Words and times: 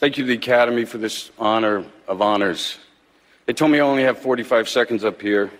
Thank 0.00 0.16
you 0.16 0.24
to 0.24 0.28
the 0.28 0.36
Academy 0.36 0.86
for 0.86 0.96
this 0.96 1.30
honor 1.38 1.84
of 2.08 2.22
honors. 2.22 2.78
They 3.44 3.52
told 3.52 3.70
me 3.70 3.80
I 3.80 3.82
only 3.82 4.02
have 4.04 4.18
45 4.18 4.66
seconds 4.66 5.04
up 5.04 5.20
here, 5.20 5.50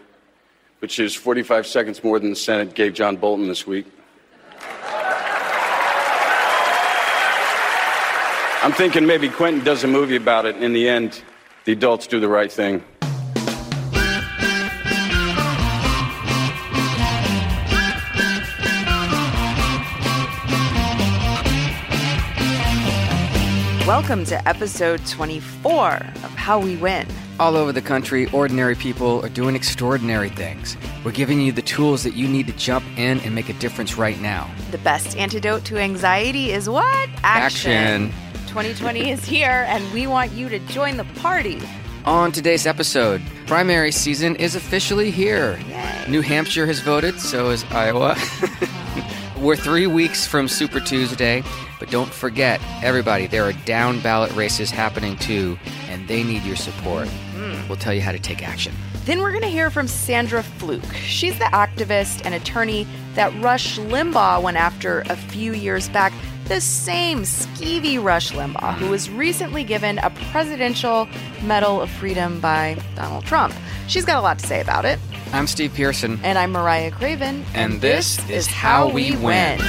which 0.78 0.98
is 0.98 1.14
45 1.14 1.66
seconds 1.66 2.02
more 2.02 2.18
than 2.18 2.30
the 2.30 2.36
Senate 2.36 2.72
gave 2.72 2.94
John 2.94 3.16
Bolton 3.16 3.48
this 3.48 3.66
week. 3.66 3.84
I'm 8.62 8.72
thinking 8.72 9.04
maybe 9.04 9.28
Quentin 9.28 9.62
does 9.62 9.84
a 9.84 9.86
movie 9.86 10.16
about 10.16 10.46
it, 10.46 10.54
and 10.54 10.64
in 10.64 10.72
the 10.72 10.88
end, 10.88 11.20
the 11.66 11.72
adults 11.72 12.06
do 12.06 12.18
the 12.18 12.26
right 12.26 12.50
thing. 12.50 12.82
Welcome 24.00 24.24
to 24.24 24.48
episode 24.48 25.04
24 25.04 25.92
of 25.92 26.30
How 26.34 26.58
We 26.58 26.74
Win. 26.76 27.06
All 27.38 27.54
over 27.54 27.70
the 27.70 27.82
country, 27.82 28.30
ordinary 28.32 28.74
people 28.74 29.22
are 29.22 29.28
doing 29.28 29.54
extraordinary 29.54 30.30
things. 30.30 30.78
We're 31.04 31.12
giving 31.12 31.38
you 31.38 31.52
the 31.52 31.60
tools 31.60 32.02
that 32.04 32.14
you 32.14 32.26
need 32.26 32.46
to 32.46 32.54
jump 32.54 32.82
in 32.96 33.20
and 33.20 33.34
make 33.34 33.50
a 33.50 33.52
difference 33.52 33.98
right 33.98 34.18
now. 34.18 34.50
The 34.70 34.78
best 34.78 35.18
antidote 35.18 35.66
to 35.66 35.76
anxiety 35.76 36.50
is 36.50 36.66
what? 36.66 37.10
Action. 37.22 38.10
2020 38.46 39.10
is 39.10 39.22
here, 39.22 39.66
and 39.68 39.92
we 39.92 40.06
want 40.06 40.32
you 40.32 40.48
to 40.48 40.58
join 40.60 40.96
the 40.96 41.04
party. 41.20 41.60
On 42.06 42.32
today's 42.32 42.66
episode, 42.66 43.20
primary 43.46 43.92
season 43.92 44.34
is 44.36 44.54
officially 44.54 45.10
here. 45.10 45.60
Yay. 45.68 46.06
New 46.08 46.22
Hampshire 46.22 46.64
has 46.64 46.80
voted, 46.80 47.20
so 47.20 47.50
is 47.50 47.64
Iowa. 47.64 48.16
We're 49.40 49.56
three 49.56 49.86
weeks 49.86 50.26
from 50.26 50.48
Super 50.48 50.80
Tuesday, 50.80 51.42
but 51.78 51.90
don't 51.90 52.12
forget, 52.12 52.60
everybody, 52.82 53.26
there 53.26 53.42
are 53.44 53.54
down 53.64 53.98
ballot 54.00 54.30
races 54.32 54.70
happening 54.70 55.16
too, 55.16 55.58
and 55.88 56.06
they 56.06 56.22
need 56.22 56.42
your 56.42 56.56
support. 56.56 57.08
Hmm. 57.08 57.66
We'll 57.66 57.78
tell 57.78 57.94
you 57.94 58.02
how 58.02 58.12
to 58.12 58.18
take 58.18 58.46
action. 58.46 58.74
Then 59.06 59.22
we're 59.22 59.30
going 59.30 59.40
to 59.40 59.48
hear 59.48 59.70
from 59.70 59.88
Sandra 59.88 60.42
Fluke. 60.42 60.84
She's 60.94 61.38
the 61.38 61.46
activist 61.46 62.20
and 62.26 62.34
attorney 62.34 62.86
that 63.14 63.32
Rush 63.42 63.78
Limbaugh 63.78 64.42
went 64.42 64.58
after 64.58 65.00
a 65.08 65.16
few 65.16 65.54
years 65.54 65.88
back. 65.88 66.12
The 66.50 66.60
same 66.60 67.20
skeevy 67.20 68.02
Rush 68.02 68.32
Limbaugh, 68.32 68.74
who 68.74 68.88
was 68.88 69.08
recently 69.08 69.62
given 69.62 69.98
a 69.98 70.10
Presidential 70.32 71.06
Medal 71.44 71.80
of 71.80 71.88
Freedom 71.88 72.40
by 72.40 72.76
Donald 72.96 73.24
Trump. 73.24 73.54
She's 73.86 74.04
got 74.04 74.16
a 74.16 74.20
lot 74.20 74.40
to 74.40 74.46
say 74.48 74.60
about 74.60 74.84
it. 74.84 74.98
I'm 75.32 75.46
Steve 75.46 75.72
Pearson. 75.74 76.18
And 76.24 76.36
I'm 76.36 76.50
Mariah 76.50 76.90
Craven. 76.90 77.44
And 77.54 77.80
this 77.80 78.28
is 78.28 78.48
How 78.48 78.90
We 78.90 79.14
Win. 79.18 79.60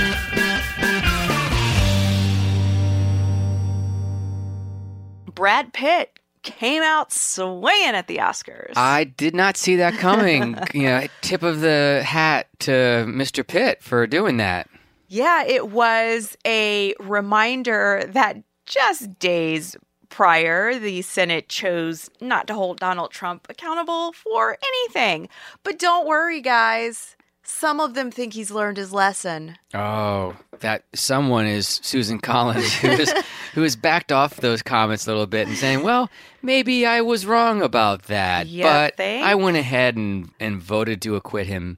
Brad 5.35 5.73
Pitt 5.73 6.19
came 6.41 6.81
out 6.81 7.13
swinging 7.13 7.93
at 7.93 8.07
the 8.07 8.17
Oscars. 8.17 8.73
I 8.75 9.03
did 9.03 9.35
not 9.35 9.55
see 9.55 9.75
that 9.75 9.93
coming. 9.99 10.57
you 10.73 10.85
know, 10.85 11.05
tip 11.21 11.43
of 11.43 11.61
the 11.61 12.01
hat 12.03 12.47
to 12.61 13.05
Mr. 13.07 13.45
Pitt 13.45 13.83
for 13.83 14.07
doing 14.07 14.37
that. 14.37 14.67
Yeah, 15.11 15.43
it 15.43 15.67
was 15.67 16.37
a 16.47 16.95
reminder 16.97 18.05
that 18.07 18.37
just 18.65 19.19
days 19.19 19.75
prior, 20.07 20.79
the 20.79 21.01
Senate 21.01 21.49
chose 21.49 22.09
not 22.21 22.47
to 22.47 22.53
hold 22.53 22.79
Donald 22.79 23.11
Trump 23.11 23.45
accountable 23.49 24.13
for 24.13 24.57
anything. 24.65 25.27
But 25.63 25.77
don't 25.77 26.07
worry, 26.07 26.39
guys. 26.39 27.17
Some 27.43 27.81
of 27.81 27.93
them 27.93 28.09
think 28.09 28.33
he's 28.33 28.51
learned 28.51 28.77
his 28.77 28.93
lesson. 28.93 29.57
Oh, 29.73 30.37
that 30.61 30.85
someone 30.95 31.45
is 31.45 31.81
Susan 31.83 32.17
Collins, 32.17 32.73
who 32.79 32.87
has, 32.87 33.13
who 33.53 33.63
has 33.63 33.75
backed 33.75 34.13
off 34.13 34.37
those 34.37 34.61
comments 34.61 35.07
a 35.07 35.09
little 35.09 35.27
bit 35.27 35.45
and 35.45 35.57
saying, 35.57 35.83
well, 35.83 36.09
maybe 36.41 36.85
I 36.85 37.01
was 37.01 37.25
wrong 37.25 37.61
about 37.61 38.03
that. 38.03 38.47
You 38.47 38.63
but 38.63 38.95
think? 38.95 39.25
I 39.25 39.35
went 39.35 39.57
ahead 39.57 39.97
and, 39.97 40.31
and 40.39 40.61
voted 40.61 41.01
to 41.01 41.17
acquit 41.17 41.47
him 41.47 41.77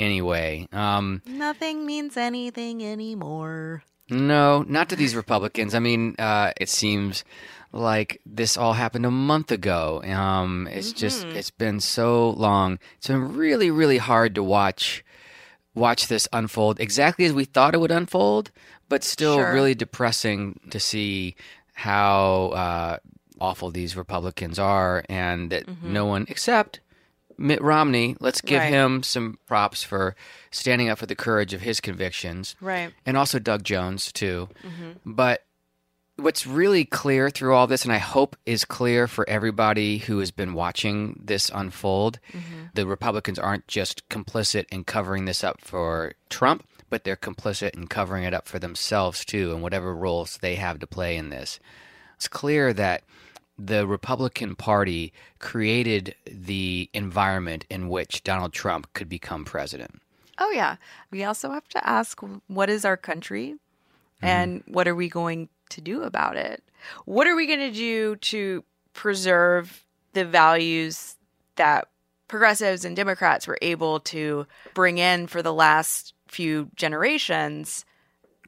anyway. 0.00 0.66
Um, 0.72 1.22
Nothing 1.26 1.86
means 1.86 2.16
anything 2.16 2.82
anymore. 2.84 3.84
no, 4.10 4.62
not 4.66 4.88
to 4.88 4.96
these 4.96 5.14
Republicans. 5.14 5.74
I 5.74 5.78
mean, 5.78 6.16
uh, 6.18 6.52
it 6.60 6.68
seems 6.68 7.22
like 7.72 8.20
this 8.26 8.56
all 8.56 8.72
happened 8.72 9.06
a 9.06 9.10
month 9.12 9.52
ago. 9.52 10.02
Um, 10.02 10.66
it's 10.70 10.92
just, 10.92 11.24
Mm-hmm. 11.24 11.36
it's 11.36 11.50
been 11.52 11.78
so 11.78 12.30
long. 12.30 12.78
It's 12.98 13.06
been 13.06 13.36
really, 13.36 13.70
really 13.70 13.98
hard 13.98 14.34
to 14.34 14.42
watch 14.42 15.04
watch 15.72 16.08
this 16.08 16.26
unfold 16.32 16.80
exactly 16.80 17.24
as 17.24 17.32
we 17.32 17.44
thought 17.44 17.74
it 17.74 17.80
would 17.80 17.92
unfold, 17.92 18.50
but 18.88 19.04
still 19.04 19.36
Sure. 19.36 19.52
really 19.54 19.76
depressing 19.76 20.58
to 20.70 20.80
see 20.80 21.36
how 21.74 22.48
uh, 22.48 22.96
awful 23.40 23.70
these 23.70 23.94
Republicans 23.96 24.58
are, 24.58 25.04
and 25.08 25.50
that 25.50 25.64
no 25.82 26.04
one 26.06 26.26
except 26.28 26.80
Mitt 27.40 27.62
Romney. 27.62 28.16
Let's 28.20 28.40
give 28.42 28.60
Right. 28.60 28.70
him 28.70 29.02
some 29.02 29.38
props 29.46 29.82
for 29.82 30.14
standing 30.50 30.88
up 30.90 30.98
for 30.98 31.06
the 31.06 31.16
courage 31.16 31.54
of 31.54 31.62
his 31.62 31.80
convictions, 31.80 32.54
Right. 32.60 32.92
and 33.06 33.16
also 33.16 33.38
Doug 33.38 33.64
Jones 33.64 34.12
too. 34.12 34.48
Mm-hmm. 34.62 35.14
But 35.14 35.44
what's 36.16 36.46
really 36.46 36.84
clear 36.84 37.30
through 37.30 37.54
all 37.54 37.66
this, 37.66 37.82
and 37.82 37.92
I 37.92 37.98
hope 37.98 38.36
is 38.44 38.66
clear 38.66 39.08
for 39.08 39.26
everybody 39.28 39.98
who 39.98 40.18
has 40.18 40.30
been 40.30 40.52
watching 40.52 41.18
this 41.24 41.50
unfold, 41.52 42.18
mm-hmm. 42.30 42.66
the 42.74 42.86
Republicans 42.86 43.38
aren't 43.38 43.66
just 43.66 44.06
complicit 44.10 44.66
in 44.70 44.84
covering 44.84 45.24
this 45.24 45.42
up 45.42 45.62
for 45.62 46.12
Trump, 46.28 46.66
but 46.90 47.04
they're 47.04 47.16
complicit 47.16 47.70
in 47.74 47.86
covering 47.86 48.24
it 48.24 48.34
up 48.34 48.46
for 48.46 48.58
themselves 48.58 49.24
too, 49.24 49.52
and 49.52 49.62
whatever 49.62 49.94
roles 49.94 50.36
they 50.42 50.56
have 50.56 50.78
to 50.80 50.86
play 50.86 51.16
in 51.16 51.30
this. 51.30 51.58
It's 52.16 52.28
clear 52.28 52.74
that 52.74 53.02
the 53.66 53.86
Republican 53.86 54.54
Party 54.54 55.12
created 55.38 56.14
the 56.24 56.88
environment 56.94 57.66
in 57.68 57.88
which 57.88 58.24
Donald 58.24 58.52
Trump 58.52 58.92
could 58.94 59.08
become 59.08 59.44
president. 59.44 60.00
Oh, 60.38 60.50
yeah. 60.50 60.76
We 61.10 61.24
also 61.24 61.50
have 61.50 61.68
to 61.68 61.86
ask 61.86 62.20
what 62.46 62.70
is 62.70 62.84
our 62.84 62.96
country 62.96 63.50
mm-hmm. 63.50 64.26
and 64.26 64.62
what 64.66 64.88
are 64.88 64.94
we 64.94 65.08
going 65.08 65.48
to 65.70 65.80
do 65.80 66.02
about 66.02 66.36
it? 66.36 66.62
What 67.04 67.26
are 67.26 67.36
we 67.36 67.46
going 67.46 67.60
to 67.60 67.70
do 67.70 68.16
to 68.16 68.64
preserve 68.94 69.84
the 70.14 70.24
values 70.24 71.16
that 71.56 71.88
progressives 72.28 72.84
and 72.84 72.96
Democrats 72.96 73.46
were 73.46 73.58
able 73.60 74.00
to 74.00 74.46
bring 74.72 74.96
in 74.98 75.26
for 75.26 75.42
the 75.42 75.52
last 75.52 76.14
few 76.28 76.70
generations? 76.76 77.84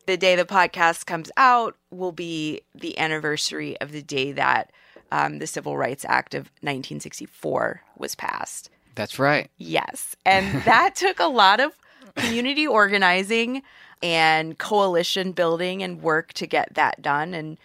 The 0.07 0.17
day 0.17 0.35
the 0.35 0.45
podcast 0.45 1.05
comes 1.05 1.31
out 1.37 1.77
will 1.91 2.13
be 2.13 2.63
the 2.75 2.99
anniversary 2.99 3.79
of 3.81 3.93
the 3.93 4.03
day 4.03 4.33
that 4.33 4.73
um, 5.13 5.39
the 5.39 5.47
Civil 5.47 5.77
Rights 5.77 6.07
Act 6.09 6.35
of 6.35 6.47
1964 6.63 7.83
was 7.99 8.15
passed. 8.15 8.71
That's 8.95 9.19
right. 9.19 9.51
Yes. 9.59 10.17
And 10.25 10.63
that 10.65 10.95
took 10.97 11.21
a 11.21 11.27
lot 11.27 11.61
of 11.61 11.77
community 12.17 12.67
organizing 12.67 13.63
and 14.03 14.59
coalition 14.59 15.33
building 15.33 15.83
and 15.83 16.03
work 16.03 16.33
to 16.33 16.47
get 16.47 16.75
that 16.75 17.03
done. 17.03 17.35
And 17.35 17.59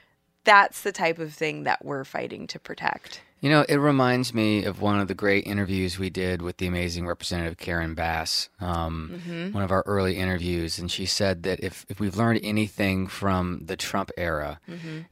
that's 0.44 0.82
the 0.82 0.92
type 0.92 1.20
of 1.20 1.34
thing 1.34 1.64
that 1.64 1.84
we're 1.84 2.04
fighting 2.04 2.48
to 2.48 2.60
protect. 2.60 3.22
You 3.40 3.52
know, 3.52 3.66
it 3.70 3.76
reminds 3.76 4.34
me 4.34 4.66
of 4.66 4.82
one 4.82 5.00
of 5.00 5.08
the 5.08 5.14
great 5.14 5.46
interviews 5.46 6.00
we 6.00 6.10
did 6.10 6.42
with 6.42 6.58
the 6.58 6.66
amazing 6.66 7.06
Representative 7.06 7.58
Karen 7.58 7.94
Bass, 7.94 8.50
um, 8.60 9.52
one 9.54 9.64
of 9.64 9.72
our 9.72 9.84
early 9.86 10.18
interviews. 10.18 10.80
And 10.80 10.90
she 10.90 11.06
said 11.06 11.44
that 11.44 11.60
if, 11.64 11.86
if 11.88 12.00
we've 12.00 12.16
learned 12.18 12.40
anything 12.44 13.06
from 13.08 13.62
the 13.64 13.76
Trump 13.78 14.10
era, 14.18 14.60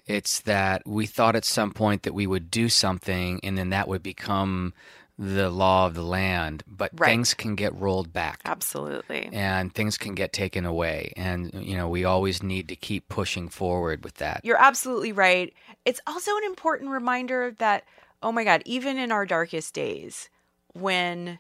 it's 0.08 0.40
that 0.42 0.82
we 0.88 1.06
thought 1.06 1.36
at 1.36 1.46
some 1.46 1.72
point 1.72 2.04
that 2.04 2.14
we 2.14 2.26
would 2.26 2.50
do 2.50 2.68
something 2.68 3.40
and 3.44 3.58
then 3.58 3.70
that 3.70 3.88
would 3.88 4.02
become 4.02 4.74
the 5.18 5.50
law 5.50 5.86
of 5.86 5.94
the 5.94 6.04
land. 6.04 6.64
But 6.68 6.92
Right. 6.94 7.10
things 7.10 7.34
can 7.34 7.56
get 7.56 7.74
rolled 7.76 8.12
back 8.12 8.42
Absolutely. 8.44 9.30
and 9.32 9.74
things 9.74 9.98
can 9.98 10.14
get 10.16 10.34
taken 10.34 10.66
away. 10.66 11.14
And, 11.16 11.54
you 11.54 11.78
know, 11.78 11.88
we 11.88 12.04
always 12.04 12.42
need 12.44 12.68
to 12.70 12.76
keep 12.76 13.08
pushing 13.08 13.48
forward 13.50 14.04
with 14.04 14.16
that. 14.16 14.42
You're 14.44 14.62
absolutely 14.62 15.12
right. 15.14 15.54
It's 15.86 16.02
also 16.08 16.36
an 16.36 16.44
important 16.44 16.90
reminder 16.90 17.52
that, 17.60 17.86
oh 18.26 18.32
my 18.32 18.44
God, 18.44 18.64
even 18.66 18.98
in 18.98 19.12
our 19.12 19.26
darkest 19.26 19.74
days, 19.76 20.30
when 20.74 21.38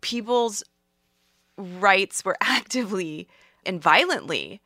people's 0.00 0.62
rights 1.58 2.24
were 2.24 2.36
actively 2.40 3.28
and 3.64 3.82
violently 3.82 4.60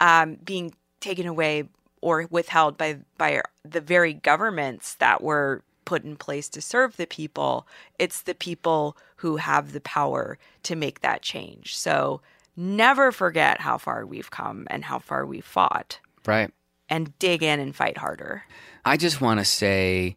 um, 0.00 0.36
being 0.44 0.74
taken 1.00 1.26
away 1.26 1.64
or 2.02 2.26
withheld 2.30 2.76
by 2.76 2.98
by 3.16 3.40
the 3.64 3.80
very 3.80 4.12
governments 4.12 4.94
that 4.96 5.22
were 5.22 5.62
put 5.84 6.04
in 6.04 6.16
place 6.16 6.48
to 6.50 6.60
serve 6.60 6.96
the 6.96 7.06
people, 7.06 7.66
it's 7.98 8.22
the 8.22 8.34
people 8.34 8.96
who 9.16 9.36
have 9.38 9.72
the 9.72 9.80
power 9.80 10.38
to 10.62 10.76
make 10.76 11.00
that 11.00 11.22
change. 11.22 11.76
So 11.76 12.20
never 12.56 13.10
forget 13.12 13.60
how 13.60 13.78
far 13.78 14.04
we've 14.04 14.30
come 14.30 14.66
and 14.68 14.84
how 14.84 14.98
far 14.98 15.24
we've 15.24 15.44
fought 15.44 15.98
Right. 16.26 16.50
and 16.90 17.16
dig 17.18 17.42
in 17.42 17.60
and 17.60 17.74
fight 17.74 17.96
harder. 17.98 18.44
I 18.84 18.96
just 18.96 19.20
want 19.20 19.40
to 19.40 19.44
say, 19.44 20.16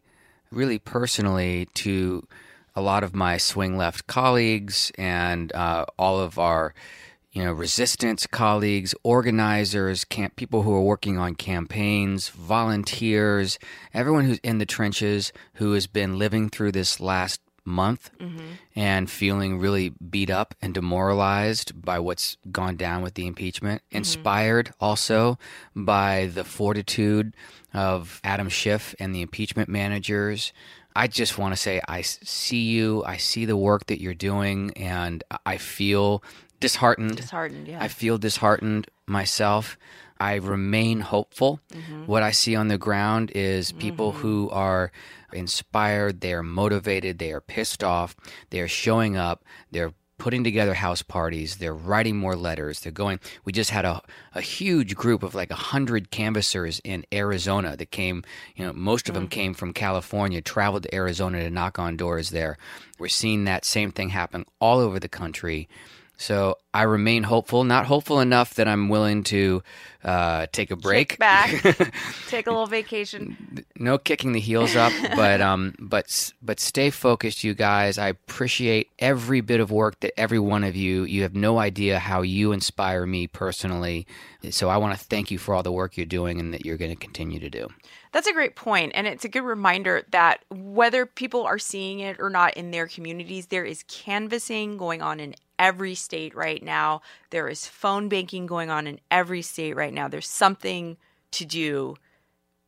really 0.50 0.78
personally, 0.78 1.68
to 1.74 2.26
a 2.74 2.80
lot 2.80 3.02
of 3.02 3.14
my 3.14 3.38
swing 3.38 3.76
left 3.76 4.06
colleagues 4.06 4.92
and 4.98 5.52
uh, 5.54 5.86
all 5.98 6.20
of 6.20 6.38
our, 6.38 6.74
you 7.32 7.42
know, 7.42 7.52
resistance 7.52 8.26
colleagues, 8.26 8.94
organizers, 9.02 10.04
camp, 10.04 10.36
people 10.36 10.62
who 10.62 10.74
are 10.74 10.82
working 10.82 11.16
on 11.18 11.34
campaigns, 11.34 12.28
volunteers, 12.28 13.58
everyone 13.94 14.24
who's 14.26 14.38
in 14.38 14.58
the 14.58 14.66
trenches 14.66 15.32
who 15.54 15.72
has 15.72 15.86
been 15.86 16.18
living 16.18 16.50
through 16.50 16.72
this 16.72 17.00
last 17.00 17.40
month 17.64 18.10
and 18.76 19.10
feeling 19.10 19.58
really 19.58 19.88
beat 20.10 20.30
up 20.30 20.54
and 20.62 20.72
demoralized 20.72 21.82
by 21.82 21.98
what's 21.98 22.36
gone 22.52 22.76
down 22.76 23.02
with 23.02 23.14
the 23.14 23.26
impeachment, 23.26 23.82
inspired 23.90 24.72
also 24.80 25.36
by 25.74 26.26
the 26.32 26.44
fortitude 26.44 27.34
of 27.76 28.20
Adam 28.24 28.48
Schiff 28.48 28.94
and 28.98 29.14
the 29.14 29.22
impeachment 29.22 29.68
managers. 29.68 30.52
I 30.94 31.08
just 31.08 31.36
want 31.36 31.54
to 31.54 31.60
say 31.60 31.80
I 31.86 32.00
see 32.00 32.62
you, 32.62 33.04
I 33.04 33.18
see 33.18 33.44
the 33.44 33.56
work 33.56 33.86
that 33.86 34.00
you're 34.00 34.14
doing, 34.14 34.72
and 34.76 35.22
I 35.44 35.58
feel 35.58 36.22
disheartened. 36.58 37.16
Disheartened, 37.16 37.68
yeah. 37.68 37.82
I 37.82 37.88
feel 37.88 38.16
disheartened 38.18 38.88
myself. 39.06 39.76
I 40.18 40.36
remain 40.36 41.00
hopeful. 41.00 41.60
Mm-hmm. 41.72 42.06
What 42.06 42.22
I 42.22 42.30
see 42.30 42.56
on 42.56 42.68
the 42.68 42.78
ground 42.78 43.30
is 43.34 43.72
people 43.72 44.12
mm-hmm. 44.12 44.20
who 44.22 44.50
are 44.50 44.90
inspired, 45.32 46.22
they 46.22 46.32
are 46.32 46.42
motivated, 46.42 47.18
they 47.18 47.32
are 47.32 47.42
pissed 47.42 47.84
off, 47.84 48.16
they 48.50 48.60
are 48.60 48.68
showing 48.68 49.16
up, 49.16 49.44
they're 49.70 49.92
putting 50.18 50.44
together 50.44 50.74
house 50.74 51.02
parties, 51.02 51.56
they're 51.56 51.74
writing 51.74 52.16
more 52.16 52.36
letters, 52.36 52.80
they're 52.80 52.92
going. 52.92 53.20
We 53.44 53.52
just 53.52 53.70
had 53.70 53.84
a, 53.84 54.00
a 54.34 54.40
huge 54.40 54.94
group 54.96 55.22
of 55.22 55.34
like 55.34 55.50
100 55.50 56.10
canvassers 56.10 56.80
in 56.84 57.04
Arizona 57.12 57.76
that 57.76 57.90
came, 57.90 58.24
you 58.54 58.66
know, 58.66 58.72
most 58.72 59.08
of 59.08 59.14
them 59.14 59.28
mm. 59.28 59.30
came 59.30 59.54
from 59.54 59.72
California, 59.72 60.40
traveled 60.40 60.84
to 60.84 60.94
Arizona 60.94 61.42
to 61.42 61.50
knock 61.50 61.78
on 61.78 61.96
doors 61.96 62.30
there. 62.30 62.56
We're 62.98 63.08
seeing 63.08 63.44
that 63.44 63.64
same 63.64 63.92
thing 63.92 64.10
happen 64.10 64.44
all 64.60 64.78
over 64.78 64.98
the 64.98 65.08
country. 65.08 65.68
So 66.16 66.56
I 66.76 66.82
remain 66.82 67.22
hopeful, 67.22 67.64
not 67.64 67.86
hopeful 67.86 68.20
enough 68.20 68.52
that 68.56 68.68
I'm 68.68 68.90
willing 68.90 69.22
to 69.24 69.62
uh, 70.04 70.46
take 70.52 70.70
a 70.70 70.76
break. 70.76 71.08
Kick 71.08 71.18
back, 71.18 71.50
take 72.28 72.46
a 72.46 72.50
little 72.50 72.66
vacation. 72.66 73.64
no 73.78 73.96
kicking 73.96 74.32
the 74.32 74.40
heels 74.40 74.76
up, 74.76 74.92
but 75.16 75.40
um, 75.40 75.74
but 75.78 76.34
but 76.42 76.60
stay 76.60 76.90
focused, 76.90 77.42
you 77.42 77.54
guys. 77.54 77.96
I 77.96 78.08
appreciate 78.08 78.90
every 78.98 79.40
bit 79.40 79.60
of 79.60 79.70
work 79.70 80.00
that 80.00 80.12
every 80.20 80.38
one 80.38 80.64
of 80.64 80.76
you. 80.76 81.04
You 81.04 81.22
have 81.22 81.34
no 81.34 81.58
idea 81.58 81.98
how 81.98 82.20
you 82.20 82.52
inspire 82.52 83.06
me 83.06 83.26
personally. 83.26 84.06
So 84.50 84.68
I 84.68 84.76
want 84.76 84.98
to 84.98 85.02
thank 85.02 85.30
you 85.30 85.38
for 85.38 85.54
all 85.54 85.62
the 85.62 85.72
work 85.72 85.96
you're 85.96 86.04
doing 86.04 86.38
and 86.38 86.52
that 86.52 86.66
you're 86.66 86.76
going 86.76 86.92
to 86.92 86.96
continue 86.96 87.40
to 87.40 87.48
do. 87.48 87.68
That's 88.12 88.28
a 88.28 88.34
great 88.34 88.54
point, 88.54 88.92
and 88.94 89.06
it's 89.06 89.24
a 89.24 89.28
good 89.30 89.44
reminder 89.44 90.02
that 90.10 90.44
whether 90.50 91.06
people 91.06 91.44
are 91.44 91.58
seeing 91.58 92.00
it 92.00 92.18
or 92.20 92.28
not 92.28 92.54
in 92.54 92.70
their 92.70 92.86
communities, 92.86 93.46
there 93.46 93.64
is 93.64 93.82
canvassing 93.88 94.76
going 94.76 95.00
on 95.00 95.20
in 95.20 95.34
every 95.58 95.94
state 95.94 96.34
right 96.34 96.62
now. 96.66 97.00
There 97.30 97.48
is 97.48 97.66
phone 97.66 98.10
banking 98.10 98.44
going 98.44 98.68
on 98.68 98.86
in 98.86 99.00
every 99.10 99.40
state 99.40 99.74
right 99.74 99.94
now. 99.94 100.08
There's 100.08 100.28
something 100.28 100.98
to 101.30 101.44
do, 101.46 101.96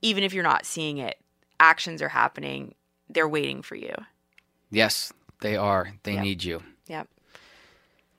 even 0.01 0.25
if 0.25 0.33
you're 0.33 0.43
not 0.43 0.65
seeing 0.65 0.97
it. 0.97 1.19
Actions 1.61 2.01
are 2.01 2.09
happening. 2.09 2.75
They're 3.11 3.29
waiting 3.29 3.61
for 3.63 3.75
you. 3.75 3.93
Yes, 4.71 5.13
they 5.41 5.57
are. 5.57 5.93
They 6.05 6.15
Yep. 6.15 6.23
need 6.23 6.45
you. 6.45 6.63
Yep. 6.87 7.09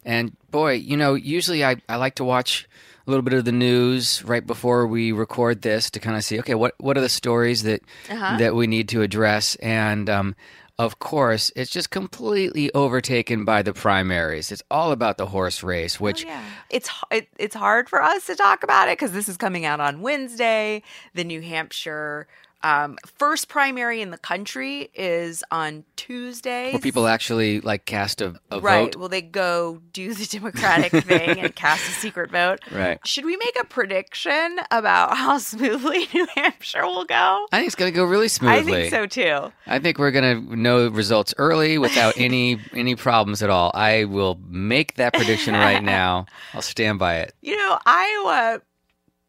And 0.05 0.35
boy, 0.51 0.73
you 0.73 0.97
know, 0.97 1.13
usually 1.15 1.63
I, 1.63 1.77
I 1.87 1.97
like 1.97 2.15
to 2.15 2.23
watch 2.23 2.67
a 3.05 3.09
little 3.09 3.21
bit 3.23 3.33
of 3.33 3.45
the 3.45 3.51
news 3.51 4.23
right 4.23 4.45
before 4.45 4.87
we 4.87 5.11
record 5.11 5.61
this 5.61 5.89
to 5.91 5.99
kind 5.99 6.15
of 6.15 6.23
see, 6.23 6.39
okay, 6.39 6.55
what, 6.55 6.75
what 6.79 6.97
are 6.97 7.01
the 7.01 7.09
stories 7.09 7.63
that 7.63 7.81
Uh-huh. 8.09 8.37
that 8.37 8.55
we 8.55 8.65
need 8.67 8.87
to 8.89 9.01
address? 9.01 9.55
And 9.55 10.09
um, 10.09 10.35
of 10.79 10.97
course, 10.97 11.51
it's 11.57 11.69
just 11.69 11.91
completely 11.91 12.73
overtaken 12.73 13.43
by 13.43 13.61
the 13.61 13.73
primaries. 13.73 14.49
It's 14.49 14.63
all 14.71 14.93
about 14.93 15.17
the 15.17 15.25
horse 15.25 15.61
race, 15.61 15.97
oh, 15.99 16.05
which 16.05 16.23
Oh, 16.25 16.29
yeah. 16.29 16.43
It's 16.69 16.89
it, 17.11 17.27
it's 17.37 17.55
hard 17.55 17.89
for 17.89 18.01
us 18.01 18.25
to 18.27 18.35
talk 18.35 18.63
about 18.63 18.87
it 18.87 18.97
because 18.97 19.11
this 19.11 19.27
is 19.27 19.35
coming 19.35 19.65
out 19.65 19.81
on 19.81 19.99
Wednesday. 20.01 20.81
The 21.13 21.25
New 21.25 21.41
Hampshire 21.41 22.27
um, 22.61 22.97
first 23.17 23.47
primary 23.47 24.01
in 24.01 24.11
the 24.11 24.17
country 24.17 24.89
is 24.93 25.43
on 25.51 25.83
Tuesday. 25.95 26.71
where 26.71 26.81
people 26.81 27.07
actually 27.07 27.61
like 27.61 27.85
cast 27.85 28.21
a, 28.21 28.35
a 28.51 28.59
right? 28.59 28.85
vote. 28.85 28.95
Will 28.95 29.09
they 29.09 29.21
go 29.21 29.81
do 29.93 30.13
the 30.13 30.25
Democratic 30.25 30.91
thing 31.05 31.39
and 31.39 31.55
cast 31.55 31.87
a 31.87 31.91
secret 31.91 32.31
vote? 32.31 32.59
Right. 32.71 32.99
Should 33.05 33.25
we 33.25 33.37
make 33.37 33.57
a 33.59 33.65
prediction 33.65 34.59
about 34.71 35.15
how 35.15 35.37
smoothly 35.37 36.07
New 36.13 36.27
Hampshire 36.35 36.85
will 36.85 37.05
go? 37.05 37.45
I 37.51 37.57
think 37.57 37.67
it's 37.67 37.75
going 37.75 37.91
to 37.91 37.95
go 37.95 38.03
really 38.03 38.27
smoothly. 38.27 38.59
I 38.59 38.63
think 38.63 38.91
so 38.91 39.05
too. 39.05 39.53
I 39.65 39.79
think 39.79 39.97
we're 39.97 40.11
going 40.11 40.47
to 40.47 40.55
know 40.55 40.87
results 40.89 41.33
early 41.37 41.77
without 41.77 42.17
any 42.17 42.59
any 42.73 42.95
problems 42.95 43.41
at 43.41 43.49
all. 43.49 43.71
I 43.73 44.05
will 44.05 44.39
make 44.47 44.95
that 44.95 45.13
prediction 45.13 45.53
right 45.53 45.83
now. 45.83 46.25
I'll 46.53 46.61
stand 46.61 46.99
by 46.99 47.17
it. 47.17 47.33
You 47.41 47.55
know, 47.55 47.79
Iowa 47.85 48.61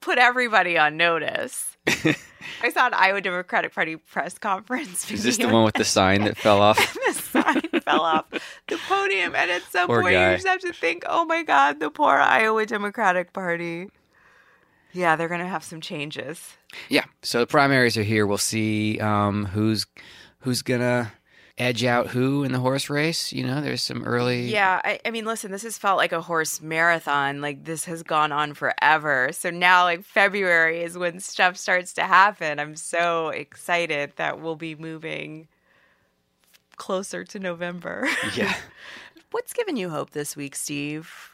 put 0.00 0.18
everybody 0.18 0.76
on 0.78 0.96
notice. 0.96 1.76
I 2.62 2.70
saw 2.70 2.86
an 2.86 2.94
Iowa 2.94 3.20
Democratic 3.20 3.74
Party 3.74 3.96
press 3.96 4.38
conference. 4.38 5.10
Is 5.10 5.22
this 5.24 5.36
the 5.38 5.48
one 5.48 5.64
with 5.64 5.74
the 5.74 5.84
sign 5.84 6.24
that 6.24 6.36
fell 6.36 6.60
off? 6.60 6.76
the 7.06 7.12
sign 7.14 7.62
fell 7.82 8.02
off 8.02 8.26
the 8.68 8.76
podium, 8.88 9.34
and 9.34 9.50
at 9.50 9.62
some 9.62 9.86
Poor 9.86 10.02
point 10.02 10.14
guy. 10.14 10.30
you 10.30 10.36
just 10.36 10.46
have 10.48 10.60
to 10.60 10.72
think, 10.72 11.04
"Oh 11.08 11.24
my 11.24 11.42
God, 11.42 11.80
the 11.80 11.90
poor 11.90 12.14
Iowa 12.16 12.66
Democratic 12.66 13.32
Party." 13.32 13.88
Yeah, 14.92 15.16
they're 15.16 15.28
gonna 15.28 15.48
have 15.48 15.62
some 15.64 15.80
changes. 15.80 16.56
Yeah. 16.88 17.04
So 17.22 17.40
the 17.40 17.46
primaries 17.46 17.96
are 17.96 18.02
here. 18.02 18.26
We'll 18.26 18.38
see 18.38 18.98
um, 19.00 19.46
who's 19.46 19.86
who's 20.40 20.62
gonna 20.62 21.12
edge 21.60 21.84
out 21.84 22.08
who 22.08 22.42
in 22.42 22.52
the 22.52 22.58
horse 22.58 22.90
race. 22.90 23.32
You 23.32 23.46
know, 23.46 23.60
there's 23.60 23.82
some 23.82 24.02
early. 24.02 24.48
Yeah, 24.48 24.80
I, 24.82 24.98
I 25.04 25.10
mean, 25.10 25.26
listen, 25.26 25.52
this 25.52 25.62
has 25.62 25.78
felt 25.78 25.98
like 25.98 26.12
a 26.12 26.22
horse 26.22 26.60
marathon. 26.60 27.40
Like 27.40 27.64
this 27.64 27.84
has 27.84 28.02
gone 28.02 28.32
on 28.32 28.54
forever. 28.54 29.30
So 29.32 29.50
now, 29.50 29.84
like 29.84 30.04
February 30.04 30.82
is 30.82 30.98
when 30.98 31.20
stuff 31.20 31.56
starts 31.56 31.92
to 31.94 32.02
happen. 32.02 32.58
I'm 32.58 32.74
so 32.76 33.28
excited 33.28 34.14
that 34.16 34.40
we'll 34.40 34.56
be 34.56 34.74
moving 34.74 35.46
closer 36.76 37.24
to 37.24 37.38
November. 37.38 38.08
Yeah. 38.34 38.54
What's 39.30 39.52
given 39.52 39.76
you 39.76 39.90
hope 39.90 40.10
this 40.10 40.34
week, 40.34 40.56
Steve? 40.56 41.26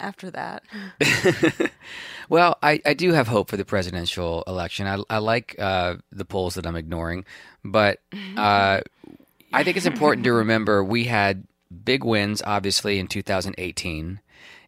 After 0.00 0.28
that, 0.32 0.64
Well, 2.28 2.58
I, 2.62 2.80
I 2.84 2.94
do 2.94 3.12
have 3.12 3.28
hope 3.28 3.48
for 3.48 3.56
the 3.56 3.64
presidential 3.64 4.42
election. 4.46 4.86
I, 4.86 4.98
I 5.08 5.18
like 5.18 5.54
uh, 5.58 5.96
the 6.10 6.24
polls 6.24 6.54
that 6.54 6.66
I'm 6.66 6.74
ignoring, 6.76 7.24
but 7.64 8.00
uh, 8.36 8.80
I 9.54 9.62
think 9.62 9.76
it's 9.76 9.86
important 9.86 10.24
to 10.24 10.32
remember 10.32 10.82
we 10.82 11.04
had 11.04 11.46
big 11.84 12.04
wins, 12.04 12.42
obviously, 12.44 12.98
in 12.98 13.06
2018, 13.06 14.20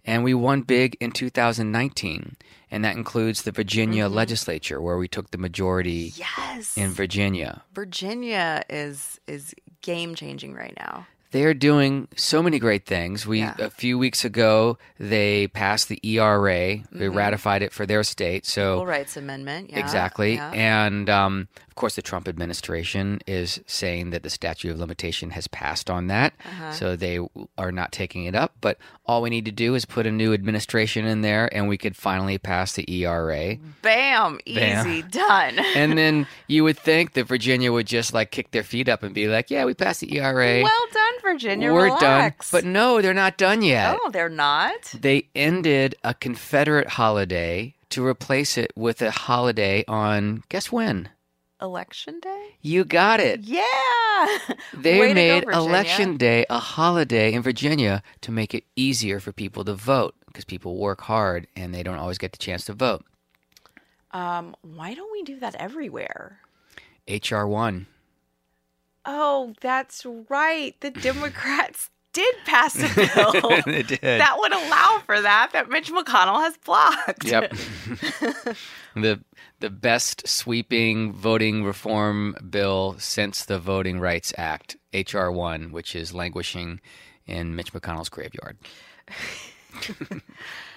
and 0.05 0.25
we 0.25 0.33
won 0.33 0.63
big 0.63 0.97
in 1.01 1.11
2019. 1.11 2.37
And 2.71 2.85
that 2.85 2.97
includes 2.97 3.43
the 3.43 3.53
Virginia 3.53 4.07
mm-hmm. 4.07 4.15
legislature, 4.15 4.81
where 4.81 4.97
we 4.97 5.09
took 5.09 5.31
the 5.31 5.39
majority 5.39 6.13
yes, 6.17 6.77
in 6.77 6.91
Virginia. 6.91 7.63
Virginia 7.75 8.63
is 8.69 9.21
is 9.27 9.55
game 9.83 10.15
changing 10.15 10.55
right 10.55 10.75
now. 10.79 11.07
They're 11.37 11.53
doing 11.53 12.09
so 12.17 12.43
many 12.43 12.59
great 12.59 12.87
things. 12.87 13.27
We 13.27 13.41
Yeah. 13.41 13.55
a 13.59 13.69
few 13.69 13.99
weeks 13.99 14.25
ago 14.25 14.79
they 14.99 15.49
passed 15.49 15.89
the 15.91 16.01
ERA. 16.03 16.79
They 16.91 17.09
ratified 17.11 17.61
it 17.63 17.73
for 17.75 17.85
their 17.85 18.03
state. 18.05 18.47
So 18.47 18.73
Civil 18.77 18.87
rights 18.87 19.17
amendment. 19.19 19.69
Yeah, 19.71 19.81
exactly, 19.81 20.35
yeah. 20.37 20.51
and 20.53 21.11
um, 21.11 21.49
of 21.69 21.75
course 21.75 21.97
the 21.97 22.01
Trump 22.01 22.27
administration 22.27 23.21
is 23.27 23.61
saying 23.67 24.09
that 24.11 24.23
the 24.23 24.31
statute 24.31 24.71
of 24.71 24.79
limitation 24.79 25.29
has 25.31 25.47
passed 25.49 25.91
on 25.91 26.07
that, 26.07 26.33
Uh-huh. 26.43 26.73
so 26.73 26.97
they 26.97 27.19
are 27.59 27.71
not 27.71 27.93
taking 27.93 28.25
it 28.25 28.35
up. 28.35 28.55
But 28.63 28.79
all 29.05 29.21
we 29.21 29.29
need 29.29 29.45
to 29.45 29.53
do 29.53 29.75
is 29.75 29.85
put 29.85 30.07
a 30.07 30.11
new 30.11 30.33
administration 30.33 31.05
in 31.05 31.21
there, 31.21 31.55
and 31.55 31.69
we 31.69 31.77
could 31.77 31.95
finally 31.97 32.39
pass 32.39 32.73
the 32.73 32.85
ERA. 32.91 33.59
Bam, 33.83 34.41
Bam. 34.47 34.87
easy, 34.89 35.03
done. 35.03 35.59
and 35.77 35.99
then 35.99 36.27
you 36.47 36.65
would 36.65 36.79
think 36.79 37.13
that 37.13 37.25
Virginia 37.25 37.71
would 37.71 37.87
just 37.87 38.15
like 38.15 38.31
kick 38.31 38.53
their 38.53 38.65
feet 38.65 38.89
up 38.89 39.03
and 39.03 39.15
be 39.15 39.29
like, 39.29 39.51
"Yeah, 39.51 39.67
we 39.67 39.75
passed 39.75 40.01
the 40.01 40.17
ERA." 40.17 40.63
well 40.63 40.87
done, 40.95 41.15
Virginia. 41.33 41.73
We're 41.73 41.85
Relax. 41.87 42.51
done. 42.51 42.61
But 42.61 42.65
no, 42.69 43.03
they're 43.03 43.13
not 43.15 43.37
done 43.37 43.63
yet. 43.63 43.99
oh, 44.01 44.11
they're 44.11 44.29
not. 44.29 44.95
They 44.99 45.29
ended 45.35 45.97
a 46.05 46.15
Confederate 46.15 46.89
holiday 46.91 47.75
to 47.91 48.05
replace 48.05 48.57
it 48.57 48.73
with 48.77 49.03
a 49.03 49.11
holiday 49.11 49.85
on 49.89 50.43
guess 50.49 50.71
when? 50.71 51.09
Election 51.61 52.21
day. 52.21 52.51
You 52.61 52.85
got 52.85 53.21
it. 53.21 53.41
Yeah. 53.41 53.63
They 54.73 54.99
Way 54.99 55.09
to 55.09 55.15
go, 55.15 55.15
made 55.15 55.45
election 55.55 56.17
day 56.17 56.47
a 56.49 56.59
holiday 56.59 57.33
in 57.35 57.43
Virginia 57.43 58.03
to 58.23 58.33
make 58.33 58.55
it 58.55 58.65
easier 58.75 59.21
for 59.21 59.31
people 59.33 59.63
to 59.65 59.75
vote 59.75 60.15
because 60.27 60.45
people 60.45 60.77
work 60.77 61.03
hard 61.03 61.47
and 61.55 61.75
they 61.75 61.83
don't 61.83 61.99
always 61.99 62.17
get 62.19 62.33
the 62.33 62.39
chance 62.39 62.65
to 62.67 62.73
vote. 62.73 63.05
Um, 64.13 64.57
why 64.63 64.95
don't 64.95 65.13
we 65.13 65.23
do 65.23 65.39
that 65.41 65.55
everywhere? 65.57 66.39
HR 67.09 67.45
1. 67.45 67.87
Oh, 69.07 69.55
that's 69.61 70.05
right. 70.29 70.75
The 70.81 70.91
Democrats 71.09 71.91
did 72.13 72.35
pass 72.47 72.77
a 72.77 72.89
bill 72.95 73.63
they 73.67 73.83
did. 73.83 74.01
that 74.01 74.37
would 74.39 74.53
allow 74.53 75.03
for 75.05 75.21
that 75.21 75.51
that 75.53 75.69
Mitch 75.69 75.93
McConnell 75.93 76.41
has 76.41 76.57
blocked. 76.59 77.25
Yep. 77.25 77.51
the 78.97 79.23
the 79.61 79.71
best 79.71 80.27
sweeping 80.27 81.13
voting 81.13 81.63
reform 81.63 82.35
bill 82.49 82.97
since 82.99 83.45
the 83.45 83.59
Voting 83.59 84.01
Rights 84.01 84.33
Act, 84.39 84.77
HR 84.95 85.29
1, 85.31 85.73
which 85.73 85.95
is 85.95 86.15
languishing 86.15 86.81
in 87.27 87.55
Mitch 87.55 87.73
McConnell's 87.73 88.09
graveyard. 88.09 88.57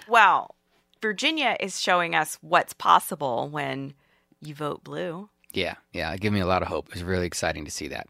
well, 0.08 0.54
Virginia 1.00 1.56
is 1.58 1.80
showing 1.80 2.14
us 2.14 2.38
what's 2.42 2.74
possible 2.74 3.48
when 3.48 3.94
you 4.42 4.54
vote 4.54 4.84
blue. 4.84 5.30
Yeah, 5.52 5.74
yeah, 5.92 6.12
it 6.12 6.20
gave 6.20 6.32
me 6.32 6.40
a 6.40 6.46
lot 6.46 6.62
of 6.62 6.68
hope. 6.68 6.88
It 6.88 6.94
was 6.94 7.02
really 7.02 7.26
exciting 7.26 7.64
to 7.64 7.70
see 7.70 7.88
that. 7.88 8.06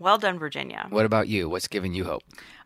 Well 0.00 0.16
done, 0.16 0.38
Virginia. 0.38 0.86
What 0.88 1.04
about 1.04 1.28
you? 1.28 1.48
What's 1.48 1.68
giving 1.68 1.94
you 1.94 2.04
hope? 2.04 2.22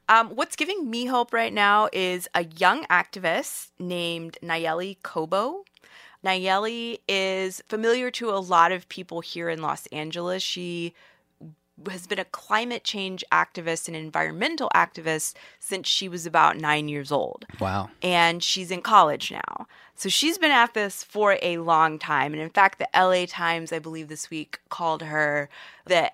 Um, 0.08 0.30
what's 0.30 0.54
giving 0.54 0.88
me 0.88 1.06
hope 1.06 1.32
right 1.32 1.52
now 1.52 1.88
is 1.92 2.28
a 2.34 2.44
young 2.44 2.84
activist 2.84 3.70
named 3.78 4.38
Nalleli 4.42 4.98
Cobo. 5.02 5.64
Nalleli 6.24 7.00
is 7.08 7.62
familiar 7.68 8.10
to 8.12 8.30
a 8.30 8.38
lot 8.38 8.70
of 8.70 8.88
people 8.88 9.20
here 9.20 9.48
in 9.50 9.60
Los 9.60 9.86
Angeles. 9.86 10.42
She 10.42 10.94
has 11.90 12.06
been 12.06 12.20
a 12.20 12.24
climate 12.26 12.84
change 12.84 13.24
activist 13.32 13.88
and 13.88 13.96
environmental 13.96 14.70
activist 14.74 15.34
since 15.58 15.88
she 15.88 16.08
was 16.08 16.24
about 16.24 16.56
nine 16.56 16.88
years 16.88 17.10
old. 17.10 17.46
Wow. 17.58 17.90
And 18.00 18.44
she's 18.44 18.70
in 18.70 18.80
college 18.80 19.32
now. 19.32 19.66
So 19.96 20.08
she's 20.08 20.38
been 20.38 20.52
at 20.52 20.74
this 20.74 21.02
for 21.02 21.36
a 21.42 21.58
long 21.58 21.98
time. 21.98 22.32
And 22.32 22.40
in 22.40 22.50
fact, 22.50 22.78
the 22.78 22.88
LA 22.94 23.26
Times, 23.26 23.72
I 23.72 23.80
believe 23.80 24.08
this 24.08 24.30
week, 24.30 24.60
called 24.68 25.02
her 25.02 25.48
the 25.84 26.12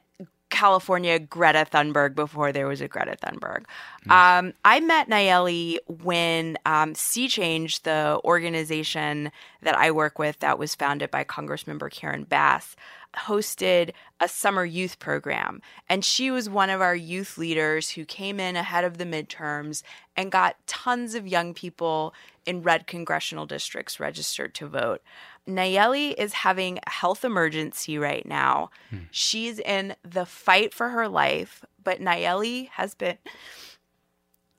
California 0.50 1.19
Greta 1.19 1.66
Thunberg 1.71 2.14
before 2.14 2.52
there 2.52 2.66
was 2.66 2.80
a 2.80 2.88
Greta 2.88 3.16
Thunberg. 3.23 3.64
Um, 4.11 4.52
I 4.64 4.80
met 4.80 5.09
Nalleli 5.09 5.78
when 5.87 6.59
um, 6.66 6.95
Sea 6.95 7.28
Change, 7.28 7.83
the 7.83 8.21
organization 8.25 9.30
that 9.62 9.78
I 9.78 9.90
work 9.90 10.19
with 10.19 10.40
that 10.40 10.59
was 10.59 10.75
founded 10.75 11.11
by 11.11 11.25
Congressmember 11.25 11.90
Karen 11.90 12.25
Bass, 12.25 12.76
hosted 13.16 13.92
a 14.21 14.28
summer 14.28 14.64
youth 14.64 14.99
program. 14.99 15.61
And 15.88 16.04
she 16.04 16.30
was 16.30 16.49
one 16.49 16.71
of 16.71 16.80
our 16.80 16.95
youth 16.95 17.38
leaders 17.38 17.90
who 17.90 18.04
came 18.04 18.38
in 18.38 18.57
ahead 18.57 18.85
of 18.85 18.99
the 18.99 19.04
midterms 19.04 19.83
and 20.16 20.30
got 20.30 20.57
tons 20.66 21.14
of 21.14 21.26
young 21.26 21.54
people 21.54 22.14
in 22.47 22.62
red 22.62 22.87
congressional 22.87 23.47
districts 23.47 24.00
registered 24.00 24.54
to 24.54 24.66
vote. 24.66 25.02
Nalleli 25.57 26.14
is 26.16 26.33
having 26.33 26.78
a 26.78 26.90
health 26.90 27.25
emergency 27.25 27.99
right 27.99 28.26
now. 28.26 28.71
Hmm. 28.90 28.99
She's 29.11 29.59
in 29.59 29.95
the 30.02 30.26
fight 30.26 30.75
for 30.75 30.90
her 30.90 31.09
life, 31.09 31.64
but 31.83 32.00
Nalleli 32.00 32.69
has 32.71 32.95
been 32.95 33.19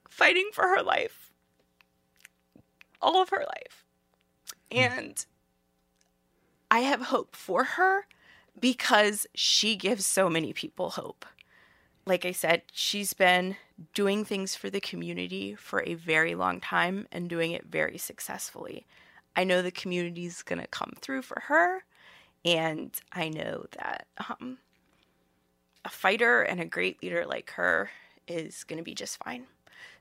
fighting 0.10 0.50
for 0.54 0.68
her 0.68 0.82
life 0.82 1.22
all 3.02 3.22
of 3.22 3.30
her 3.30 3.46
life. 3.46 3.84
Hmm. 4.72 4.80
And 4.80 5.26
I 6.70 6.80
have 6.82 7.02
hope 7.04 7.36
for 7.36 7.64
her 7.64 8.08
because 8.60 9.28
she 9.34 9.76
gives 9.76 10.06
so 10.06 10.30
many 10.30 10.54
people 10.54 10.92
hope. 10.92 11.26
Like 12.06 12.26
I 12.26 12.32
said, 12.32 12.64
she's 12.72 13.14
been 13.14 13.58
doing 13.94 14.26
things 14.26 14.56
for 14.56 14.70
the 14.70 14.82
community 14.82 15.56
for 15.56 15.84
a 15.84 15.94
very 15.94 16.36
long 16.36 16.60
time 16.60 17.08
and 17.12 17.30
doing 17.30 17.52
it 17.52 17.66
very 17.66 17.98
successfully. 17.98 18.86
I 19.36 19.44
know 19.44 19.62
the 19.62 19.72
community's 19.72 20.44
going 20.44 20.62
to 20.62 20.68
come 20.68 20.94
through 21.02 21.22
for 21.22 21.42
her, 21.48 21.84
and 22.44 22.92
I 23.12 23.30
know 23.30 23.66
that 23.78 24.08
um, 24.30 24.58
a 25.86 25.90
fighter 25.90 26.42
and 26.42 26.60
a 26.60 26.66
great 26.66 27.02
leader 27.02 27.26
like 27.26 27.52
her 27.52 27.90
is 28.28 28.64
going 28.64 28.78
to 28.78 28.84
be 28.84 28.94
just 28.94 29.24
fine. 29.24 29.46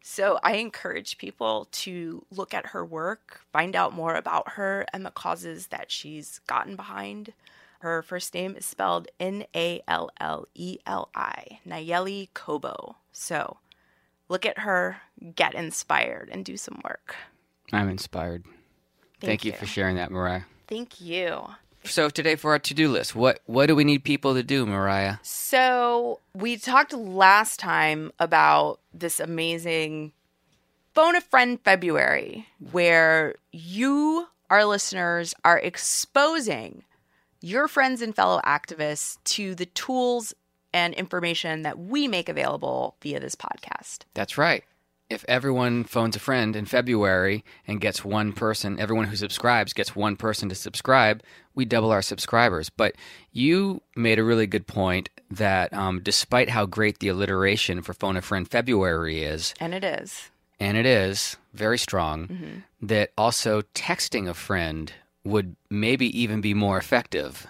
So 0.03 0.39
I 0.43 0.57
encourage 0.57 1.19
people 1.19 1.69
to 1.73 2.25
look 2.31 2.55
at 2.55 2.67
her 2.67 2.85
work, 2.85 3.41
find 3.53 3.77
out 3.77 3.93
more 3.93 4.15
about 4.15 4.53
her 4.53 4.87
and 4.93 5.05
the 5.05 5.11
causes 5.11 5.69
that 5.69 5.91
she's 5.91 6.41
gotten 6.47 6.77
behind. 6.77 7.33
Her 7.81 8.03
first 8.03 8.33
name 8.35 8.57
is 8.57 8.65
spelled 8.65 9.09
N 9.19 9.45
A 9.55 9.83
L 9.89 10.11
L 10.19 10.47
E 10.55 10.79
L 10.87 11.11
I, 11.15 11.61
Nalleli 11.67 12.29
Cobo. 12.35 12.97
So 13.13 13.59
look 14.29 14.45
at 14.45 14.61
her, 14.61 15.03
get 15.35 15.55
inspired, 15.55 16.29
and 16.31 16.45
do 16.45 16.57
some 16.57 16.81
work. 16.85 17.15
I'm 17.73 17.89
inspired. 17.89 18.45
Thank, 19.21 19.45
you. 19.45 19.53
you. 19.53 19.59
for 19.59 19.67
sharing 19.67 19.97
that, 19.97 20.11
Mariah. 20.11 20.43
Thank 20.67 21.01
you. 21.01 21.47
So 21.85 22.11
today 22.11 22.37
for 22.37 22.53
our 22.53 22.59
to-do 22.59 22.89
list, 22.91 23.15
what 23.15 23.41
what 23.47 23.67
do 23.67 23.75
we 23.75 23.85
need 23.85 24.05
people 24.05 24.35
to 24.35 24.43
do, 24.43 24.67
Mariah? 24.67 25.17
So 25.23 26.21
we 26.35 26.57
talked 26.57 26.93
last 26.93 27.59
time 27.59 28.13
about 28.19 28.81
this 28.93 29.19
amazing 29.19 30.13
Phone 30.95 31.17
a 31.17 31.21
Friend 31.21 31.59
February, 31.65 32.49
where 32.73 33.37
you, 33.53 34.27
our 34.51 34.65
listeners, 34.65 35.35
are 35.45 35.59
exposing 35.59 36.83
your 37.41 37.69
friends 37.69 38.03
and 38.03 38.15
fellow 38.15 38.41
activists 38.45 39.17
to 39.25 39.55
the 39.55 39.67
tools 39.67 40.35
and 40.73 40.93
information 40.95 41.63
that 41.63 41.79
we 41.79 42.09
make 42.09 42.29
available 42.29 42.97
via 43.01 43.21
this 43.21 43.35
podcast. 43.35 44.01
That's 44.15 44.37
right. 44.37 44.65
If 45.11 45.25
everyone 45.27 45.83
phones 45.83 46.15
a 46.15 46.21
friend 46.21 46.55
in 46.55 46.67
February 46.67 47.45
and 47.67 47.81
gets 47.81 48.05
one 48.05 48.33
person, 48.33 48.79
everyone 48.79 49.07
who 49.07 49.17
subscribes 49.17 49.73
gets 49.73 49.97
one 49.97 50.15
person 50.17 50.49
to 50.51 50.55
subscribe, 50.55 51.21
we 51.53 51.65
double 51.65 51.91
our 51.91 52.01
subscribers. 52.01 52.71
But 52.71 52.95
you 53.33 53.83
made 53.97 54.21
a 54.21 54.25
really 54.25 54.47
good 54.47 54.69
point 54.69 55.11
that 55.29 55.73
um, 55.75 56.01
despite 56.01 56.51
how 56.51 56.65
great 56.65 57.01
the 57.01 57.09
alliteration 57.09 57.83
for 57.83 57.93
Phone 57.93 58.17
a 58.17 58.23
Friend 58.23 58.49
February 58.49 59.25
is, 59.25 59.53
And 59.59 59.75
it 59.75 59.83
is. 59.83 60.31
and 60.61 60.77
it 60.77 60.87
is 60.87 61.37
very 61.55 61.77
strong, 61.79 62.63
that 62.81 63.11
also 63.19 63.63
texting 63.75 64.29
a 64.29 64.35
friend 64.35 64.93
would 65.25 65.57
maybe 65.69 66.07
even 66.19 66.41
be 66.41 66.55
more 66.55 66.79
effective. 66.79 67.49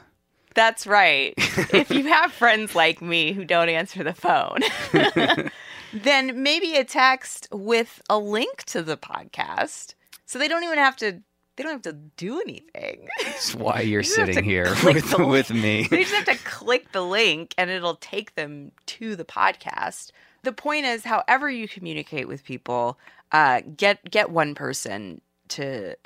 That's 0.60 0.86
right. 0.86 1.32
if 1.38 1.90
you 1.90 2.04
have 2.12 2.34
friends 2.34 2.74
like 2.74 3.00
me 3.00 3.32
who 3.32 3.46
don't 3.46 3.70
answer 3.70 4.04
the 4.04 4.12
phone, 4.12 4.58
then 5.94 6.42
maybe 6.42 6.76
a 6.76 6.84
text 6.84 7.48
with 7.50 8.02
a 8.10 8.18
link 8.18 8.64
to 8.64 8.82
the 8.82 8.98
podcast. 8.98 9.94
So 10.26 10.38
they 10.38 10.48
don't 10.48 10.62
even 10.62 10.76
have 10.76 10.96
to 10.96 11.22
they 11.56 11.62
don't 11.62 11.72
have 11.72 11.94
to 11.94 11.94
do 11.94 12.42
anything. 12.42 13.08
That's 13.22 13.54
why 13.54 13.80
you're 13.86 14.02
sitting 14.02 14.44
here 14.44 14.74
with, 14.84 15.18
with 15.18 15.50
me. 15.50 15.86
they 15.90 16.02
just 16.02 16.12
have 16.12 16.36
to 16.36 16.44
click 16.44 16.92
the 16.92 17.06
link 17.06 17.54
and 17.56 17.70
it'll 17.70 17.96
take 17.96 18.34
them 18.34 18.72
to 18.84 19.16
the 19.16 19.24
podcast. 19.24 20.10
The 20.42 20.52
point 20.52 20.84
is, 20.84 21.04
however 21.04 21.48
you 21.48 21.68
communicate 21.68 22.28
with 22.28 22.44
people, 22.44 22.98
uh, 23.32 23.62
get 23.78 24.10
get 24.10 24.28
one 24.30 24.54
person 24.54 25.22
to 25.48 25.96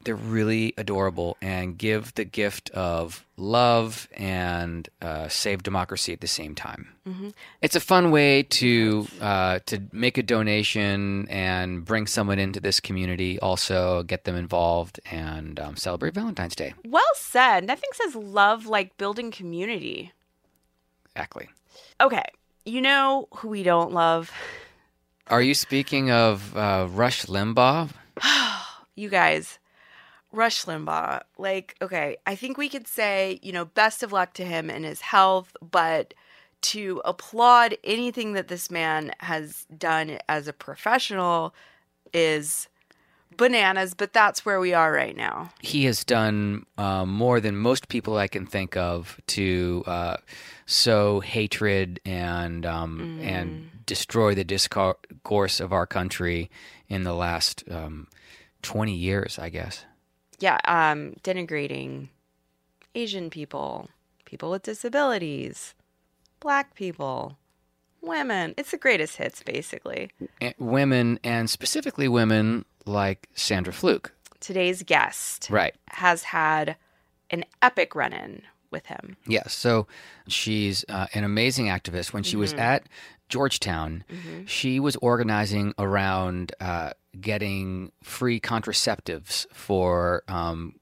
They're 0.01 0.15
really 0.15 0.73
adorable 0.77 1.35
and 1.41 1.77
give 1.77 2.15
the 2.15 2.23
gift 2.23 2.69
of 2.69 3.25
love 3.35 4.07
and 4.15 4.87
uh, 5.01 5.27
save 5.27 5.61
democracy 5.61 6.13
at 6.13 6.21
the 6.21 6.27
same 6.27 6.55
time. 6.55 6.95
It's 7.61 7.75
a 7.75 7.81
fun 7.81 8.11
way 8.11 8.43
to 8.43 9.07
uh, 9.19 9.59
to 9.65 9.81
make 9.91 10.17
a 10.17 10.23
donation 10.23 11.27
and 11.27 11.83
bring 11.83 12.07
someone 12.07 12.39
into 12.39 12.61
this 12.61 12.79
community. 12.79 13.39
Also, 13.39 14.03
get 14.03 14.23
them 14.23 14.35
involved 14.35 15.01
and 15.11 15.59
um, 15.59 15.75
celebrate 15.75 16.13
Valentine's 16.13 16.55
Day. 16.55 16.75
Well 16.85 17.03
said. 17.15 17.65
Nothing 17.65 17.89
says 17.93 18.15
love 18.15 18.67
like 18.67 18.95
building 18.97 19.31
community. 19.31 20.13
Exactly. 21.15 21.49
Okay, 21.99 22.23
you 22.69 22.81
know 22.81 23.27
who 23.37 23.49
we 23.49 23.63
don't 23.63 23.91
love? 23.91 24.31
Are 25.27 25.41
you 25.41 25.53
speaking 25.53 26.11
of 26.11 26.55
uh, 26.55 26.87
Rush 26.89 27.25
Limbaugh? 27.25 27.89
You 28.95 29.07
guys, 29.07 29.59
Rush 30.33 30.65
Limbaugh. 30.65 31.21
Like, 31.37 31.73
okay, 31.81 32.17
I 32.27 32.35
think 32.35 32.57
we 32.57 32.67
could 32.67 32.85
say, 32.85 33.39
you 33.41 33.53
know, 33.53 33.63
best 33.63 34.03
of 34.03 34.11
luck 34.11 34.33
to 34.33 34.43
him 34.43 34.69
and 34.69 34.83
his 34.83 34.99
health, 34.99 35.55
but 35.61 36.13
to 36.63 37.01
applaud 37.05 37.77
anything 37.85 38.33
that 38.33 38.49
this 38.49 38.69
man 38.69 39.13
has 39.19 39.65
done 39.77 40.19
as 40.27 40.49
a 40.49 40.53
professional 40.53 41.55
is 42.13 42.67
bananas, 43.37 43.93
but 43.93 44.11
that's 44.13 44.45
where 44.45 44.59
we 44.59 44.73
are 44.73 44.91
right 44.91 45.15
now. 45.15 45.49
He 45.61 45.85
has 45.85 46.03
done 46.03 46.65
uh, 46.77 47.05
more 47.05 47.39
than 47.39 47.55
most 47.55 47.87
people 47.87 48.17
I 48.17 48.27
can 48.27 48.45
think 48.45 48.75
of 48.75 49.19
to 49.27 49.83
uh, 49.87 50.17
sow 50.69 51.19
hatred 51.19 51.99
and 52.05 52.65
um, 52.65 53.19
and 53.21 53.69
destroy 53.85 54.35
the 54.35 54.43
discourse 54.43 55.59
of 55.59 55.73
our 55.73 55.87
country 55.87 56.49
in 56.87 57.03
the 57.03 57.13
last 57.13 57.63
um, 57.71 58.07
twenty 58.61 58.95
years, 58.95 59.39
I 59.39 59.49
guess. 59.49 59.83
Yeah, 60.39 60.59
um, 60.65 61.15
denigrating 61.23 62.09
Asian 62.95 63.29
people, 63.29 63.89
people 64.25 64.51
with 64.51 64.63
disabilities, 64.63 65.73
black 66.39 66.75
people, 66.75 67.37
women. 68.01 68.53
It's 68.57 68.71
the 68.71 68.77
greatest 68.77 69.17
hits, 69.17 69.43
basically. 69.43 70.11
And 70.39 70.53
women, 70.59 71.19
and 71.23 71.49
specifically 71.49 72.07
women 72.07 72.63
like 72.85 73.27
Sandra 73.33 73.73
Fluke. 73.73 74.13
Today's 74.39 74.83
guest 74.83 75.47
Right. 75.49 75.75
has 75.89 76.23
had 76.23 76.77
an 77.29 77.43
epic 77.61 77.93
run 77.95 78.13
in 78.13 78.43
with 78.71 78.85
him. 78.87 79.17
Yes. 79.27 79.53
So 79.53 79.87
she's 80.27 80.85
uh, 80.89 81.07
an 81.13 81.23
amazing 81.23 81.67
activist. 81.67 82.13
When 82.13 82.23
she 82.23 82.35
was 82.35 82.53
at 82.53 82.83
Georgetown, 83.29 84.03
she 84.45 84.79
was 84.79 84.95
organizing 84.97 85.73
around 85.77 86.51
uh, 86.59 86.91
getting 87.19 87.91
free 88.03 88.39
contraceptives 88.39 89.45
for 89.53 90.23
um, 90.27 90.75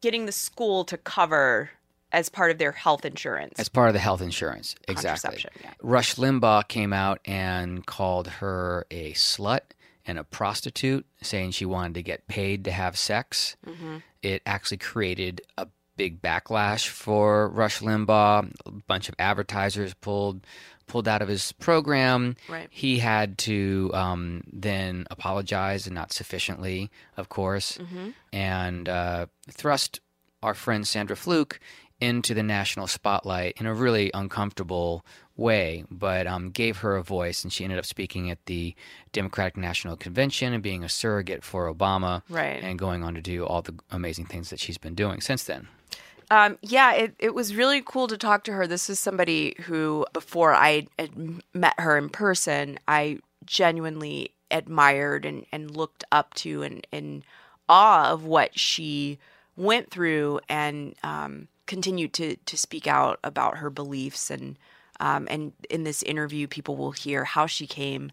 Getting 0.00 0.26
the 0.26 0.32
school 0.32 0.84
to 0.84 0.98
cover 0.98 1.70
as 2.12 2.28
part 2.28 2.50
of 2.50 2.58
their 2.58 2.72
health 2.72 3.04
insurance. 3.04 3.58
as 3.58 3.68
part 3.68 3.88
of 3.88 3.94
the 3.94 4.00
health 4.00 4.20
insurance. 4.20 4.76
Exactly. 4.86 5.44
Yeah. 5.62 5.72
Rush 5.82 6.14
Limbaugh 6.14 6.68
came 6.68 6.92
out 6.92 7.20
and 7.24 7.84
called 7.86 8.28
her 8.28 8.86
a 8.90 9.12
slut 9.14 9.60
and 10.06 10.18
a 10.18 10.24
prostitute, 10.24 11.06
saying 11.22 11.52
she 11.52 11.64
wanted 11.64 11.94
to 11.94 12.02
get 12.02 12.26
paid 12.28 12.64
to 12.66 12.70
have 12.70 12.96
sex. 12.98 13.56
Mm-hmm. 13.66 13.96
It 14.22 14.42
actually 14.46 14.76
created 14.76 15.40
a 15.56 15.66
big 15.96 16.20
backlash 16.22 16.88
for 16.88 17.48
Rush 17.48 17.80
Limbaugh. 17.80 18.52
A 18.66 18.70
bunch 18.86 19.08
of 19.08 19.14
advertisers 19.18 19.94
pulled 19.94 20.46
pulled 20.86 21.08
out 21.08 21.22
of 21.22 21.28
his 21.28 21.52
program. 21.52 22.36
Right. 22.48 22.68
He 22.70 22.98
had 22.98 23.38
to 23.38 23.90
um, 23.94 24.42
then 24.52 25.06
apologize, 25.10 25.86
and 25.86 25.94
not 25.94 26.12
sufficiently, 26.12 26.90
of 27.16 27.28
course, 27.30 27.78
Mm-hmm. 27.78 28.10
and 28.34 28.88
uh, 28.88 29.26
thrust 29.50 30.00
our 30.42 30.52
friend 30.54 30.86
Sandra 30.86 31.16
Fluke 31.16 31.58
into 32.00 32.34
the 32.34 32.42
national 32.42 32.86
spotlight 32.86 33.54
in 33.58 33.64
a 33.64 33.72
really 33.72 34.10
uncomfortable 34.12 35.06
way, 35.36 35.84
but 35.90 36.26
um, 36.26 36.50
gave 36.50 36.78
her 36.78 36.96
a 36.96 37.02
voice, 37.02 37.42
and 37.44 37.52
she 37.52 37.64
ended 37.64 37.78
up 37.78 37.86
speaking 37.86 38.30
at 38.30 38.44
the 38.44 38.74
Democratic 39.12 39.56
National 39.56 39.96
Convention 39.96 40.52
and 40.52 40.62
being 40.62 40.84
a 40.84 40.88
surrogate 40.88 41.42
for 41.42 41.72
Obama, 41.72 42.22
Right. 42.28 42.62
and 42.62 42.78
going 42.78 43.02
on 43.02 43.14
to 43.14 43.22
do 43.22 43.46
all 43.46 43.62
the 43.62 43.74
amazing 43.90 44.26
things 44.26 44.50
that 44.50 44.60
she's 44.60 44.76
been 44.76 44.94
doing 44.94 45.22
since 45.22 45.44
then. 45.44 45.68
Um, 46.30 46.58
yeah, 46.62 46.92
it, 46.94 47.14
it 47.18 47.34
was 47.34 47.54
really 47.54 47.82
cool 47.84 48.08
to 48.08 48.16
talk 48.16 48.44
to 48.44 48.52
her. 48.52 48.66
This 48.66 48.88
is 48.88 48.98
somebody 48.98 49.54
who, 49.62 50.06
before 50.12 50.54
I 50.54 50.86
had 50.98 51.10
met 51.52 51.78
her 51.78 51.98
in 51.98 52.08
person, 52.08 52.78
I 52.88 53.18
genuinely 53.44 54.32
admired 54.50 55.24
and, 55.26 55.44
and 55.52 55.76
looked 55.76 56.04
up 56.12 56.34
to 56.34 56.62
and 56.62 56.86
in 56.92 57.24
awe 57.68 58.10
of 58.10 58.24
what 58.24 58.58
she 58.58 59.18
went 59.56 59.90
through 59.90 60.40
and 60.48 60.94
um, 61.02 61.48
continued 61.66 62.12
to, 62.14 62.36
to 62.36 62.56
speak 62.56 62.86
out 62.86 63.18
about 63.22 63.58
her 63.58 63.70
beliefs. 63.70 64.30
And, 64.30 64.58
um, 65.00 65.26
and 65.30 65.52
in 65.70 65.84
this 65.84 66.02
interview, 66.02 66.46
people 66.46 66.76
will 66.76 66.92
hear 66.92 67.24
how 67.24 67.46
she 67.46 67.66
came 67.66 68.12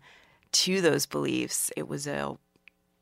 to 0.51 0.81
those 0.81 1.05
beliefs. 1.05 1.71
It 1.77 1.87
was 1.87 2.07
a 2.07 2.37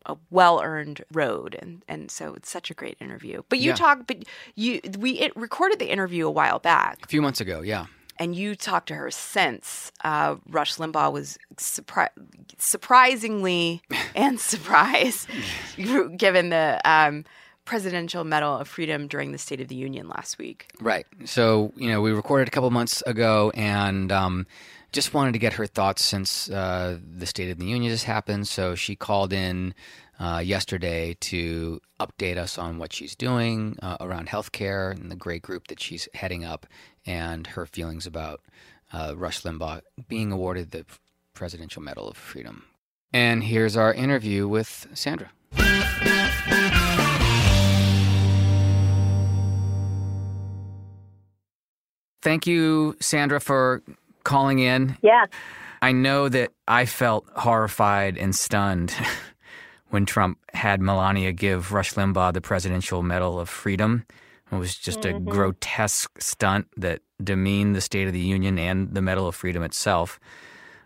a 0.05 0.15
well 0.29 0.61
earned 0.63 1.03
road 1.11 1.55
and 1.61 1.83
and 1.87 2.09
so 2.09 2.33
it's 2.33 2.49
such 2.49 2.71
a 2.71 2.73
great 2.73 2.97
interview. 3.01 3.41
But 3.49 3.59
you 3.59 3.69
Yeah. 3.69 3.75
talk 3.75 4.07
but 4.07 4.23
you 4.55 4.79
we 4.97 5.19
it 5.19 5.35
recorded 5.35 5.79
the 5.79 5.91
interview 5.91 6.25
a 6.27 6.31
while 6.31 6.59
back 6.59 6.99
A 7.03 7.07
few 7.07 7.21
months 7.21 7.41
ago, 7.41 7.61
yeah. 7.61 7.85
and 8.17 8.35
you 8.35 8.55
talked 8.55 8.87
to 8.87 8.95
her 8.95 9.11
since 9.11 9.91
uh, 10.03 10.35
Rush 10.49 10.75
Limbaugh 10.75 11.11
was 11.11 11.37
surpri- 11.57 12.09
surprisingly 12.57 13.81
and 14.15 14.39
surprised 14.39 15.27
given 16.17 16.49
the 16.49 16.79
um, 16.85 17.25
Presidential 17.65 18.23
Medal 18.23 18.57
of 18.57 18.67
Freedom 18.67 19.07
during 19.07 19.31
the 19.31 19.37
State 19.37 19.61
of 19.61 19.67
the 19.67 19.75
Union 19.75 20.07
last 20.07 20.37
week. 20.39 20.71
Right. 20.81 21.05
So, 21.25 21.71
you 21.75 21.89
know, 21.89 22.01
we 22.01 22.11
recorded 22.11 22.47
a 22.47 22.51
couple 22.51 22.69
months 22.71 23.03
ago 23.03 23.51
and 23.53 24.11
um, 24.11 24.47
just 24.91 25.13
wanted 25.13 25.33
to 25.33 25.39
get 25.39 25.53
her 25.53 25.67
thoughts 25.67 26.03
since 26.03 26.49
uh, 26.49 26.97
the 27.01 27.25
State 27.25 27.51
of 27.51 27.57
the 27.57 27.65
Union 27.65 27.91
just 27.91 28.05
happened. 28.05 28.47
So 28.47 28.75
she 28.75 28.95
called 28.95 29.33
in 29.33 29.73
uh, 30.19 30.41
yesterday 30.43 31.15
to 31.21 31.79
update 31.99 32.37
us 32.37 32.57
on 32.57 32.77
what 32.77 32.93
she's 32.93 33.15
doing 33.15 33.77
uh, 33.81 33.97
around 34.01 34.27
healthcare 34.27 34.91
and 34.91 35.11
the 35.11 35.15
great 35.15 35.41
group 35.41 35.67
that 35.67 35.79
she's 35.79 36.09
heading 36.13 36.43
up 36.43 36.65
and 37.05 37.47
her 37.47 37.65
feelings 37.65 38.05
about 38.05 38.41
uh, 38.91 39.13
Rush 39.15 39.43
Limbaugh 39.43 39.81
being 40.07 40.31
awarded 40.31 40.71
the 40.71 40.85
Presidential 41.33 41.81
Medal 41.81 42.09
of 42.09 42.17
Freedom. 42.17 42.65
And 43.13 43.43
here's 43.43 43.77
our 43.77 43.93
interview 43.93 44.47
with 44.47 44.87
Sandra. 44.93 45.31
Thank 52.21 52.45
you, 52.45 52.97
Sandra, 52.99 53.39
for 53.39 53.81
calling 54.23 54.59
in. 54.59 54.97
Yeah. 55.01 55.25
I 55.81 55.91
know 55.91 56.29
that 56.29 56.51
I 56.67 56.85
felt 56.85 57.25
horrified 57.35 58.17
and 58.17 58.35
stunned 58.35 58.93
when 59.89 60.05
Trump 60.05 60.39
had 60.53 60.81
Melania 60.81 61.31
give 61.31 61.71
Rush 61.71 61.93
Limbaugh 61.93 62.33
the 62.33 62.41
Presidential 62.41 63.01
Medal 63.01 63.39
of 63.39 63.49
Freedom. 63.49 64.05
It 64.51 64.55
was 64.55 64.75
just 64.75 65.05
a 65.05 65.09
mm-hmm. 65.09 65.29
grotesque 65.29 66.21
stunt 66.21 66.67
that 66.75 67.01
demeaned 67.23 67.75
the 67.75 67.81
State 67.81 68.07
of 68.07 68.13
the 68.13 68.19
Union 68.19 68.57
and 68.57 68.93
the 68.93 69.01
Medal 69.01 69.27
of 69.27 69.35
Freedom 69.35 69.63
itself. 69.63 70.19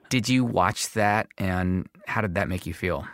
Did 0.10 0.28
you 0.28 0.44
watch 0.44 0.92
that 0.92 1.28
and 1.38 1.88
how 2.06 2.22
did 2.22 2.36
that 2.36 2.50
make 2.50 2.66
you 2.66 2.74
feel? 2.74 3.08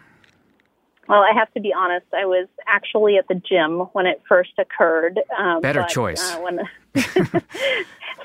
Well, 1.09 1.21
I 1.21 1.31
have 1.33 1.51
to 1.55 1.59
be 1.59 1.73
honest. 1.73 2.05
I 2.13 2.25
was 2.25 2.47
actually 2.67 3.17
at 3.17 3.27
the 3.27 3.33
gym 3.33 3.79
when 3.93 4.05
it 4.05 4.21
first 4.29 4.51
occurred. 4.59 5.19
Um, 5.37 5.59
Better 5.59 5.81
but, 5.81 5.89
choice. 5.89 6.35
Uh, 6.35 6.39
when 6.39 6.59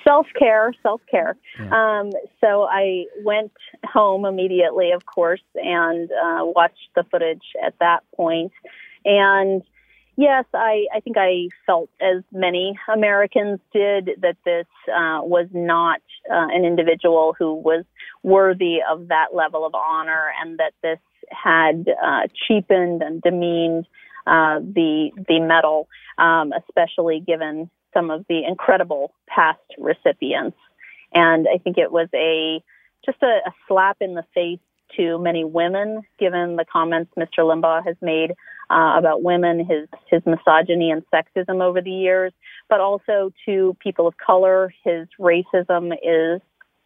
self 0.04 0.26
care, 0.38 0.74
self 0.82 1.00
care. 1.10 1.34
Um, 1.58 2.10
so 2.42 2.64
I 2.64 3.06
went 3.24 3.52
home 3.84 4.26
immediately, 4.26 4.92
of 4.92 5.06
course, 5.06 5.40
and 5.54 6.10
uh, 6.10 6.44
watched 6.44 6.90
the 6.94 7.04
footage 7.04 7.44
at 7.64 7.74
that 7.80 8.00
point. 8.14 8.52
And 9.06 9.62
yes, 10.16 10.44
I, 10.52 10.84
I 10.94 11.00
think 11.00 11.16
I 11.18 11.48
felt, 11.64 11.88
as 12.02 12.22
many 12.32 12.78
Americans 12.92 13.60
did, 13.72 14.10
that 14.20 14.36
this 14.44 14.66
uh, 14.88 15.20
was 15.22 15.48
not 15.52 16.02
uh, 16.30 16.48
an 16.52 16.66
individual 16.66 17.34
who 17.38 17.54
was 17.54 17.86
worthy 18.22 18.78
of 18.88 19.08
that 19.08 19.34
level 19.34 19.64
of 19.64 19.74
honor, 19.74 20.32
and 20.42 20.58
that 20.58 20.72
this 20.82 20.98
had 21.30 21.88
uh, 22.02 22.22
cheapened 22.46 23.02
and 23.02 23.22
demeaned 23.22 23.87
uh, 24.26 24.60
the 24.60 25.10
the 25.28 25.40
medal, 25.40 25.88
um, 26.18 26.52
especially 26.52 27.20
given 27.20 27.70
some 27.92 28.10
of 28.10 28.24
the 28.28 28.42
incredible 28.44 29.12
past 29.26 29.60
recipients. 29.78 30.56
And 31.12 31.46
I 31.52 31.58
think 31.58 31.78
it 31.78 31.92
was 31.92 32.08
a 32.14 32.62
just 33.04 33.22
a, 33.22 33.40
a 33.46 33.52
slap 33.68 33.98
in 34.00 34.14
the 34.14 34.24
face 34.34 34.60
to 34.96 35.18
many 35.18 35.44
women, 35.44 36.02
given 36.18 36.56
the 36.56 36.64
comments 36.64 37.10
Mr. 37.18 37.38
Limbaugh 37.38 37.84
has 37.84 37.96
made 38.00 38.32
uh, 38.70 38.94
about 38.96 39.22
women, 39.22 39.58
his 39.58 39.88
his 40.10 40.22
misogyny 40.26 40.90
and 40.90 41.02
sexism 41.12 41.62
over 41.62 41.80
the 41.80 41.90
years, 41.90 42.32
but 42.68 42.80
also 42.80 43.32
to 43.46 43.76
people 43.80 44.06
of 44.06 44.14
color. 44.16 44.72
His 44.84 45.06
racism 45.18 45.92
is, 45.92 46.40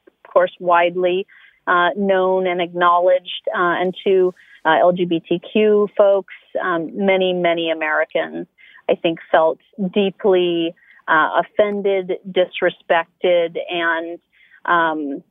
of 0.07 0.33
course, 0.33 0.53
widely 0.59 1.27
uh, 1.69 1.91
known 1.97 2.47
and 2.47 2.61
acknowledged, 2.61 3.43
uh, 3.55 3.77
and 3.81 3.95
to 4.05 4.35
uh, 4.65 4.71
LGBTQ 4.83 5.89
folks, 5.97 6.35
um, 6.63 6.91
many 6.95 7.33
many 7.33 7.71
Americans, 7.71 8.47
I 8.89 8.95
think, 8.95 9.19
felt 9.31 9.59
deeply 9.93 10.75
uh, 11.07 11.43
offended, 11.43 12.13
disrespected, 12.29 13.57
and 13.71 14.19
um, 14.65 15.23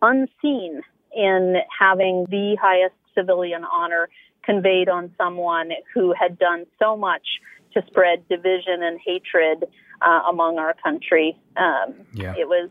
unseen 0.00 0.82
in 1.14 1.56
having 1.78 2.26
the 2.30 2.56
highest 2.60 2.94
civilian 3.14 3.64
honor 3.64 4.08
conveyed 4.44 4.88
on 4.88 5.12
someone 5.16 5.70
who 5.94 6.14
had 6.18 6.38
done 6.38 6.64
so 6.78 6.96
much 6.96 7.26
to 7.74 7.82
spread 7.86 8.26
division 8.28 8.82
and 8.82 8.98
hatred 9.04 9.64
uh, 10.00 10.20
among 10.28 10.58
our 10.58 10.74
country. 10.82 11.36
Um, 11.56 11.94
Yeah. 12.12 12.34
It 12.36 12.48
was 12.48 12.68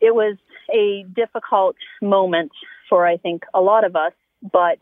it 0.00 0.14
was 0.14 0.36
a 0.72 1.04
difficult 1.14 1.76
moment 2.02 2.52
for 2.88 3.06
I 3.06 3.16
think 3.16 3.44
a 3.54 3.60
lot 3.60 3.84
of 3.84 3.96
us, 3.96 4.12
but 4.52 4.78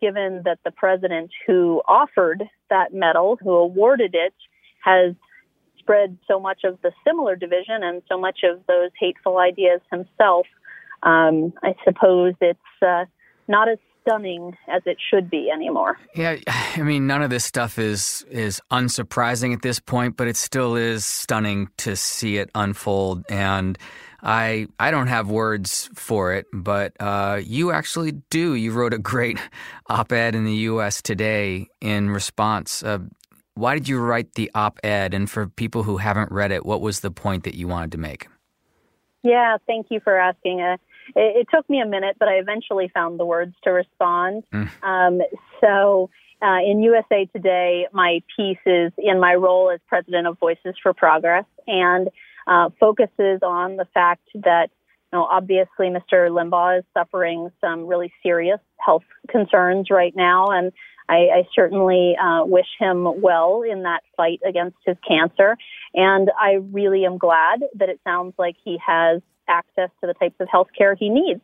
given 0.00 0.42
that 0.44 0.58
the 0.64 0.70
president 0.70 1.30
who 1.46 1.82
offered 1.86 2.44
that 2.70 2.94
medal, 2.94 3.38
who 3.42 3.50
awarded 3.50 4.14
it, 4.14 4.34
has 4.82 5.14
spread 5.78 6.16
so 6.26 6.40
much 6.40 6.60
of 6.64 6.80
the 6.82 6.92
similar 7.06 7.36
division 7.36 7.82
and 7.82 8.02
so 8.08 8.18
much 8.18 8.40
of 8.44 8.60
those 8.66 8.90
hateful 8.98 9.38
ideas 9.38 9.80
himself, 9.90 10.46
um, 11.02 11.52
I 11.62 11.74
suppose 11.84 12.34
it's 12.40 12.58
uh, 12.82 13.04
not 13.48 13.68
as 13.68 13.78
stunning 14.02 14.56
as 14.68 14.82
it 14.86 14.96
should 15.10 15.28
be 15.30 15.50
anymore. 15.52 15.98
Yeah, 16.14 16.36
I 16.46 16.82
mean, 16.82 17.06
none 17.06 17.22
of 17.22 17.30
this 17.30 17.44
stuff 17.44 17.78
is 17.78 18.24
is 18.30 18.60
unsurprising 18.70 19.52
at 19.52 19.62
this 19.62 19.80
point, 19.80 20.16
but 20.16 20.28
it 20.28 20.36
still 20.36 20.76
is 20.76 21.04
stunning 21.04 21.68
to 21.78 21.96
see 21.96 22.38
it 22.38 22.50
unfold. 22.54 23.24
And 23.28 23.78
I 24.22 24.66
I 24.78 24.90
don't 24.90 25.06
have 25.06 25.30
words 25.30 25.88
for 25.94 26.32
it, 26.32 26.46
but 26.52 26.92
uh, 27.00 27.40
you 27.42 27.72
actually 27.72 28.12
do. 28.30 28.54
You 28.54 28.72
wrote 28.72 28.94
a 28.94 28.98
great 28.98 29.38
op-ed 29.88 30.34
in 30.34 30.44
the 30.44 30.54
U.S. 30.54 31.02
Today 31.02 31.68
in 31.80 32.10
response. 32.10 32.82
Uh, 32.82 32.98
why 33.54 33.74
did 33.74 33.88
you 33.88 33.98
write 33.98 34.34
the 34.34 34.50
op-ed? 34.54 35.12
And 35.14 35.30
for 35.30 35.46
people 35.48 35.82
who 35.82 35.98
haven't 35.98 36.32
read 36.32 36.52
it, 36.52 36.64
what 36.64 36.80
was 36.80 37.00
the 37.00 37.10
point 37.10 37.44
that 37.44 37.54
you 37.54 37.68
wanted 37.68 37.92
to 37.92 37.98
make? 37.98 38.28
Yeah, 39.22 39.58
thank 39.66 39.88
you 39.90 40.00
for 40.00 40.18
asking. 40.18 40.62
Uh, 40.62 40.76
it, 41.14 41.42
it, 41.42 41.46
took 41.54 41.68
me 41.68 41.80
a 41.80 41.86
minute, 41.86 42.16
but 42.18 42.28
I 42.28 42.34
eventually 42.34 42.90
found 42.92 43.20
the 43.20 43.26
words 43.26 43.54
to 43.64 43.70
respond. 43.70 44.44
Mm. 44.52 44.70
Um, 44.82 45.20
so 45.60 46.08
uh, 46.42 46.58
in 46.64 46.82
USA 46.82 47.26
Today, 47.26 47.86
my 47.92 48.20
piece 48.34 48.58
is 48.64 48.92
in 48.96 49.20
my 49.20 49.34
role 49.34 49.70
as 49.70 49.80
president 49.88 50.26
of 50.26 50.38
Voices 50.38 50.74
for 50.82 50.94
Progress 50.94 51.44
and 51.66 52.08
uh, 52.46 52.70
focuses 52.78 53.40
on 53.42 53.76
the 53.76 53.86
fact 53.92 54.28
that 54.34 54.68
you 55.12 55.18
know, 55.18 55.24
obviously, 55.24 55.88
Mr. 55.88 56.30
Limbaugh 56.30 56.78
is 56.78 56.84
suffering 56.94 57.50
some 57.60 57.86
really 57.86 58.12
serious 58.22 58.60
health 58.78 59.02
concerns 59.28 59.88
right 59.90 60.14
now, 60.14 60.46
and 60.46 60.72
I, 61.10 61.14
I 61.14 61.48
certainly 61.54 62.14
uh, 62.16 62.44
wish 62.44 62.68
him 62.78 63.20
well 63.20 63.62
in 63.68 63.82
that 63.82 64.02
fight 64.16 64.40
against 64.48 64.76
his 64.86 64.96
cancer. 65.06 65.56
And 65.92 66.30
I 66.40 66.58
really 66.70 67.04
am 67.04 67.18
glad 67.18 67.64
that 67.74 67.88
it 67.88 68.00
sounds 68.04 68.34
like 68.38 68.54
he 68.64 68.78
has 68.86 69.20
access 69.48 69.90
to 70.00 70.06
the 70.06 70.14
types 70.14 70.36
of 70.38 70.48
health 70.48 70.68
care 70.76 70.94
he 70.94 71.08
needs. 71.08 71.40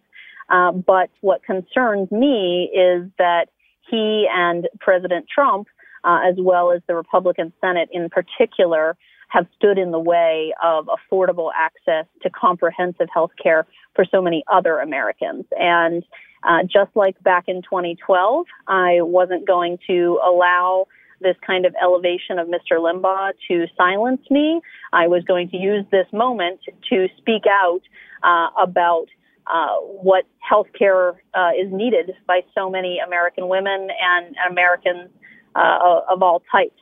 Uh, 0.48 0.70
but 0.70 1.10
what 1.20 1.42
concerns 1.42 2.10
me 2.12 2.70
is 2.72 3.10
that 3.18 3.46
he 3.90 4.28
and 4.32 4.68
President 4.78 5.26
Trump, 5.32 5.66
uh, 6.04 6.20
as 6.24 6.36
well 6.38 6.70
as 6.70 6.80
the 6.86 6.94
Republican 6.94 7.52
Senate 7.60 7.88
in 7.90 8.08
particular, 8.08 8.96
have 9.28 9.46
stood 9.56 9.78
in 9.78 9.90
the 9.90 9.98
way 9.98 10.52
of 10.62 10.86
affordable 10.86 11.50
access 11.56 12.06
to 12.22 12.30
comprehensive 12.30 13.08
health 13.12 13.32
care 13.42 13.66
for 13.94 14.04
so 14.04 14.22
many 14.22 14.44
other 14.50 14.78
Americans. 14.78 15.44
And 15.58 16.04
uh, 16.44 16.62
just 16.62 16.94
like 16.94 17.20
back 17.22 17.44
in 17.48 17.62
2012, 17.62 18.46
I 18.68 19.00
wasn't 19.00 19.46
going 19.46 19.78
to 19.88 20.20
allow 20.24 20.86
this 21.20 21.36
kind 21.46 21.64
of 21.64 21.74
elevation 21.82 22.38
of 22.38 22.46
Mr. 22.48 22.78
Limbaugh 22.78 23.32
to 23.48 23.66
silence 23.76 24.20
me. 24.30 24.60
I 24.92 25.08
was 25.08 25.24
going 25.24 25.48
to 25.50 25.56
use 25.56 25.84
this 25.90 26.06
moment 26.12 26.60
to 26.90 27.08
speak 27.16 27.44
out 27.50 27.80
uh, 28.22 28.48
about 28.62 29.06
uh, 29.46 29.76
what 29.80 30.24
health 30.40 30.66
care 30.78 31.10
uh, 31.34 31.50
is 31.58 31.72
needed 31.72 32.12
by 32.26 32.40
so 32.54 32.68
many 32.68 32.98
American 32.98 33.48
women 33.48 33.88
and 34.00 34.36
Americans 34.50 35.10
uh, 35.54 36.00
of 36.10 36.22
all 36.22 36.42
types. 36.52 36.80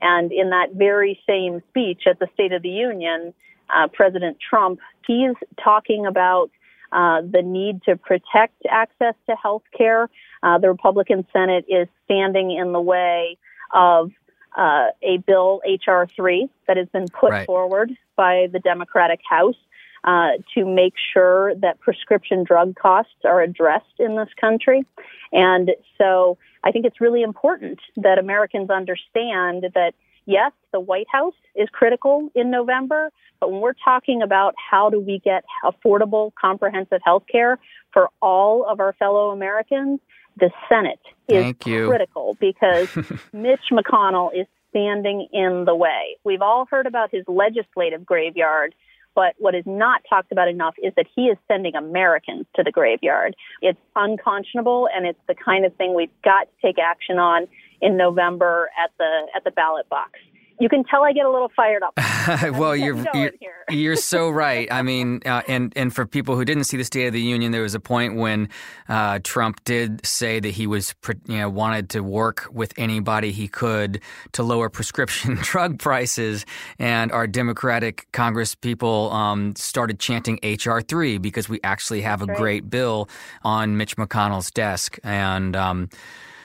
And 0.00 0.32
in 0.32 0.50
that 0.50 0.72
very 0.72 1.20
same 1.26 1.62
speech 1.68 2.02
at 2.06 2.18
the 2.18 2.28
State 2.34 2.52
of 2.52 2.62
the 2.62 2.70
Union, 2.70 3.34
uh, 3.68 3.88
President 3.88 4.38
Trump, 4.40 4.80
he's 5.06 5.34
talking 5.62 6.06
about 6.06 6.50
uh, 6.92 7.22
the 7.22 7.42
need 7.42 7.82
to 7.84 7.96
protect 7.96 8.54
access 8.68 9.14
to 9.28 9.36
health 9.36 9.62
care. 9.76 10.08
Uh, 10.42 10.58
the 10.58 10.68
Republican 10.68 11.26
Senate 11.32 11.64
is 11.68 11.86
standing 12.04 12.50
in 12.50 12.72
the 12.72 12.80
way 12.80 13.38
of 13.72 14.10
uh, 14.56 14.86
a 15.02 15.18
bill, 15.18 15.60
H.R. 15.64 16.08
3, 16.16 16.48
that 16.66 16.76
has 16.76 16.88
been 16.88 17.06
put 17.08 17.30
right. 17.30 17.46
forward 17.46 17.92
by 18.16 18.48
the 18.52 18.58
Democratic 18.58 19.20
House 19.28 19.56
uh, 20.04 20.30
to 20.54 20.64
make 20.64 20.94
sure 21.12 21.54
that 21.56 21.78
prescription 21.80 22.42
drug 22.42 22.74
costs 22.74 23.14
are 23.24 23.40
addressed 23.42 23.98
in 23.98 24.16
this 24.16 24.30
country. 24.40 24.84
And 25.32 25.70
so 25.98 26.38
I 26.64 26.72
think 26.72 26.84
it's 26.84 27.00
really 27.00 27.22
important 27.22 27.80
that 27.96 28.18
Americans 28.18 28.70
understand 28.70 29.64
that 29.74 29.92
yes, 30.26 30.52
the 30.72 30.80
White 30.80 31.06
House 31.10 31.34
is 31.54 31.68
critical 31.72 32.30
in 32.34 32.50
November, 32.50 33.10
but 33.40 33.50
when 33.50 33.60
we're 33.60 33.72
talking 33.84 34.22
about 34.22 34.54
how 34.70 34.90
do 34.90 35.00
we 35.00 35.20
get 35.24 35.44
affordable, 35.64 36.32
comprehensive 36.40 37.00
health 37.04 37.24
care 37.30 37.58
for 37.92 38.10
all 38.20 38.66
of 38.68 38.80
our 38.80 38.92
fellow 38.94 39.30
Americans, 39.30 40.00
the 40.38 40.50
Senate 40.68 41.00
is 41.28 41.54
critical 41.88 42.36
because 42.40 42.88
Mitch 43.32 43.70
McConnell 43.72 44.30
is 44.38 44.46
standing 44.70 45.26
in 45.32 45.64
the 45.64 45.74
way. 45.74 46.16
We've 46.24 46.42
all 46.42 46.66
heard 46.70 46.86
about 46.86 47.10
his 47.10 47.24
legislative 47.26 48.06
graveyard, 48.06 48.74
but 49.14 49.34
what 49.38 49.54
is 49.54 49.64
not 49.66 50.02
talked 50.08 50.32
about 50.32 50.48
enough 50.48 50.74
is 50.82 50.92
that 50.96 51.06
he 51.14 51.26
is 51.26 51.36
sending 51.48 51.74
Americans 51.74 52.46
to 52.56 52.62
the 52.62 52.70
graveyard. 52.70 53.34
It's 53.60 53.78
unconscionable 53.96 54.88
and 54.94 55.06
it's 55.06 55.20
the 55.28 55.34
kind 55.34 55.64
of 55.64 55.74
thing 55.76 55.94
we've 55.94 56.10
got 56.22 56.42
to 56.42 56.66
take 56.66 56.78
action 56.78 57.18
on 57.18 57.46
in 57.80 57.96
November 57.96 58.70
at 58.82 58.90
the 58.98 59.26
at 59.34 59.44
the 59.44 59.50
ballot 59.50 59.88
box 59.88 60.12
you 60.60 60.68
can 60.68 60.84
tell 60.84 61.02
I 61.02 61.12
get 61.12 61.24
a 61.24 61.30
little 61.30 61.50
fired 61.56 61.82
up. 61.82 61.94
well, 62.58 62.76
you're 62.76 63.02
you're, 63.14 63.32
you're, 63.70 63.96
so 63.96 64.28
right. 64.28 64.68
I 64.70 64.82
mean, 64.82 65.22
uh, 65.24 65.42
and 65.48 65.72
and 65.74 65.92
for 65.92 66.06
people 66.06 66.36
who 66.36 66.44
didn't 66.44 66.64
see 66.64 66.76
the 66.76 66.84
State 66.84 67.06
of 67.06 67.14
the 67.14 67.20
Union, 67.20 67.50
there 67.50 67.62
was 67.62 67.74
a 67.74 67.80
point 67.80 68.16
when 68.16 68.50
uh, 68.88 69.20
Trump 69.24 69.64
did 69.64 70.04
say 70.04 70.38
that 70.38 70.50
he 70.50 70.66
was 70.66 70.94
you 71.26 71.38
know 71.38 71.48
wanted 71.48 71.88
to 71.90 72.02
work 72.02 72.46
with 72.52 72.74
anybody 72.76 73.32
he 73.32 73.48
could 73.48 74.00
to 74.32 74.42
lower 74.42 74.68
prescription 74.80 75.38
drug 75.40 75.78
prices, 75.78 76.44
and 76.78 77.10
our 77.10 77.26
Democratic 77.26 78.06
Congress 78.12 78.54
people 78.54 79.10
um, 79.12 79.56
started 79.56 79.98
chanting 79.98 80.38
HR 80.42 80.80
three 80.80 81.16
because 81.16 81.48
we 81.48 81.58
actually 81.64 82.02
have 82.02 82.20
a 82.20 82.26
right. 82.26 82.36
great 82.36 82.70
bill 82.70 83.08
on 83.42 83.78
Mitch 83.78 83.96
McConnell's 83.96 84.50
desk, 84.50 84.98
and. 85.02 85.56
Um, 85.56 85.88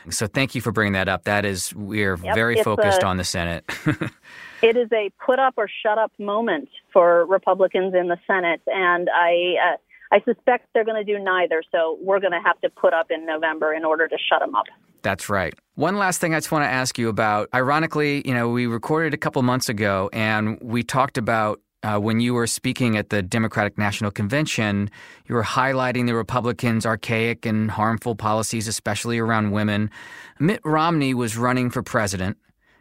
so 0.10 0.28
thank 0.28 0.56
you 0.56 0.62
for 0.62 0.72
bringing 0.72 0.94
that 0.94 1.08
up. 1.08 1.24
That 1.24 1.46
is, 1.46 1.74
we're 1.76 2.18
yep, 2.18 2.36
very 2.36 2.62
focused 2.62 3.04
a, 3.04 3.06
on 3.06 3.18
the 3.18 3.24
Senate. 3.24 3.65
it 4.62 4.78
is 4.78 4.91
a 4.91 5.12
put 5.24 5.39
up 5.39 5.56
or 5.58 5.68
shut 5.84 5.98
up 5.98 6.12
moment 6.20 6.70
for 6.91 7.26
Republicans 7.26 7.94
in 7.94 8.08
the 8.08 8.18
Senate, 8.28 8.62
and 8.68 9.10
I. 9.10 9.56
Uh, 9.74 9.78
I 10.12 10.22
suspect 10.22 10.68
they're 10.74 10.86
going 10.86 11.04
to 11.04 11.18
do 11.18 11.22
neither, 11.22 11.63
so 11.72 11.98
we're 12.00 12.20
going 12.20 12.32
to 12.32 12.39
have 12.39 12.62
to 12.62 12.70
put 12.70 12.94
up 12.94 13.10
in 13.10 13.26
November 13.26 13.74
in 13.74 13.84
order 13.84 14.08
to 14.08 14.18
shut 14.30 14.39
them 14.39 14.56
up. 14.56 14.65
That's 15.02 15.30
right. 15.30 15.54
One 15.76 15.98
last 15.98 16.22
thing 16.22 16.34
I 16.34 16.38
just 16.38 16.52
want 16.52 16.63
to 16.63 16.70
ask 16.70 16.98
you 16.98 17.10
about. 17.10 17.50
Ironically, 17.54 18.26
you 18.26 18.34
know, 18.34 18.50
we 18.50 18.65
recorded 18.65 19.13
a 19.13 19.18
couple 19.18 19.41
months 19.44 19.68
ago 19.68 20.10
and 20.13 20.60
we 20.62 20.84
talked 20.84 21.18
about 21.18 21.60
uh, 21.86 22.00
when 22.00 22.19
you 22.19 22.34
were 22.34 22.48
speaking 22.48 22.98
at 22.98 23.12
the 23.12 23.21
Democratic 23.21 23.78
National 23.78 24.10
Convention, 24.10 24.89
you 25.28 25.36
were 25.36 25.43
highlighting 25.43 26.08
the 26.08 26.15
Republicans' 26.15 26.84
archaic 26.84 27.45
and 27.45 27.69
harmful 27.69 28.15
policies, 28.15 28.67
especially 28.67 29.19
around 29.19 29.52
women. 29.52 29.91
Mitt 30.39 30.62
Romney 30.65 31.13
was 31.13 31.38
running 31.38 31.69
for 31.69 31.84
president, 31.84 32.38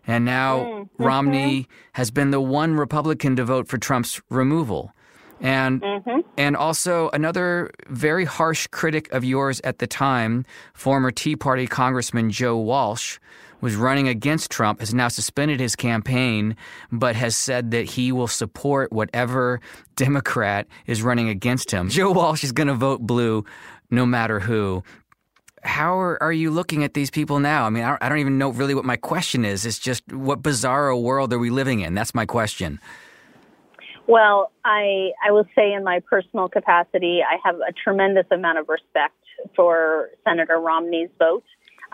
and 0.06 0.24
now 0.24 0.60
mm-hmm. 0.60 1.02
Romney 1.04 1.68
has 1.92 2.10
been 2.10 2.30
the 2.30 2.40
one 2.40 2.74
Republican 2.76 3.36
to 3.36 3.44
vote 3.44 3.68
for 3.68 3.76
Trump's 3.76 4.22
removal. 4.30 4.90
And 5.40 5.82
mm-hmm. 5.82 6.20
and 6.38 6.56
also 6.56 7.10
another 7.12 7.70
very 7.88 8.24
harsh 8.24 8.66
critic 8.68 9.12
of 9.12 9.22
yours 9.22 9.60
at 9.64 9.80
the 9.80 9.86
time, 9.86 10.46
former 10.72 11.10
Tea 11.10 11.36
Party 11.36 11.66
Congressman 11.66 12.30
Joe 12.30 12.56
Walsh, 12.56 13.18
was 13.64 13.76
running 13.76 14.08
against 14.08 14.50
Trump, 14.50 14.80
has 14.80 14.92
now 14.92 15.08
suspended 15.08 15.58
his 15.58 15.74
campaign, 15.74 16.54
but 16.92 17.16
has 17.16 17.34
said 17.34 17.70
that 17.70 17.86
he 17.86 18.12
will 18.12 18.28
support 18.28 18.92
whatever 18.92 19.58
Democrat 19.96 20.66
is 20.86 21.02
running 21.02 21.30
against 21.30 21.70
him. 21.70 21.88
Joe 21.88 22.12
Walsh 22.12 22.44
is 22.44 22.52
going 22.52 22.66
to 22.68 22.74
vote 22.74 23.00
blue 23.00 23.42
no 23.90 24.04
matter 24.04 24.38
who. 24.38 24.82
How 25.62 25.98
are, 25.98 26.22
are 26.22 26.32
you 26.32 26.50
looking 26.50 26.84
at 26.84 26.92
these 26.92 27.10
people 27.10 27.40
now? 27.40 27.64
I 27.64 27.70
mean, 27.70 27.84
I 27.84 27.88
don't, 27.88 28.02
I 28.02 28.08
don't 28.10 28.18
even 28.18 28.36
know 28.36 28.50
really 28.50 28.74
what 28.74 28.84
my 28.84 28.96
question 28.96 29.46
is. 29.46 29.64
It's 29.64 29.78
just 29.78 30.06
what 30.12 30.42
bizarro 30.42 31.00
world 31.00 31.32
are 31.32 31.38
we 31.38 31.48
living 31.48 31.80
in? 31.80 31.94
That's 31.94 32.14
my 32.14 32.26
question. 32.26 32.78
Well, 34.06 34.52
I 34.62 35.12
I 35.26 35.30
will 35.30 35.46
say 35.54 35.72
in 35.72 35.82
my 35.82 36.00
personal 36.00 36.50
capacity, 36.50 37.22
I 37.22 37.38
have 37.42 37.56
a 37.66 37.72
tremendous 37.72 38.26
amount 38.30 38.58
of 38.58 38.68
respect 38.68 39.14
for 39.56 40.10
Senator 40.22 40.58
Romney's 40.58 41.08
vote. 41.18 41.44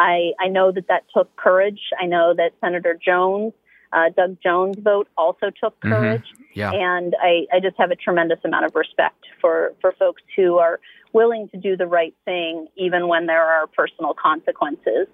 I, 0.01 0.33
I 0.41 0.49
know 0.49 0.73
that 0.73 0.89
that 0.89 1.05
took 1.15 1.35
courage. 1.37 1.81
I 2.01 2.07
know 2.07 2.33
that 2.35 2.53
Senator 2.61 2.99
Jones, 3.05 3.53
uh, 3.93 4.09
Doug 4.17 4.39
Jones' 4.43 4.77
vote 4.81 5.09
also 5.17 5.51
took 5.51 5.79
mm-hmm. 5.81 5.93
courage. 5.93 6.23
Mm-hmm. 6.23 6.43
Yeah. 6.55 6.73
And 6.73 7.15
I, 7.23 7.47
I 7.55 7.61
just 7.61 7.77
have 7.79 7.91
a 7.91 7.97
tremendous 7.97 8.39
amount 8.45 8.65
of 8.65 8.75
respect 8.75 9.27
for, 9.41 9.75
for 9.81 9.93
folks 9.93 10.23
who 10.35 10.57
are 10.57 10.81
willing 11.13 11.49
to 11.51 11.59
do 11.59 11.77
the 11.77 11.87
right 11.87 12.15
thing 12.25 12.67
even 12.77 13.09
when 13.09 13.27
there 13.27 13.43
are 13.43 13.67
personal 13.67 14.15
consequences. 14.15 15.07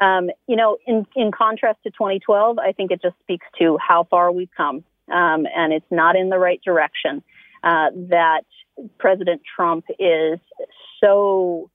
Um, 0.00 0.28
you 0.46 0.56
know, 0.56 0.76
in, 0.86 1.06
in 1.16 1.32
contrast 1.32 1.78
to 1.84 1.90
2012, 1.90 2.58
I 2.58 2.72
think 2.72 2.90
it 2.90 3.00
just 3.00 3.16
speaks 3.20 3.46
to 3.58 3.78
how 3.78 4.04
far 4.10 4.30
we've 4.30 4.50
come. 4.54 4.84
Um, 5.10 5.46
and 5.56 5.72
it's 5.72 5.86
not 5.90 6.16
in 6.16 6.28
the 6.28 6.38
right 6.38 6.60
direction. 6.62 7.22
Uh, 7.62 7.90
that 8.10 8.42
President 8.98 9.40
Trump 9.56 9.86
is 9.98 10.38
so 11.02 11.70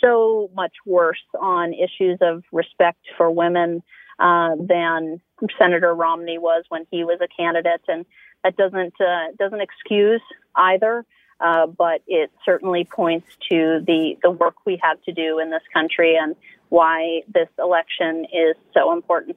so 0.00 0.50
much 0.54 0.72
worse 0.86 1.22
on 1.38 1.72
issues 1.74 2.18
of 2.20 2.42
respect 2.52 3.00
for 3.16 3.30
women 3.30 3.82
uh, 4.18 4.56
than 4.58 5.20
Senator 5.58 5.94
Romney 5.94 6.38
was 6.38 6.64
when 6.68 6.86
he 6.90 7.04
was 7.04 7.18
a 7.22 7.28
candidate, 7.28 7.82
and 7.88 8.04
that 8.44 8.56
doesn't 8.56 8.94
uh, 9.00 9.32
doesn't 9.38 9.60
excuse 9.60 10.22
either. 10.56 11.04
Uh, 11.40 11.68
but 11.68 12.02
it 12.08 12.32
certainly 12.44 12.84
points 12.84 13.28
to 13.48 13.80
the 13.86 14.16
the 14.22 14.30
work 14.30 14.54
we 14.66 14.78
have 14.82 15.00
to 15.02 15.12
do 15.12 15.38
in 15.38 15.50
this 15.50 15.62
country 15.72 16.16
and 16.20 16.34
why 16.68 17.22
this 17.32 17.48
election 17.58 18.26
is 18.32 18.56
so 18.74 18.92
important. 18.92 19.36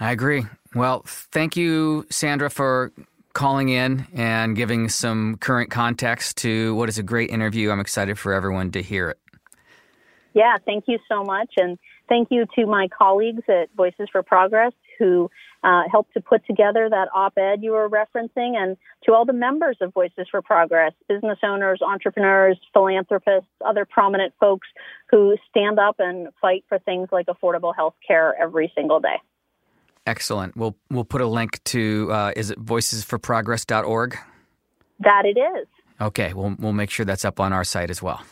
I 0.00 0.12
agree. 0.12 0.46
Well, 0.74 1.02
thank 1.06 1.56
you, 1.56 2.06
Sandra, 2.08 2.50
for 2.50 2.92
calling 3.32 3.68
in 3.68 4.06
and 4.14 4.56
giving 4.56 4.88
some 4.88 5.36
current 5.36 5.70
context 5.70 6.36
to 6.38 6.74
what 6.76 6.88
is 6.88 6.98
a 6.98 7.02
great 7.02 7.30
interview. 7.30 7.70
I'm 7.70 7.80
excited 7.80 8.18
for 8.18 8.32
everyone 8.32 8.70
to 8.72 8.82
hear 8.82 9.10
it. 9.10 9.18
Yeah, 10.34 10.56
thank 10.64 10.84
you 10.86 10.98
so 11.08 11.24
much. 11.24 11.54
And 11.56 11.78
thank 12.08 12.28
you 12.30 12.46
to 12.56 12.66
my 12.66 12.88
colleagues 12.88 13.42
at 13.48 13.70
Voices 13.76 14.08
for 14.12 14.22
Progress 14.22 14.72
who 14.98 15.30
uh, 15.64 15.82
helped 15.90 16.12
to 16.14 16.20
put 16.20 16.44
together 16.46 16.88
that 16.90 17.08
op-ed 17.14 17.62
you 17.62 17.72
were 17.72 17.88
referencing, 17.88 18.56
and 18.56 18.76
to 19.04 19.12
all 19.12 19.24
the 19.24 19.32
members 19.32 19.76
of 19.80 19.92
Voices 19.92 20.26
for 20.30 20.42
Progress, 20.42 20.92
business 21.08 21.38
owners, 21.42 21.80
entrepreneurs, 21.82 22.58
philanthropists, 22.72 23.48
other 23.64 23.84
prominent 23.84 24.34
folks 24.38 24.68
who 25.10 25.36
stand 25.50 25.78
up 25.78 25.96
and 25.98 26.28
fight 26.40 26.64
for 26.68 26.78
things 26.80 27.08
like 27.10 27.26
affordable 27.26 27.74
health 27.74 27.94
care 28.06 28.34
every 28.40 28.70
single 28.74 29.00
day. 29.00 29.16
Excellent. 30.06 30.56
We'll 30.56 30.76
we'll 30.90 31.04
put 31.04 31.20
a 31.20 31.26
link 31.26 31.62
to 31.64 32.08
uh, 32.10 32.32
is 32.34 32.50
it 32.50 32.58
voicesforprogress.org? 32.58 34.16
That 35.00 35.24
it 35.26 35.38
is. 35.38 35.66
Okay, 36.00 36.32
we'll 36.32 36.56
we'll 36.58 36.72
make 36.72 36.90
sure 36.90 37.04
that's 37.04 37.24
up 37.24 37.40
on 37.40 37.52
our 37.52 37.64
site 37.64 37.90
as 37.90 38.00
well. 38.00 38.22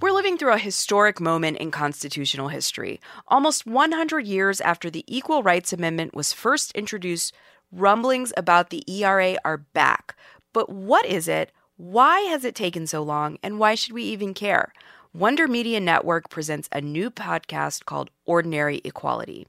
We're 0.00 0.12
living 0.12 0.38
through 0.38 0.52
a 0.52 0.58
historic 0.58 1.20
moment 1.20 1.56
in 1.56 1.72
constitutional 1.72 2.46
history. 2.46 3.00
Almost 3.26 3.66
100 3.66 4.28
years 4.28 4.60
after 4.60 4.90
the 4.90 5.04
Equal 5.08 5.42
Rights 5.42 5.72
Amendment 5.72 6.14
was 6.14 6.32
first 6.32 6.70
introduced, 6.76 7.34
rumblings 7.72 8.32
about 8.36 8.70
the 8.70 8.84
ERA 8.88 9.36
are 9.44 9.56
back. 9.56 10.14
But 10.52 10.70
what 10.70 11.04
is 11.04 11.26
it? 11.26 11.50
Why 11.78 12.20
has 12.20 12.44
it 12.44 12.54
taken 12.54 12.86
so 12.86 13.02
long? 13.02 13.38
And 13.42 13.58
why 13.58 13.74
should 13.74 13.92
we 13.92 14.04
even 14.04 14.34
care? 14.34 14.72
Wonder 15.12 15.48
Media 15.48 15.80
Network 15.80 16.30
presents 16.30 16.68
a 16.70 16.80
new 16.80 17.10
podcast 17.10 17.84
called 17.84 18.10
Ordinary 18.24 18.80
Equality. 18.84 19.48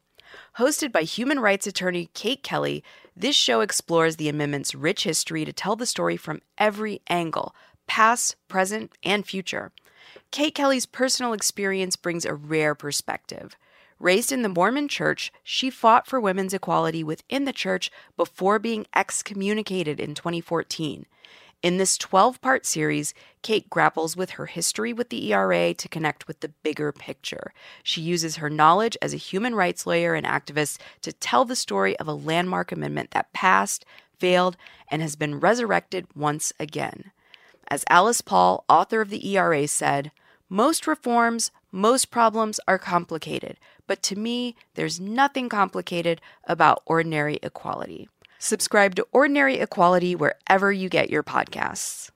Hosted 0.58 0.92
by 0.92 1.04
human 1.04 1.40
rights 1.40 1.68
attorney 1.68 2.10
Kate 2.16 2.42
Kelly, 2.42 2.84
this 3.16 3.36
show 3.36 3.62
explores 3.62 4.16
the 4.16 4.30
amendment's 4.30 4.74
rich 4.74 5.04
history 5.04 5.46
to 5.46 5.54
tell 5.54 5.76
the 5.76 5.86
story 5.86 6.18
from 6.18 6.42
every 6.58 7.02
angle 7.08 7.54
past, 7.86 8.36
present, 8.48 8.92
and 9.04 9.28
future. 9.28 9.72
Kate 10.32 10.54
Kelly's 10.54 10.86
personal 10.86 11.34
experience 11.34 11.96
brings 11.96 12.24
a 12.24 12.36
rare 12.36 12.76
perspective. 12.76 13.58
Raised 14.00 14.32
in 14.32 14.44
the 14.44 14.50
Mormon 14.50 14.88
church, 14.88 15.34
she 15.44 15.70
fought 15.72 16.08
for 16.08 16.20
women's 16.20 16.54
equality 16.54 17.04
within 17.04 17.46
the 17.46 17.52
church 17.52 17.92
before 18.15 18.60
being 18.60 18.86
excommunicated 18.96 20.00
in 20.00 20.13
2014. 20.13 21.08
In 21.62 21.78
this 21.78 21.98
12 21.98 22.39
part 22.42 22.65
series, 22.65 23.13
Kate 23.42 23.70
grapples 23.70 24.15
with 24.15 24.32
her 24.32 24.46
history 24.46 24.94
with 24.94 25.10
the 25.10 25.34
ERA 25.34 25.74
to 25.74 25.89
connect 25.89 26.28
with 26.28 26.39
the 26.39 26.54
bigger 26.63 26.92
picture. 26.92 27.52
She 27.84 28.00
uses 28.00 28.38
her 28.38 28.50
knowledge 28.52 28.96
as 29.02 29.13
a 29.13 29.18
human 29.18 29.56
rights 29.56 29.86
lawyer 29.86 30.13
and 30.13 30.26
activist 30.26 30.78
to 31.02 31.12
tell 31.12 31.44
the 31.44 31.56
story 31.56 31.98
of 31.98 32.08
a 32.08 32.13
landmark 32.13 32.72
amendment 32.72 33.12
that 33.12 33.34
passed, 33.34 33.84
failed, 34.18 34.56
and 34.89 35.02
has 35.02 35.15
been 35.18 35.39
resurrected 35.39 36.06
once 36.15 36.54
again. 36.60 37.12
As 37.68 37.84
Alice 37.89 38.22
Paul, 38.22 38.63
author 38.70 39.02
of 39.02 39.10
the 39.10 39.28
ERA, 39.28 39.68
said, 39.68 40.12
most 40.50 40.88
reforms, 40.88 41.52
most 41.72 42.10
problems 42.10 42.60
are 42.68 42.80
complicated, 42.80 43.58
but 43.86 44.02
to 44.04 44.16
me, 44.16 44.56
there's 44.74 45.00
nothing 45.00 45.48
complicated 45.48 46.22
about 46.46 46.82
ordinary 46.88 47.40
equality. 47.44 48.10
Subscribe 48.40 48.96
to 48.96 49.06
Ordinary 49.12 49.60
Equality 49.60 50.16
wherever 50.16 50.72
you 50.72 50.90
get 50.90 51.10
your 51.10 51.24
podcasts. 51.24 52.10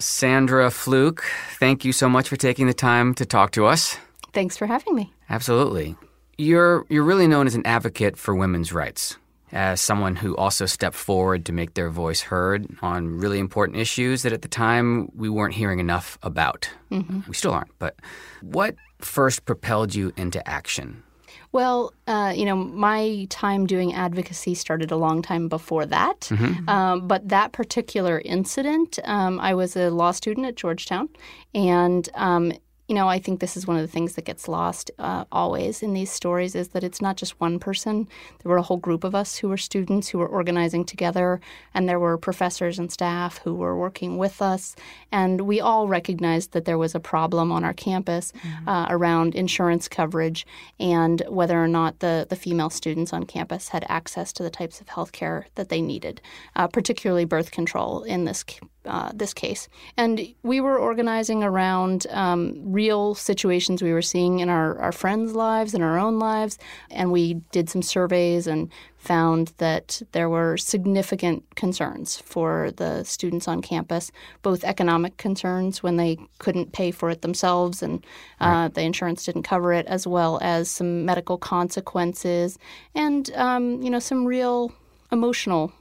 Sandra 0.00 0.70
Fluke, 0.70 1.24
thank 1.58 1.84
you 1.84 1.92
so 1.92 2.08
much 2.08 2.28
for 2.28 2.36
taking 2.36 2.66
the 2.66 2.74
time 2.74 3.14
to 3.14 3.24
talk 3.24 3.52
to 3.52 3.66
us. 3.66 3.96
Thanks 4.32 4.56
for 4.56 4.66
having 4.66 4.94
me. 4.94 5.12
Absolutely. 5.30 5.96
You're 6.36 6.84
you're 6.88 7.02
really 7.02 7.26
known 7.26 7.46
as 7.46 7.54
an 7.54 7.66
advocate 7.66 8.16
for 8.16 8.34
women's 8.34 8.72
rights, 8.72 9.16
as 9.52 9.80
someone 9.80 10.16
who 10.16 10.36
also 10.36 10.66
stepped 10.66 10.96
forward 10.96 11.46
to 11.46 11.52
make 11.52 11.74
their 11.74 11.90
voice 11.90 12.20
heard 12.20 12.66
on 12.82 13.18
really 13.18 13.38
important 13.38 13.78
issues 13.78 14.22
that 14.22 14.32
at 14.32 14.42
the 14.42 14.48
time 14.48 15.10
we 15.14 15.28
weren't 15.28 15.54
hearing 15.54 15.78
enough 15.78 16.18
about. 16.22 16.68
Mm-hmm. 16.90 17.20
We 17.28 17.34
still 17.34 17.52
aren't. 17.52 17.76
But 17.78 17.96
what 18.42 18.76
first 19.00 19.44
propelled 19.44 19.94
you 19.94 20.12
into 20.16 20.46
action? 20.48 21.02
Well, 21.50 21.94
uh, 22.06 22.34
you 22.36 22.44
know, 22.44 22.56
my 22.56 23.26
time 23.30 23.66
doing 23.66 23.94
advocacy 23.94 24.54
started 24.54 24.90
a 24.90 24.96
long 24.96 25.22
time 25.22 25.48
before 25.48 25.86
that. 25.86 26.20
Mm-hmm. 26.20 26.68
Um, 26.68 27.08
but 27.08 27.26
that 27.28 27.52
particular 27.52 28.20
incident, 28.24 28.98
um, 29.04 29.40
I 29.40 29.54
was 29.54 29.74
a 29.74 29.90
law 29.90 30.10
student 30.10 30.46
at 30.46 30.56
Georgetown, 30.56 31.08
and 31.54 32.06
um, 32.14 32.52
you 32.88 32.94
know, 32.94 33.06
I 33.06 33.18
think 33.18 33.40
this 33.40 33.54
is 33.54 33.66
one 33.66 33.76
of 33.76 33.82
the 33.82 33.92
things 33.92 34.14
that 34.14 34.24
gets 34.24 34.48
lost 34.48 34.90
uh, 34.98 35.26
always 35.30 35.82
in 35.82 35.92
these 35.92 36.10
stories 36.10 36.54
is 36.54 36.68
that 36.68 36.82
it's 36.82 37.02
not 37.02 37.18
just 37.18 37.38
one 37.38 37.58
person. 37.58 38.08
There 38.42 38.50
were 38.50 38.56
a 38.56 38.62
whole 38.62 38.78
group 38.78 39.04
of 39.04 39.14
us 39.14 39.36
who 39.36 39.50
were 39.50 39.58
students 39.58 40.08
who 40.08 40.16
were 40.16 40.26
organizing 40.26 40.86
together, 40.86 41.38
and 41.74 41.86
there 41.86 42.00
were 42.00 42.16
professors 42.16 42.78
and 42.78 42.90
staff 42.90 43.38
who 43.44 43.54
were 43.54 43.76
working 43.76 44.16
with 44.16 44.40
us. 44.40 44.74
And 45.12 45.42
we 45.42 45.60
all 45.60 45.86
recognized 45.86 46.52
that 46.52 46.64
there 46.64 46.78
was 46.78 46.94
a 46.94 47.00
problem 47.00 47.52
on 47.52 47.62
our 47.62 47.74
campus 47.74 48.32
mm-hmm. 48.32 48.68
uh, 48.68 48.86
around 48.88 49.34
insurance 49.34 49.86
coverage 49.86 50.46
and 50.80 51.22
whether 51.28 51.62
or 51.62 51.68
not 51.68 51.98
the, 51.98 52.26
the 52.30 52.36
female 52.36 52.70
students 52.70 53.12
on 53.12 53.24
campus 53.24 53.68
had 53.68 53.84
access 53.90 54.32
to 54.32 54.42
the 54.42 54.50
types 54.50 54.80
of 54.80 54.88
health 54.88 55.12
care 55.12 55.46
that 55.56 55.68
they 55.68 55.82
needed, 55.82 56.22
uh, 56.56 56.66
particularly 56.66 57.26
birth 57.26 57.50
control 57.50 58.02
in 58.04 58.24
this 58.24 58.44
uh, 58.88 59.12
this 59.14 59.34
case. 59.34 59.68
And 59.96 60.34
we 60.42 60.60
were 60.60 60.78
organizing 60.78 61.44
around 61.44 62.06
um, 62.10 62.72
real 62.72 63.14
situations 63.14 63.82
we 63.82 63.92
were 63.92 64.02
seeing 64.02 64.40
in 64.40 64.48
our, 64.48 64.78
our 64.78 64.92
friends' 64.92 65.34
lives 65.34 65.74
and 65.74 65.84
our 65.84 65.98
own 65.98 66.18
lives. 66.18 66.58
And 66.90 67.12
we 67.12 67.34
did 67.52 67.68
some 67.68 67.82
surveys 67.82 68.46
and 68.46 68.70
found 68.98 69.52
that 69.58 70.02
there 70.12 70.28
were 70.28 70.56
significant 70.56 71.44
concerns 71.54 72.16
for 72.16 72.72
the 72.76 73.04
students 73.04 73.46
on 73.46 73.62
campus, 73.62 74.10
both 74.42 74.64
economic 74.64 75.16
concerns 75.16 75.82
when 75.82 75.96
they 75.96 76.18
couldn't 76.38 76.72
pay 76.72 76.90
for 76.90 77.08
it 77.08 77.22
themselves 77.22 77.82
and 77.82 78.04
uh, 78.40 78.68
the 78.68 78.82
insurance 78.82 79.24
didn't 79.24 79.44
cover 79.44 79.72
it, 79.72 79.86
as 79.86 80.06
well 80.06 80.38
as 80.42 80.68
some 80.68 81.04
medical 81.04 81.38
consequences 81.38 82.58
and, 82.94 83.30
um, 83.36 83.80
you 83.80 83.90
know, 83.90 84.00
some 84.00 84.24
real 84.24 84.72
emotional 85.12 85.72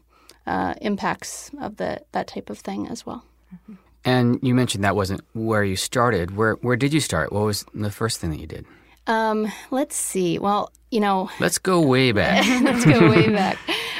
uh, 0.48 0.74
impacts 0.82 1.52
of 1.62 1.78
the 1.78 2.02
that 2.14 2.28
type 2.28 2.50
of 2.50 2.60
thing 2.60 2.88
as 2.88 3.06
well. 3.06 3.24
And 4.06 4.40
you 4.42 4.56
mentioned 4.56 4.84
that 4.84 4.96
wasn't 4.96 5.22
where 5.34 5.64
you 5.64 5.76
started. 5.76 6.36
Where 6.36 6.54
where 6.56 6.76
did 6.78 6.94
you 6.94 7.00
start? 7.00 7.32
What 7.32 7.44
was 7.44 7.66
the 7.74 7.92
first 7.92 8.20
thing 8.20 8.32
that 8.32 8.40
you 8.40 8.48
did? 8.48 8.66
Um, 9.06 9.52
let's 9.72 9.96
see. 9.96 10.38
Well, 10.40 10.72
you 10.92 11.00
know, 11.00 11.30
let's 11.40 11.58
go 11.58 11.82
way 11.82 12.12
back. 12.22 12.46
let's 12.64 12.86
go 12.86 13.10
way 13.10 13.30
back. 13.30 13.58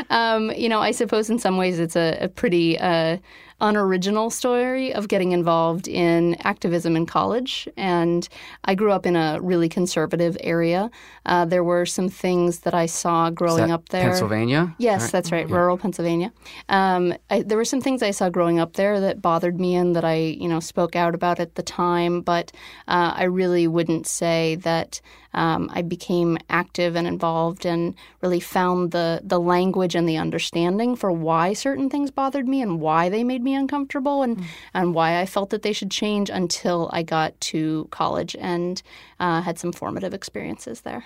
Um, 0.10 0.52
you 0.52 0.70
know, 0.70 0.80
I 0.80 0.92
suppose 0.92 1.30
in 1.30 1.40
some 1.40 1.58
ways 1.58 1.80
it's 1.80 1.96
a, 1.96 2.18
a 2.22 2.28
pretty 2.30 2.80
uh, 2.80 3.18
unoriginal 3.60 4.30
story 4.30 4.94
of 4.94 5.08
getting 5.08 5.32
involved 5.32 5.88
in 5.88 6.36
activism 6.42 6.96
in 6.96 7.06
college. 7.06 7.68
And 7.76 8.28
I 8.66 8.76
grew 8.76 8.92
up 8.92 9.06
in 9.06 9.16
a 9.16 9.40
really 9.42 9.68
conservative 9.68 10.38
area. 10.42 10.92
Uh, 11.26 11.46
there 11.46 11.64
were 11.64 11.86
some 11.86 12.10
things 12.10 12.60
that 12.60 12.74
I 12.74 12.86
saw 12.86 13.30
growing 13.30 13.72
up 13.72 13.90
there. 13.90 14.10
Pennsylvania? 14.10 14.76
Yes, 14.78 15.04
right. 15.04 15.12
that's 15.12 15.32
right, 15.32 15.50
yeah. 15.50 15.56
rural 15.56 15.78
Pennsylvania. 15.78 16.32
Um, 16.70 17.16
I, 17.30 17.42
there 17.42 17.58
were 17.58 17.66
some 17.66 17.82
things 17.82 18.04
I 18.04 18.12
saw 18.12 18.30
growing 18.30 18.60
up 18.60 18.74
there 18.74 19.00
that 19.00 19.22
bothered 19.22 19.60
me 19.60 19.76
and 19.76 19.96
that 19.96 20.06
I, 20.06 20.16
you 20.16 20.48
know, 20.48 20.60
spoke 20.60 20.96
out 20.96 21.16
about 21.16 21.40
at 21.40 21.56
the 21.56 21.64
time. 21.64 22.22
But 22.22 22.52
uh, 22.88 23.14
I 23.16 23.24
really 23.24 23.68
wouldn't 23.68 24.06
say 24.06 24.56
that 24.56 25.02
um, 25.38 25.70
I 25.72 25.84
became 25.84 26.40
active 26.50 26.96
and 26.96 27.08
involved 27.08 27.64
and 27.66 27.94
really 28.22 28.40
found 28.40 28.92
the 28.92 29.22
the 29.24 29.40
language 29.40 29.94
and 29.94 30.10
the 30.10 30.18
understanding 30.18 30.96
for 30.96 31.12
why 31.12 31.54
certain 31.54 31.90
things 31.90 32.10
bothered 32.10 32.48
me 32.48 32.62
and 32.62 32.82
why 32.82 33.08
they 33.08 33.24
made 33.24 33.44
me 33.44 33.54
uncomfortable 33.54 34.24
and, 34.24 34.38
mm. 34.38 34.46
and 34.74 34.96
why 34.96 35.22
I 35.22 35.28
felt 35.28 35.52
that 35.52 35.62
they 35.62 35.74
should 35.74 35.92
change 35.92 36.32
until 36.32 36.90
I 36.92 37.04
got 37.04 37.40
to 37.52 37.88
college 37.92 38.36
and 38.40 38.82
uh, 39.20 39.42
had 39.42 39.60
some 39.60 39.72
formative 39.72 40.14
experiences 40.14 40.82
there. 40.82 41.06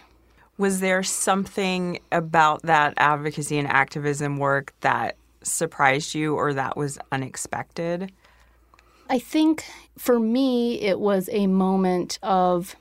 Was 0.57 0.79
there 0.79 1.03
something 1.03 1.99
about 2.11 2.61
that 2.63 2.93
advocacy 2.97 3.57
and 3.57 3.67
activism 3.67 4.37
work 4.37 4.73
that 4.79 5.17
surprised 5.43 6.15
you 6.15 6.35
or 6.35 6.53
that 6.53 6.77
was 6.77 6.97
unexpected? 7.11 8.11
I 9.09 9.19
think 9.19 9.65
for 9.97 10.21
me, 10.21 10.79
it 10.79 11.01
was 11.01 11.29
a 11.33 11.47
moment 11.47 12.17
of 12.23 12.77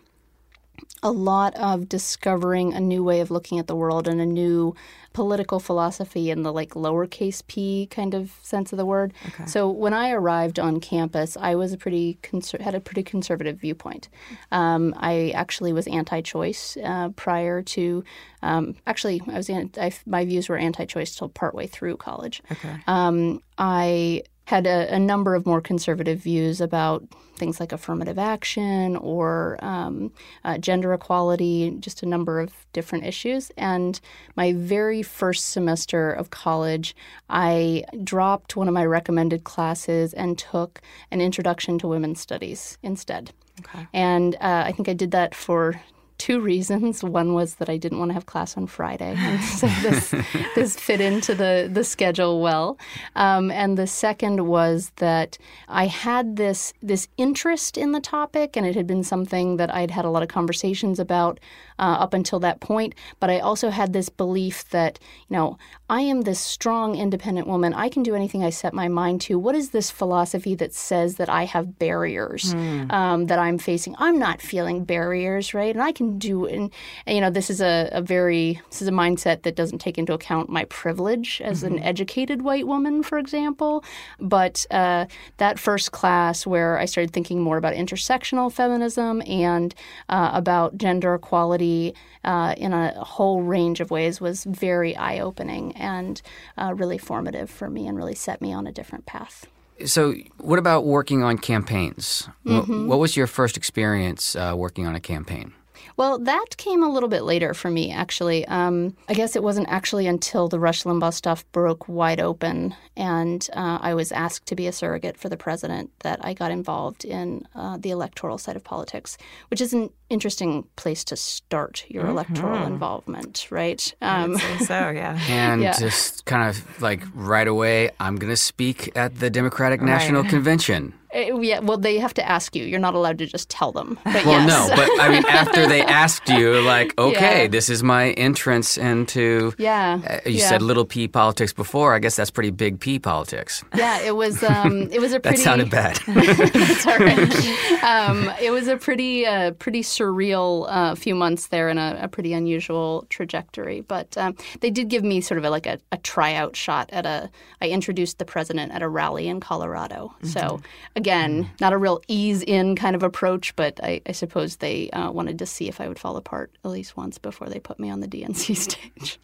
a 1.03 1.11
lot 1.11 1.55
of 1.55 1.89
discovering 1.89 2.75
a 2.75 2.81
new 2.81 3.03
way 3.03 3.21
of 3.21 3.31
looking 3.31 3.59
at 3.59 3.67
the 3.67 3.77
world 3.77 4.07
and 4.07 4.21
a 4.21 4.27
new 4.27 4.75
political 5.13 5.59
philosophy 5.59 6.31
in 6.31 6.43
the 6.43 6.53
like 6.53 6.71
lowercase 6.71 7.43
p 7.49 7.89
kind 7.91 8.15
of 8.15 8.39
sense 8.43 8.73
of 8.73 8.77
the 8.77 8.87
word. 8.87 9.13
Okay. 9.29 9.47
So 9.47 9.69
when 9.69 9.93
I 9.93 10.11
arrived 10.13 10.59
on 10.59 10.79
campus, 10.79 11.37
I 11.37 11.57
was 11.57 11.73
a 11.73 11.77
pretty 11.77 12.19
conser- 12.23 12.61
had 12.61 12.75
a 12.75 12.81
pretty 12.81 13.03
conservative 13.03 13.59
viewpoint. 13.59 14.09
Um, 14.53 14.95
I 14.99 15.33
actually 15.35 15.73
was 15.73 15.89
anti-choice 15.89 16.77
uh, 16.85 17.09
prior 17.17 17.63
to. 17.63 18.05
Um, 18.43 18.77
actually, 18.87 19.21
I 19.27 19.37
was 19.37 19.51
I, 19.51 19.93
my 20.07 20.25
views 20.25 20.49
were 20.49 20.57
anti-choice 20.57 21.17
till 21.17 21.29
partway 21.29 21.67
through 21.67 21.97
college. 21.97 22.43
Okay. 22.53 22.77
Um, 22.87 23.43
I 23.59 24.23
had 24.45 24.67
a, 24.67 24.95
a 24.95 24.99
number 24.99 25.35
of 25.35 25.47
more 25.47 25.61
conservative 25.61 26.19
views 26.19 26.61
about 26.61 27.05
things 27.37 27.59
like 27.59 27.73
affirmative 27.73 28.19
action 28.19 28.97
or 28.97 29.59
um, 29.63 30.13
uh, 30.45 30.59
gender 30.59 30.93
equality, 30.93 31.75
just 31.81 32.03
a 32.03 32.07
number 32.07 32.39
of 32.41 32.53
different 32.73 33.05
issues. 33.05 33.51
And 33.57 33.99
my 34.37 34.53
very 34.53 35.03
first 35.03 35.51
semester 35.51 36.13
of 36.13 36.31
college, 36.31 36.95
I 37.29 37.85
dropped 38.05 38.57
one 38.57 38.69
of 38.69 38.75
my 38.75 38.85
recommended 38.85 39.45
classes 39.45 40.13
and 40.13 40.37
took 40.37 40.81
an 41.11 41.21
introduction 41.21 41.79
to 41.79 41.89
women's 41.89 42.21
studies 42.21 42.77
instead. 42.83 43.33
Okay. 43.61 43.87
And 43.93 44.35
uh, 44.37 44.65
I 44.67 44.73
think 44.73 44.89
I 44.89 44.95
did 44.95 45.11
that 45.13 45.35
for 45.35 45.81
two 46.21 46.39
reasons. 46.39 47.03
One 47.03 47.33
was 47.33 47.55
that 47.57 47.71
I 47.71 47.79
didn't 47.79 47.99
want 47.99 48.11
to 48.11 48.15
have 48.15 48.27
class 48.27 48.57
on 48.57 48.67
Friday, 48.67 49.15
and 49.17 49.43
so 49.61 49.67
this 49.83 50.15
this 50.55 50.77
fit 50.77 51.01
into 51.01 51.35
the 51.35 51.69
the 51.73 51.83
schedule 51.83 52.41
well. 52.41 52.79
Um, 53.17 53.51
and 53.51 53.77
the 53.79 53.87
second 53.87 54.47
was 54.47 54.93
that 54.97 55.39
I 55.67 55.87
had 55.87 56.37
this 56.37 56.75
this 56.83 57.09
interest 57.17 57.79
in 57.79 57.93
the 57.93 58.01
topic, 58.01 58.57
and 58.57 58.67
it 58.67 58.77
had 58.77 58.87
been 58.87 59.03
something 59.03 59.57
that 59.57 59.75
I'd 59.75 59.91
had 59.91 60.05
a 60.05 60.11
lot 60.11 60.23
of 60.23 60.29
conversations 60.29 60.99
about 61.01 61.41
uh, 61.79 61.97
up 61.99 62.13
until 62.13 62.39
that 62.41 62.61
point. 62.61 62.95
But 63.19 63.31
I 63.31 63.39
also 63.39 63.71
had 63.71 63.95
this 63.95 64.11
belief 64.11 64.69
that 64.71 64.99
you 65.29 65.37
know 65.37 65.59
I 65.91 66.03
am 66.03 66.23
this 66.23 66.41
strong, 66.41 66.97
independent 66.97 67.49
woman. 67.49 67.75
I 67.75 67.89
can 67.89 68.03
do 68.03 68.15
anything 68.15 68.45
I 68.45 68.51
set 68.51 68.73
my 68.73 68.89
mind 68.89 69.21
to. 69.23 69.39
What 69.39 69.55
is 69.55 69.71
this 69.71 69.91
philosophy 69.91 70.55
that 70.55 70.73
says 70.73 71.17
that 71.17 71.29
I 71.29 71.45
have 71.45 71.79
barriers 71.79 72.55
um, 72.91 73.27
that 73.27 73.39
I'm 73.39 73.59
facing? 73.59 73.95
I'm 73.99 74.19
not 74.19 74.41
feeling 74.41 74.85
barriers, 74.85 75.53
right? 75.53 75.75
And 75.75 75.83
I 75.83 75.93
can 75.93 76.19
do 76.19 76.47
and, 76.47 76.71
and, 77.07 77.17
you 77.17 77.21
know 77.21 77.31
this 77.31 77.51
is 77.51 77.61
a, 77.61 77.89
a, 77.93 78.03
very 78.03 78.61
this 78.71 78.83
is 78.83 78.89
a 78.89 78.93
mindset 78.93 79.43
that 79.43 79.57
doesn't 79.57 79.79
take 79.79 79.99
into 79.99 80.13
account 80.13 80.49
my 80.49 80.65
privilege 80.67 81.41
as 81.45 81.63
mm-hmm. 81.63 81.75
an 81.75 81.83
educated 81.83 82.43
white 82.43 82.67
woman 82.67 83.03
for 83.03 83.19
example 83.19 83.85
but 84.19 84.67
uh, 84.71 85.07
that 85.39 85.59
first 85.59 85.93
class 85.93 86.47
where 86.47 86.79
i 86.79 86.85
started 86.85 87.13
thinking 87.13 87.41
more 87.41 87.57
about 87.57 87.75
intersectional 87.75 88.53
feminism 88.53 89.23
and 89.27 89.75
uh, 90.09 90.31
about 90.33 90.77
gender 90.77 91.15
equality 91.15 91.95
uh, 92.25 92.55
in 92.57 92.73
a 92.73 92.93
whole 93.03 93.43
range 93.43 93.81
of 93.81 93.91
ways 93.91 94.21
was 94.21 94.45
very 94.45 94.97
eye-opening 94.97 95.77
and 95.81 96.23
uh, 96.57 96.73
really 96.77 96.99
formative 96.99 97.51
for 97.51 97.69
me 97.69 97.87
and 97.87 97.97
really 97.97 98.15
set 98.15 98.41
me 98.41 98.53
on 98.53 98.67
a 98.67 98.73
different 98.73 99.07
path 99.07 99.47
so, 99.87 100.15
what 100.39 100.59
about 100.59 100.85
working 100.85 101.23
on 101.23 101.39
campaigns? 101.39 102.29
Mm-hmm. 102.45 102.87
What, 102.87 102.99
was 102.99 103.17
your 103.17 103.27
first 103.27 103.57
experience 103.57 104.37
uh, 104.37 104.55
working 104.57 104.87
on 104.87 104.95
a 104.95 105.01
campaign? 105.01 105.55
Well, 105.97 106.19
that 106.21 106.57
came 106.57 106.83
a 106.83 106.89
little 106.89 107.09
bit 107.09 107.25
later 107.25 107.53
for 107.53 107.71
me, 107.71 107.91
actually. 107.91 108.47
Um, 108.47 108.97
I 109.09 109.15
guess 109.15 109.37
it 109.37 109.43
wasn't 109.43 109.69
actually 109.69 110.07
until 110.07 110.49
the 110.49 110.59
Rush 110.59 110.85
Limbaugh 110.85 111.13
stuff 111.13 111.51
broke 111.53 111.89
wide 111.89 112.21
open 112.21 112.75
and 112.97 113.47
uh, 113.55 113.79
I 113.81 113.95
was 113.95 114.13
asked 114.13 114.47
to 114.47 114.57
be 114.57 114.67
a 114.67 114.73
surrogate 114.73 115.17
for 115.19 115.29
the 115.29 115.37
president 115.37 115.91
that 116.01 116.25
I 116.25 116.33
got 116.33 116.53
involved 116.53 117.05
in 117.05 117.47
uh, 117.55 117.77
the 117.79 117.91
electoral 117.91 118.39
side 118.39 118.57
of 118.57 118.65
politics, 118.65 119.19
which 119.49 119.61
is 119.61 119.73
an 119.73 119.91
interesting 120.11 120.65
place 120.77 121.05
to 121.05 121.17
start 121.17 121.85
your 121.89 122.03
mm-hmm. 122.03 122.13
electoral 122.13 122.67
involvement, 122.67 123.47
right? 123.51 123.95
Um, 124.03 124.37
so, 124.67 124.91
yeah. 124.91 125.19
and 125.29 125.63
yeah. 125.63 125.79
just 125.79 126.27
kind 126.27 126.49
of 126.49 126.83
like 126.83 127.03
right 127.15 127.49
away, 127.49 127.91
I'm 127.99 128.17
going 128.17 128.33
to 128.33 128.37
speak 128.37 128.95
at 128.97 129.17
the 129.17 129.31
Democratic 129.31 129.81
National 129.81 130.23
right. 130.23 130.31
Convention. 130.31 130.95
Uh, 131.13 131.41
yeah, 131.41 131.59
well, 131.59 131.77
they 131.77 131.99
have 131.99 132.15
to 132.15 132.29
ask 132.29 132.55
you. 132.55 132.65
You're 132.65 132.79
not 132.79 132.95
allowed 132.95 133.19
to 133.19 133.27
just 133.27 133.49
tell 133.49 133.73
them. 133.73 133.99
But 134.11 134.27
well, 134.27 134.45
yes. 134.45 134.69
no, 134.69 134.77
but 134.77 134.89
I 135.01 135.09
mean, 135.09 135.25
after 135.27 135.69
they 135.69 135.83
asked 135.83 136.29
you, 136.29 136.61
like, 136.63 136.99
okay, 136.99 137.43
yeah. 137.43 137.49
this 137.49 137.71
is 137.71 137.83
my 137.83 138.11
entrance 138.13 138.77
into. 138.77 139.55
Yeah. 139.57 140.01
Uh, 140.05 140.29
you 140.29 140.39
yeah. 140.39 140.49
said 140.49 140.63
little 140.63 140.85
p 140.85 141.07
politics 141.07 141.53
before. 141.53 141.95
I 141.95 142.01
guess 142.01 142.17
that's 142.17 142.31
pretty 142.31 142.51
big 142.51 142.81
p 142.81 142.99
politics. 142.99 143.65
Yeah, 143.77 144.01
it 144.01 144.17
was. 144.17 144.43
Um, 144.43 144.91
it 144.91 145.01
was 145.01 145.13
a 145.13 145.21
pretty. 145.21 145.37
that 145.37 145.43
sounded 145.43 145.71
bad. 145.71 145.97
that's 146.07 146.87
all 146.87 146.99
right. 146.99 147.85
Um, 147.85 148.33
it 148.43 148.51
was 148.51 148.67
a 148.67 148.77
pretty, 148.77 149.27
uh, 149.27 149.53
pretty 149.53 149.83
surreal 150.01 150.67
uh, 150.69 150.95
few 150.95 151.15
months 151.15 151.49
there 151.49 151.69
and 151.69 151.79
a, 151.79 152.05
a 152.05 152.09
pretty 152.09 152.33
unusual 152.33 153.07
trajectory. 153.11 153.83
But 153.83 154.17
um, 154.17 154.35
they 154.61 154.71
did 154.71 154.89
give 154.89 155.05
me 155.05 155.21
sort 155.21 155.39
of 155.39 155.45
a, 155.45 155.51
like 155.51 155.67
a, 155.67 155.79
a, 155.93 155.99
tryout 155.99 156.57
shot 156.57 156.89
at 156.93 157.05
a. 157.05 157.31
I 157.61 157.69
introduced 157.69 158.19
the 158.19 158.25
president 158.25 158.73
at 158.73 158.83
a 158.83 158.89
rally 158.89 159.29
in 159.29 159.41
Colorado. 159.41 160.15
Mm-hmm. 160.17 160.29
So 160.29 160.61
again, 160.97 161.51
not 161.61 161.73
a 161.73 161.79
real 161.79 162.01
ease 162.09 162.43
in 162.43 162.77
kind 162.77 162.97
of 162.97 163.03
approach, 163.03 163.55
but 163.57 163.79
I, 163.83 164.01
I 164.07 164.13
suppose 164.13 164.57
they 164.57 164.89
uh, 164.91 165.11
wanted 165.11 165.39
to 165.41 165.47
see 165.47 165.69
if 165.69 165.81
I 165.81 165.89
would 165.89 165.99
fall 165.99 166.17
apart 166.17 166.51
at 166.65 166.71
least 166.71 166.97
once 166.97 167.19
before 167.19 167.49
they 167.49 167.61
put 167.61 167.79
me 167.79 167.91
on 167.91 168.01
the 168.01 168.09
DNC 168.09 168.57
stage. 168.57 169.21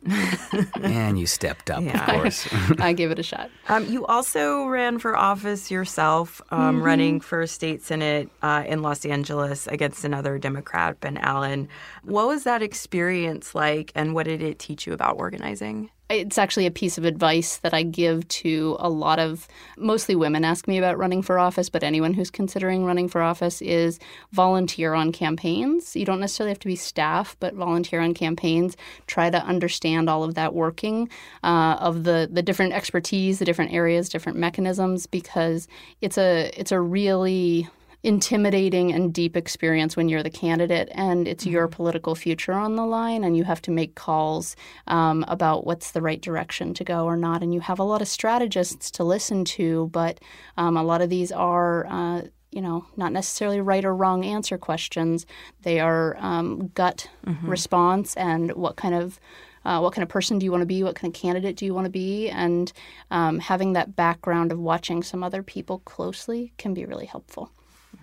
and 0.83 1.19
you 1.19 1.27
stepped 1.27 1.71
up, 1.71 1.83
yeah. 1.83 1.99
of 1.99 2.21
course. 2.21 2.49
I 2.79 2.93
gave 2.93 3.11
it 3.11 3.19
a 3.19 3.23
shot. 3.23 3.51
Um, 3.69 3.87
you 3.87 4.05
also 4.07 4.67
ran 4.67 4.99
for 4.99 5.17
office 5.17 5.71
yourself, 5.71 6.43
um, 6.51 6.77
mm-hmm. 6.77 6.85
running 6.85 7.21
for 7.21 7.47
state 7.47 7.83
senate 7.83 8.29
uh, 8.43 8.65
in 8.67 8.83
Los 8.83 9.07
Angeles 9.07 9.67
against 9.67 10.05
another 10.05 10.39
Democrat, 10.39 10.65
Ben 11.00 11.16
Allen. 11.16 11.68
What 12.02 12.29
was 12.29 12.44
that 12.44 12.62
experience 12.62 13.55
like, 13.55 13.92
and 13.94 14.14
what 14.14 14.26
did 14.26 14.42
it 14.42 14.59
teach 14.59 14.87
you 14.87 14.92
about 14.92 15.18
organizing? 15.18 15.90
it's 16.09 16.38
actually 16.38 16.66
a 16.66 16.70
piece 16.70 16.98
of 16.98 17.05
advice 17.05 17.57
that 17.59 17.74
I 17.74 17.83
give 17.83 18.26
to 18.29 18.76
a 18.79 18.88
lot 18.88 19.18
of 19.18 19.48
mostly 19.76 20.14
women 20.14 20.44
ask 20.44 20.68
me 20.68 20.79
about 20.79 20.98
running 20.98 21.20
for 21.20 21.38
office, 21.38 21.68
but 21.68 21.83
anyone 21.83 22.14
who's 22.14 22.31
considering 22.31 22.85
running 22.85 23.09
for 23.09 23.22
office 23.22 23.61
is 23.61 23.98
volunteer 24.31 24.94
on 24.94 25.11
campaigns. 25.11 25.96
You 25.96 26.05
don't 26.05 26.20
necessarily 26.20 26.52
have 26.52 26.61
to 26.61 26.68
be 26.68 26.76
staff, 26.76 27.37
but 27.40 27.55
volunteer 27.55 28.00
on 28.00 28.14
campaigns. 28.14 28.76
Try 29.09 29.31
to 29.31 29.42
understand 29.44 30.09
all 30.09 30.22
of 30.22 30.35
that 30.35 30.55
working 30.55 31.09
uh, 31.42 31.76
of 31.81 32.05
the 32.05 32.29
the 32.31 32.42
different 32.42 32.72
expertise, 32.72 33.40
the 33.40 33.44
different 33.44 33.72
areas, 33.72 34.09
different 34.09 34.38
mechanisms, 34.38 35.07
because 35.07 35.66
it's 36.00 36.18
a 36.18 36.52
it's 36.59 36.72
a 36.72 36.81
really 36.81 37.68
intimidating 38.07 38.92
and 38.92 39.12
deep 39.12 39.37
experience 39.37 39.97
when 39.97 40.09
you're 40.09 40.23
the 40.23 40.31
candidate 40.31 40.88
and 40.92 41.27
it's 41.27 41.45
your 41.45 41.66
mm-hmm. 41.66 41.75
political 41.75 42.14
future 42.14 42.53
on 42.53 42.77
the 42.77 42.87
line 42.87 43.25
and 43.25 43.37
you 43.37 43.42
have 43.42 43.61
to 43.61 43.73
make 43.73 43.97
calls 43.97 44.55
um, 44.87 45.25
about 45.27 45.66
what's 45.66 45.90
the 45.90 46.01
right 46.01 46.21
direction 46.21 46.73
to 46.73 46.85
go 46.85 47.05
or 47.05 47.16
not. 47.16 47.42
And 47.42 47.53
you 47.53 47.59
have 47.59 47.81
a 47.81 47.83
lot 47.83 48.01
of 48.01 48.07
strategists 48.07 48.92
to 48.92 49.03
listen 49.03 49.45
to, 49.57 49.88
but 49.92 50.21
um, 50.57 50.77
a 50.77 50.85
lot 50.85 51.03
of 51.03 51.11
these 51.11 51.33
are. 51.33 51.87
Uh, 51.87 52.23
you 52.53 52.62
know, 52.62 52.87
not 52.97 53.12
necessarily 53.12 53.61
right 53.61 53.85
or 53.85 53.95
wrong 53.95 54.25
answer 54.25 54.57
questions. 54.57 55.27
They 55.61 55.79
are 55.79 56.16
um, 56.21 56.69
gut 56.69 57.11
mm-hmm. 57.27 57.47
response 57.47 58.16
and 58.16 58.53
what 58.53 58.77
kind 58.77 58.95
of 58.95 59.21
uh, 59.66 59.81
what 59.81 59.92
kind 59.92 60.05
of 60.05 60.09
person 60.09 60.38
do 60.38 60.45
you 60.47 60.53
want 60.53 60.62
to 60.62 60.66
be? 60.66 60.83
What 60.83 60.95
kind 60.95 61.14
of 61.14 61.21
candidate 61.21 61.57
do 61.57 61.66
you 61.66 61.75
want 61.75 61.85
to 61.85 61.90
be? 61.90 62.31
And 62.31 62.73
um, 63.11 63.40
having 63.40 63.75
that 63.75 63.95
background 63.95 64.53
of 64.53 64.59
watching 64.59 65.03
some 65.03 65.23
other 65.23 65.42
people 65.42 65.81
closely 65.81 66.55
can 66.57 66.73
be 66.73 66.87
really 66.87 67.05
helpful. 67.05 67.51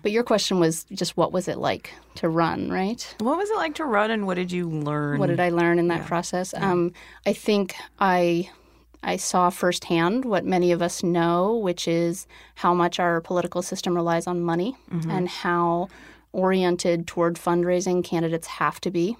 But 0.02 0.12
your 0.12 0.22
question 0.22 0.60
was 0.60 0.84
just 0.92 1.16
what 1.16 1.32
was 1.32 1.48
it 1.48 1.58
like 1.58 1.92
to 2.16 2.28
run, 2.28 2.70
right? 2.70 3.14
What 3.20 3.38
was 3.38 3.50
it 3.50 3.56
like 3.56 3.74
to 3.76 3.84
run, 3.84 4.10
and 4.10 4.26
what 4.26 4.34
did 4.34 4.52
you 4.52 4.68
learn? 4.68 5.18
What 5.18 5.28
did 5.28 5.40
I 5.40 5.50
learn 5.50 5.78
in 5.78 5.88
that 5.88 6.00
yeah. 6.00 6.06
process? 6.06 6.52
Yeah. 6.52 6.70
Um, 6.70 6.92
I 7.26 7.32
think 7.32 7.74
I 7.98 8.50
I 9.02 9.16
saw 9.16 9.50
firsthand 9.50 10.24
what 10.24 10.44
many 10.44 10.72
of 10.72 10.82
us 10.82 11.02
know, 11.02 11.56
which 11.56 11.86
is 11.86 12.26
how 12.56 12.74
much 12.74 12.98
our 12.98 13.20
political 13.20 13.62
system 13.62 13.94
relies 13.94 14.26
on 14.26 14.40
money 14.42 14.76
mm-hmm. 14.90 15.10
and 15.10 15.28
how 15.28 15.88
oriented 16.32 17.06
toward 17.06 17.36
fundraising 17.36 18.02
candidates 18.04 18.46
have 18.46 18.80
to 18.80 18.90
be 18.90 19.16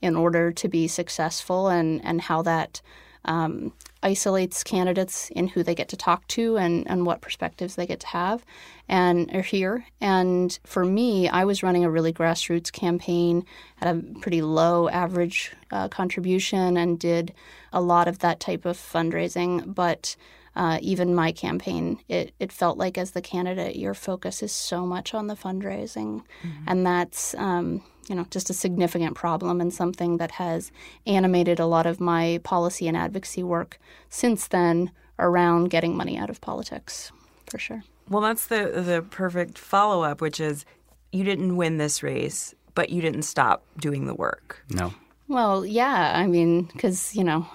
in 0.00 0.16
order 0.16 0.52
to 0.52 0.68
be 0.68 0.88
successful, 0.88 1.68
and 1.68 2.04
and 2.04 2.22
how 2.22 2.42
that 2.42 2.80
um, 3.24 3.72
isolates 4.02 4.64
candidates 4.64 5.30
in 5.30 5.46
who 5.46 5.62
they 5.62 5.74
get 5.74 5.88
to 5.88 5.96
talk 5.96 6.26
to 6.26 6.56
and, 6.56 6.90
and 6.90 7.06
what 7.06 7.20
perspectives 7.20 7.76
they 7.76 7.86
get 7.86 8.00
to 8.00 8.06
have 8.08 8.44
and 8.88 9.32
are 9.34 9.42
here. 9.42 9.86
And 10.00 10.58
for 10.64 10.84
me, 10.84 11.28
I 11.28 11.44
was 11.44 11.62
running 11.62 11.84
a 11.84 11.90
really 11.90 12.12
grassroots 12.12 12.72
campaign, 12.72 13.44
had 13.76 13.96
a 13.96 14.20
pretty 14.20 14.42
low 14.42 14.88
average 14.88 15.52
uh, 15.70 15.88
contribution, 15.88 16.76
and 16.76 16.98
did 16.98 17.32
a 17.72 17.80
lot 17.80 18.08
of 18.08 18.18
that 18.18 18.40
type 18.40 18.64
of 18.64 18.76
fundraising. 18.76 19.72
But 19.72 20.16
uh, 20.56 20.78
even 20.82 21.14
my 21.14 21.32
campaign, 21.32 22.00
it, 22.08 22.34
it 22.40 22.52
felt 22.52 22.76
like 22.76 22.98
as 22.98 23.12
the 23.12 23.22
candidate, 23.22 23.76
your 23.76 23.94
focus 23.94 24.42
is 24.42 24.52
so 24.52 24.84
much 24.84 25.14
on 25.14 25.28
the 25.28 25.36
fundraising. 25.36 26.22
Mm-hmm. 26.42 26.64
And 26.66 26.84
that's, 26.84 27.34
um, 27.36 27.82
you 28.08 28.14
know, 28.14 28.26
just 28.30 28.50
a 28.50 28.54
significant 28.54 29.14
problem 29.14 29.60
and 29.60 29.72
something 29.72 30.16
that 30.16 30.32
has 30.32 30.72
animated 31.06 31.60
a 31.60 31.66
lot 31.66 31.86
of 31.86 32.00
my 32.00 32.40
policy 32.42 32.88
and 32.88 32.96
advocacy 32.96 33.42
work 33.42 33.78
since 34.08 34.48
then 34.48 34.90
around 35.18 35.70
getting 35.70 35.96
money 35.96 36.18
out 36.18 36.30
of 36.30 36.40
politics, 36.40 37.12
for 37.46 37.58
sure. 37.58 37.84
Well, 38.08 38.22
that's 38.22 38.46
the 38.46 38.82
the 38.84 39.04
perfect 39.10 39.58
follow 39.58 40.02
up, 40.02 40.20
which 40.20 40.40
is 40.40 40.64
you 41.12 41.24
didn't 41.24 41.56
win 41.56 41.78
this 41.78 42.02
race, 42.02 42.54
but 42.74 42.90
you 42.90 43.00
didn't 43.00 43.22
stop 43.22 43.64
doing 43.78 44.06
the 44.06 44.14
work. 44.14 44.64
No. 44.70 44.92
Well, 45.28 45.64
yeah, 45.64 46.12
I 46.16 46.26
mean, 46.26 46.64
because 46.64 47.14
you 47.14 47.24
know, 47.24 47.46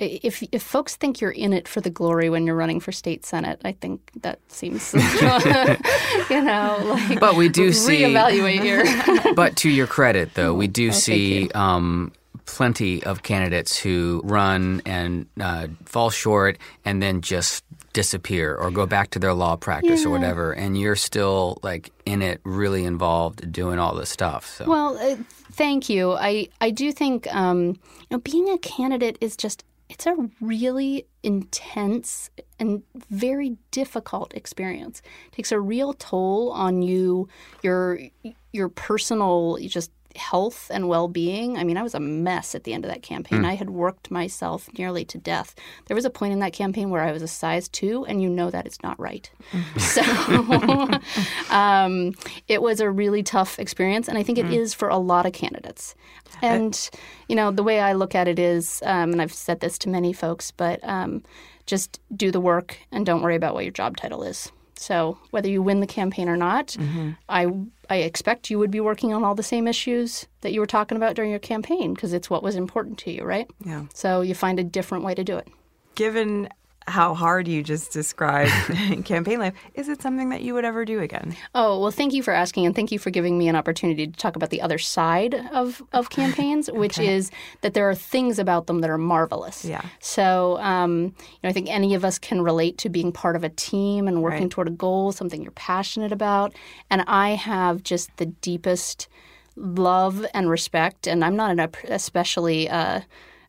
if 0.00 0.42
if 0.52 0.62
folks 0.62 0.96
think 0.96 1.20
you're 1.20 1.30
in 1.30 1.52
it 1.52 1.68
for 1.68 1.80
the 1.80 1.90
glory 1.90 2.30
when 2.30 2.46
you're 2.46 2.56
running 2.56 2.80
for 2.80 2.92
state 2.92 3.24
senate, 3.24 3.60
I 3.64 3.72
think 3.72 4.10
that 4.22 4.38
seems 4.48 4.94
you 6.30 6.42
know 6.42 6.78
like 6.82 7.20
but 7.20 7.36
we 7.36 7.48
do 7.48 7.72
see 7.72 8.02
reevaluate 8.02 8.60
here. 8.60 9.34
but 9.34 9.56
to 9.56 9.70
your 9.70 9.86
credit, 9.86 10.34
though, 10.34 10.54
we 10.54 10.66
do 10.66 10.88
oh, 10.88 10.92
see 10.92 11.50
um, 11.54 12.12
plenty 12.46 13.02
of 13.04 13.22
candidates 13.22 13.76
who 13.76 14.20
run 14.24 14.82
and 14.84 15.26
uh, 15.40 15.68
fall 15.84 16.10
short 16.10 16.58
and 16.84 17.02
then 17.02 17.20
just 17.20 17.64
disappear 17.92 18.54
or 18.54 18.70
go 18.70 18.86
back 18.86 19.10
to 19.10 19.18
their 19.18 19.34
law 19.34 19.56
practice 19.56 20.04
or 20.04 20.10
whatever, 20.10 20.52
and 20.52 20.78
you're 20.78 20.96
still 20.96 21.58
like 21.62 21.90
in 22.06 22.22
it, 22.22 22.40
really 22.44 22.84
involved, 22.84 23.50
doing 23.52 23.78
all 23.78 23.94
this 23.94 24.10
stuff. 24.10 24.46
So 24.46 24.64
Well, 24.68 24.98
uh, 24.98 25.16
thank 25.52 25.88
you. 25.88 26.12
I 26.12 26.48
I 26.60 26.70
do 26.70 26.92
think 26.92 27.32
um, 27.34 27.66
you 27.68 28.06
know 28.10 28.18
being 28.18 28.48
a 28.50 28.58
candidate 28.58 29.18
is 29.20 29.36
just 29.36 29.64
it's 29.90 30.06
a 30.06 30.14
really 30.40 31.06
intense 31.24 32.30
and 32.60 32.82
very 33.10 33.56
difficult 33.72 34.32
experience. 34.34 35.02
It 35.26 35.32
takes 35.32 35.50
a 35.50 35.58
real 35.58 35.94
toll 35.94 36.52
on 36.52 36.80
you, 36.82 37.28
your 37.62 37.98
your 38.52 38.68
personal 38.68 39.58
just 39.68 39.90
health 40.16 40.70
and 40.72 40.88
well-being. 40.88 41.56
I 41.56 41.64
mean, 41.64 41.76
I 41.76 41.82
was 41.82 41.94
a 41.94 42.00
mess 42.00 42.54
at 42.54 42.64
the 42.64 42.72
end 42.72 42.84
of 42.84 42.90
that 42.90 43.02
campaign. 43.02 43.44
I 43.44 43.54
had 43.54 43.70
worked 43.70 44.10
myself 44.10 44.68
nearly 44.76 45.04
to 45.06 45.18
death. 45.18 45.54
There 45.86 45.94
was 45.94 46.04
a 46.04 46.10
point 46.10 46.32
in 46.32 46.40
that 46.40 46.52
campaign 46.52 46.90
where 46.90 47.02
I 47.02 47.12
was 47.12 47.22
a 47.22 47.28
size 47.28 47.68
2 47.68 48.06
and 48.06 48.22
you 48.22 48.28
know 48.28 48.50
that 48.50 48.66
it's 48.66 48.82
not 48.82 48.98
right. 48.98 49.30
So 49.78 50.02
um, 51.50 52.14
it 52.48 52.62
was 52.62 52.80
a 52.80 52.90
really 52.90 53.22
tough 53.22 53.58
experience, 53.58 54.08
and 54.08 54.16
I 54.16 54.22
think 54.22 54.38
it 54.38 54.52
is 54.52 54.74
for 54.74 54.88
a 54.88 54.98
lot 54.98 55.26
of 55.26 55.32
candidates. 55.32 55.94
And 56.42 56.90
you 57.28 57.36
know, 57.36 57.50
the 57.50 57.62
way 57.62 57.80
I 57.80 57.92
look 57.94 58.14
at 58.14 58.28
it 58.28 58.38
is, 58.38 58.82
um, 58.84 59.12
and 59.12 59.22
I've 59.22 59.32
said 59.32 59.60
this 59.60 59.78
to 59.78 59.88
many 59.88 60.12
folks, 60.12 60.50
but 60.50 60.80
um, 60.82 61.22
just 61.66 62.00
do 62.14 62.30
the 62.30 62.40
work 62.40 62.78
and 62.92 63.04
don't 63.04 63.22
worry 63.22 63.36
about 63.36 63.54
what 63.54 63.64
your 63.64 63.72
job 63.72 63.96
title 63.96 64.22
is. 64.22 64.52
So 64.76 65.18
whether 65.30 65.48
you 65.48 65.62
win 65.62 65.80
the 65.80 65.86
campaign 65.86 66.28
or 66.28 66.36
not, 66.36 66.68
mm-hmm. 66.68 67.10
I 67.28 67.52
I 67.88 67.96
expect 67.96 68.50
you 68.50 68.58
would 68.58 68.70
be 68.70 68.80
working 68.80 69.12
on 69.12 69.24
all 69.24 69.34
the 69.34 69.42
same 69.42 69.66
issues 69.66 70.26
that 70.42 70.52
you 70.52 70.60
were 70.60 70.66
talking 70.66 70.96
about 70.96 71.14
during 71.14 71.30
your 71.30 71.40
campaign 71.40 71.94
because 71.94 72.12
it's 72.12 72.30
what 72.30 72.42
was 72.42 72.56
important 72.56 72.98
to 72.98 73.10
you, 73.10 73.22
right? 73.24 73.50
Yeah. 73.64 73.84
So 73.94 74.20
you 74.20 74.34
find 74.34 74.58
a 74.58 74.64
different 74.64 75.04
way 75.04 75.14
to 75.14 75.24
do 75.24 75.36
it. 75.36 75.48
Given 75.94 76.48
how 76.86 77.14
hard 77.14 77.46
you 77.46 77.62
just 77.62 77.92
described 77.92 78.50
campaign 79.04 79.38
life, 79.38 79.54
is 79.74 79.88
it 79.88 80.02
something 80.02 80.30
that 80.30 80.42
you 80.42 80.54
would 80.54 80.64
ever 80.64 80.84
do 80.84 81.00
again? 81.00 81.36
Oh, 81.54 81.80
well, 81.80 81.90
thank 81.90 82.12
you 82.12 82.22
for 82.22 82.32
asking, 82.32 82.66
and 82.66 82.74
thank 82.74 82.90
you 82.90 82.98
for 82.98 83.10
giving 83.10 83.38
me 83.38 83.48
an 83.48 83.56
opportunity 83.56 84.06
to 84.06 84.12
talk 84.12 84.36
about 84.36 84.50
the 84.50 84.60
other 84.60 84.78
side 84.78 85.34
of, 85.52 85.82
of 85.92 86.10
campaigns, 86.10 86.70
which 86.72 86.98
is 86.98 87.30
that 87.60 87.74
there 87.74 87.88
are 87.88 87.94
things 87.94 88.38
about 88.38 88.66
them 88.66 88.80
that 88.80 88.90
are 88.90 88.98
marvelous. 88.98 89.64
Yeah. 89.64 89.84
So, 90.00 90.58
um, 90.58 91.02
you 91.04 91.38
know, 91.44 91.50
I 91.50 91.52
think 91.52 91.68
any 91.68 91.94
of 91.94 92.04
us 92.04 92.18
can 92.18 92.42
relate 92.42 92.78
to 92.78 92.88
being 92.88 93.12
part 93.12 93.36
of 93.36 93.44
a 93.44 93.50
team 93.50 94.08
and 94.08 94.22
working 94.22 94.42
Right. 94.42 94.50
toward 94.50 94.68
a 94.68 94.72
goal, 94.72 95.12
something 95.12 95.42
you're 95.42 95.50
passionate 95.52 96.12
about. 96.12 96.54
And 96.90 97.02
I 97.06 97.30
have 97.30 97.82
just 97.82 98.16
the 98.16 98.26
deepest 98.26 99.08
love 99.56 100.24
and 100.32 100.48
respect, 100.48 101.06
and 101.06 101.24
I'm 101.24 101.36
not 101.36 101.50
an 101.50 101.70
especially. 101.88 102.68
Uh, 102.68 103.00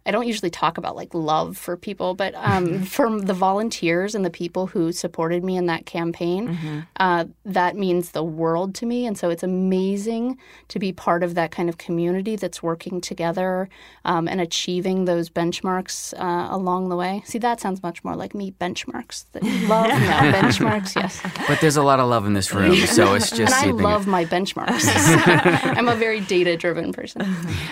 I 0.05 0.11
don't 0.11 0.27
usually 0.27 0.49
talk 0.49 0.77
about 0.77 0.95
like 0.95 1.13
love 1.13 1.57
for 1.57 1.77
people, 1.77 2.13
but 2.13 2.33
um, 2.35 2.83
from 2.83 3.19
the 3.19 3.33
volunteers 3.33 4.15
and 4.15 4.25
the 4.25 4.29
people 4.29 4.67
who 4.67 4.91
supported 4.91 5.43
me 5.43 5.57
in 5.57 5.67
that 5.67 5.85
campaign, 5.85 6.87
uh, 6.97 7.25
that 7.45 7.75
means 7.75 8.11
the 8.11 8.23
world 8.23 8.73
to 8.75 8.85
me. 8.85 9.05
And 9.05 9.17
so 9.17 9.29
it's 9.29 9.43
amazing 9.43 10.37
to 10.69 10.79
be 10.79 10.91
part 10.91 11.23
of 11.23 11.35
that 11.35 11.51
kind 11.51 11.69
of 11.69 11.77
community 11.77 12.35
that's 12.35 12.63
working 12.63 12.99
together 13.01 13.69
um, 14.05 14.27
and 14.27 14.41
achieving 14.41 15.05
those 15.05 15.29
benchmarks 15.29 16.13
uh, 16.19 16.47
along 16.53 16.89
the 16.89 16.95
way. 16.95 17.21
See, 17.25 17.39
that 17.39 17.59
sounds 17.59 17.83
much 17.83 18.03
more 18.03 18.15
like 18.15 18.33
me 18.33 18.51
benchmarks. 18.51 19.25
Love, 19.69 19.87
no, 19.87 20.39
benchmarks, 20.39 20.95
yes. 20.95 21.21
but 21.47 21.59
there's 21.61 21.77
a 21.77 21.83
lot 21.83 21.99
of 21.99 22.09
love 22.09 22.25
in 22.25 22.33
this 22.33 22.53
room, 22.53 22.75
so 22.75 23.13
it's 23.13 23.29
just 23.29 23.53
and 23.53 23.79
I 23.79 23.83
love 23.83 24.07
my 24.07 24.25
benchmarks. 24.25 24.85
I'm 25.77 25.87
a 25.87 25.95
very 25.95 26.21
data 26.21 26.57
driven 26.57 26.91
person. 26.93 27.23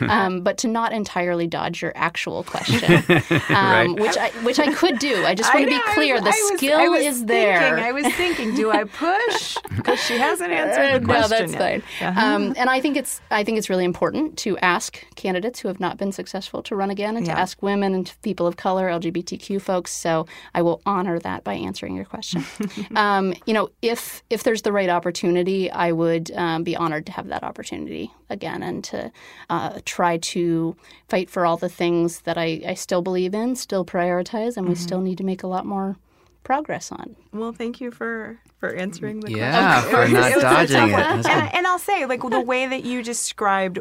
Um, 0.01 0.41
but 0.41 0.57
to 0.59 0.67
not 0.67 0.93
entirely 0.93 1.47
dodge 1.47 1.82
your 1.82 1.93
actual 2.20 2.43
question, 2.43 2.84
um, 3.55 3.95
which 3.95 4.17
I 4.17 4.30
which 4.43 4.59
I 4.59 4.74
could 4.74 4.99
do. 4.99 5.24
I 5.26 5.34
just 5.36 5.53
want 5.53 5.63
to 5.65 5.70
be 5.70 5.78
know, 5.78 5.84
I 5.88 5.93
clear: 5.93 6.13
was- 6.15 6.24
the 6.24 6.30
I 6.30 6.32
was- 6.51 6.57
skill 6.57 6.78
I 6.80 6.88
was 6.89 7.05
is 7.05 7.26
there. 7.26 7.59
Thinking, 7.61 7.84
I 7.86 7.91
was 7.93 8.13
thinking, 8.15 8.55
do 8.55 8.72
I 8.72 8.84
push? 8.84 9.57
Because 9.80 9.99
she 10.03 10.17
hasn't 10.17 10.51
answered 10.51 11.01
the 11.01 11.05
question. 11.05 11.32
no, 11.32 11.47
that's 11.47 11.53
yet. 11.53 11.84
fine. 12.03 12.17
Um, 12.17 12.53
and 12.57 12.70
I 12.70 12.82
think 12.82 12.97
it's 12.97 13.22
I 13.32 13.45
think 13.45 13.57
it's 13.57 13.70
really 13.70 13.86
important 13.86 14.38
to 14.39 14.57
ask 14.57 15.01
candidates 15.15 15.61
who 15.61 15.70
have 15.70 15.80
not 15.80 15.97
been 15.97 16.11
successful 16.11 16.61
to 16.63 16.76
run 16.76 16.89
again, 16.89 17.15
and 17.15 17.26
Yeah. 17.26 17.36
to 17.36 17.39
ask 17.39 17.61
women 17.63 17.93
and 17.95 18.13
people 18.22 18.45
of 18.45 18.57
color, 18.57 18.89
LGBTQ 18.89 19.61
folks. 19.61 19.91
So 19.93 20.26
I 20.53 20.61
will 20.61 20.82
honor 20.86 21.17
that 21.20 21.45
by 21.45 21.53
answering 21.53 21.95
your 21.95 22.03
question. 22.05 22.43
um, 22.97 23.34
you 23.45 23.53
know, 23.53 23.70
if 23.82 24.22
if 24.30 24.43
there's 24.43 24.63
the 24.63 24.74
right 24.74 24.89
opportunity, 24.89 25.72
I 25.72 25.93
would 25.93 26.30
um, 26.32 26.63
be 26.63 26.76
honored 26.76 27.05
to 27.05 27.11
have 27.13 27.28
that 27.30 27.43
opportunity 27.43 28.11
again, 28.30 28.61
and 28.63 28.84
to 28.86 29.11
uh, 29.49 29.80
try 29.86 30.17
to 30.17 30.75
fight 31.07 31.30
for 31.30 31.45
all 31.45 31.57
the 31.57 31.69
things 31.69 32.21
that 32.21 32.38
I, 32.38 32.61
I 32.67 32.73
still 32.73 33.01
believe 33.01 33.34
in, 33.34 33.55
still 33.55 33.86
prioritize, 33.86 34.57
and 34.57 34.67
we 34.67 34.75
still 34.75 35.01
need 35.01 35.17
to 35.19 35.23
make 35.23 35.43
a 35.43 35.47
lot 35.47 35.65
more 35.65 35.97
progress 36.43 36.91
on. 36.91 37.15
Well, 37.34 37.51
thank 37.51 37.80
you 37.82 37.91
for 37.91 38.39
for 38.59 38.73
answering 38.73 39.19
the 39.21 39.32
Yeah, 39.32 39.82
question. 39.82 39.91
for 39.91 40.01
was- 40.03 40.11
not 40.11 40.36
was 40.36 40.38
a 40.38 40.41
dodging 40.41 40.89
it. 40.89 41.25
And, 41.27 41.55
and 41.55 41.67
I'll 41.67 41.80
say, 41.80 42.05
like 42.05 42.21
the 42.21 42.41
way 42.41 42.67
that 42.67 42.84
you 42.84 43.03
described 43.03 43.80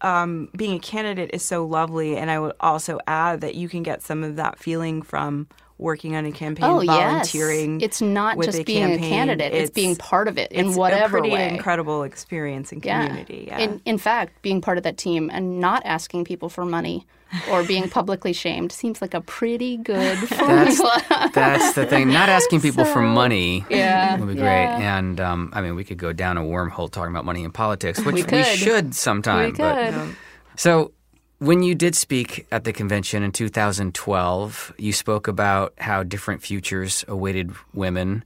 um, 0.00 0.48
being 0.56 0.74
a 0.76 0.78
candidate 0.80 1.30
is 1.32 1.42
so 1.44 1.64
lovely, 1.66 2.16
and 2.16 2.30
I 2.30 2.38
would 2.38 2.54
also 2.60 2.98
add 3.06 3.40
that 3.42 3.54
you 3.54 3.68
can 3.68 3.82
get 3.82 4.02
some 4.02 4.24
of 4.24 4.36
that 4.36 4.58
feeling 4.58 5.02
from 5.02 5.46
working 5.78 6.16
on 6.16 6.26
a 6.26 6.32
campaign, 6.32 6.64
Oh 6.66 6.80
volunteering. 6.84 7.80
yes, 7.80 7.86
it's 7.86 8.02
not 8.02 8.36
with 8.36 8.46
just 8.48 8.58
a 8.60 8.64
being 8.64 8.92
a 8.92 8.98
candidate; 8.98 9.54
it's, 9.54 9.70
being 9.70 9.96
part 9.96 10.28
of 10.28 10.36
it 10.38 10.50
in 10.52 10.68
it's 10.68 10.76
whatever 10.76 11.18
a 11.18 11.20
pretty 11.20 11.34
way. 11.34 11.48
incredible 11.54 12.02
experience 12.02 12.72
and 12.72 12.82
community. 12.82 13.44
Yeah. 13.48 13.58
In, 13.58 13.80
in 13.84 13.98
fact, 13.98 14.42
being 14.42 14.60
part 14.60 14.76
of 14.78 14.84
that 14.84 14.96
team 14.98 15.30
and 15.32 15.60
not 15.60 15.82
asking 15.84 16.24
people 16.24 16.48
for 16.48 16.64
money 16.64 17.06
or 17.50 17.62
being 17.62 17.88
publicly 17.98 18.32
shamed 18.32 18.72
seems 18.72 19.00
like 19.00 19.14
a 19.14 19.20
pretty 19.20 19.76
good 19.76 20.16
That's, 20.18 20.78
formula. 20.78 21.30
that's 21.34 21.74
the 21.74 21.86
thing. 21.86 22.08
Not 22.08 22.28
asking 22.28 22.60
people 22.60 22.84
for 22.84 23.02
money 23.22 23.64
Yeah, 23.70 24.18
would 24.18 24.28
be 24.28 24.34
yeah. 24.34 24.40
great. 24.76 24.84
And 24.84 25.20
um, 25.20 25.50
I 25.54 25.60
mean, 25.60 25.74
we 25.76 25.84
could 25.84 25.98
go 25.98 26.12
down 26.12 26.38
a 26.38 26.42
wormhole 26.42 26.90
talking 26.90 27.12
about 27.12 27.24
money 27.24 27.44
in 27.44 27.52
politics, 27.52 28.00
which 28.04 28.14
we, 28.14 28.22
could. 28.22 28.44
should 28.46 28.94
sometime. 28.94 29.52
we 29.52 29.58
But 29.58 29.92
could. 29.92 30.16
So, 30.56 30.92
when 31.38 31.62
you 31.62 31.74
did 31.74 31.94
speak 31.94 32.46
at 32.50 32.64
the 32.64 32.72
convention 32.72 33.22
in 33.22 33.32
2012, 33.32 34.74
you 34.78 34.92
spoke 34.92 35.28
about 35.28 35.72
how 35.78 36.02
different 36.02 36.42
futures 36.42 37.04
awaited 37.08 37.52
women. 37.72 38.24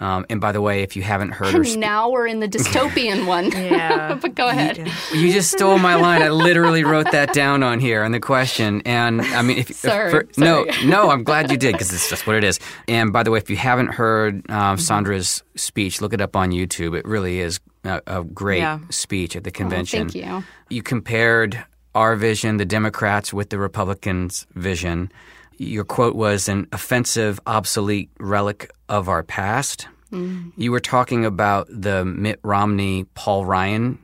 Um, 0.00 0.26
and 0.28 0.40
by 0.40 0.50
the 0.50 0.60
way, 0.60 0.82
if 0.82 0.96
you 0.96 1.02
haven't 1.02 1.30
heard 1.32 1.52
her 1.52 1.58
And 1.58 1.66
speak, 1.68 1.78
now 1.78 2.10
we're 2.10 2.26
in 2.26 2.40
the 2.40 2.48
dystopian 2.48 3.26
one. 3.28 3.52
Yeah. 3.52 4.14
but 4.20 4.34
go 4.34 4.48
ahead. 4.48 4.78
you 5.14 5.32
just 5.32 5.52
stole 5.52 5.78
my 5.78 5.94
line. 5.94 6.20
I 6.20 6.30
literally 6.30 6.82
wrote 6.82 7.12
that 7.12 7.32
down 7.32 7.62
on 7.62 7.78
here 7.78 8.02
in 8.02 8.10
the 8.10 8.18
question. 8.18 8.82
And 8.84 9.20
I 9.22 9.42
mean, 9.42 9.58
if, 9.58 9.70
if 9.70 9.76
for- 9.78 10.26
no, 10.36 10.66
sorry. 10.66 10.86
no, 10.86 11.10
I'm 11.10 11.22
glad 11.22 11.50
you 11.50 11.56
did 11.56 11.72
because 11.72 11.92
it's 11.92 12.10
just 12.10 12.26
what 12.26 12.34
it 12.34 12.42
is. 12.44 12.58
And 12.88 13.12
by 13.12 13.22
the 13.22 13.30
way, 13.30 13.38
if 13.38 13.48
you 13.48 13.56
haven't 13.56 13.88
heard 13.88 14.50
um, 14.50 14.78
Sandra's 14.78 15.44
speech, 15.54 16.00
look 16.00 16.12
it 16.12 16.20
up 16.20 16.34
on 16.34 16.50
YouTube. 16.50 16.98
It 16.98 17.04
really 17.04 17.38
is 17.38 17.60
a, 17.84 18.02
a 18.08 18.24
great 18.24 18.58
Yeah. 18.58 18.80
speech 18.90 19.36
at 19.36 19.44
the 19.44 19.50
Oh, 19.50 19.52
convention. 19.52 20.08
thank 20.08 20.26
you. 20.26 20.44
You 20.70 20.82
compared 20.82 21.64
our 21.94 22.16
vision, 22.16 22.56
the 22.56 22.64
Democrats, 22.64 23.32
with 23.32 23.50
the 23.50 23.58
Republicans' 23.58 24.46
vision. 24.54 25.10
Your 25.56 25.84
quote 25.84 26.16
was 26.16 26.48
an 26.48 26.66
offensive, 26.72 27.40
obsolete 27.46 28.10
relic 28.18 28.70
of 28.88 29.08
our 29.08 29.22
past. 29.22 29.88
Mm. 30.10 30.52
You 30.56 30.72
were 30.72 30.80
talking 30.80 31.24
about 31.24 31.68
the 31.70 32.04
Mitt 32.04 32.40
Romney 32.42 33.04
Paul 33.14 33.44
Ryan 33.44 33.98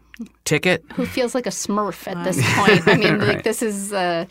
ticket. 0.44 0.84
Who 0.94 1.06
feels 1.06 1.34
like 1.34 1.46
a 1.46 1.50
smurf 1.50 2.06
at 2.06 2.24
this 2.24 2.36
point? 2.56 2.86
I 2.86 2.96
mean, 2.96 3.18
like 3.26 3.42
this 3.42 3.62
is, 3.62 3.92
uh, 3.92 4.26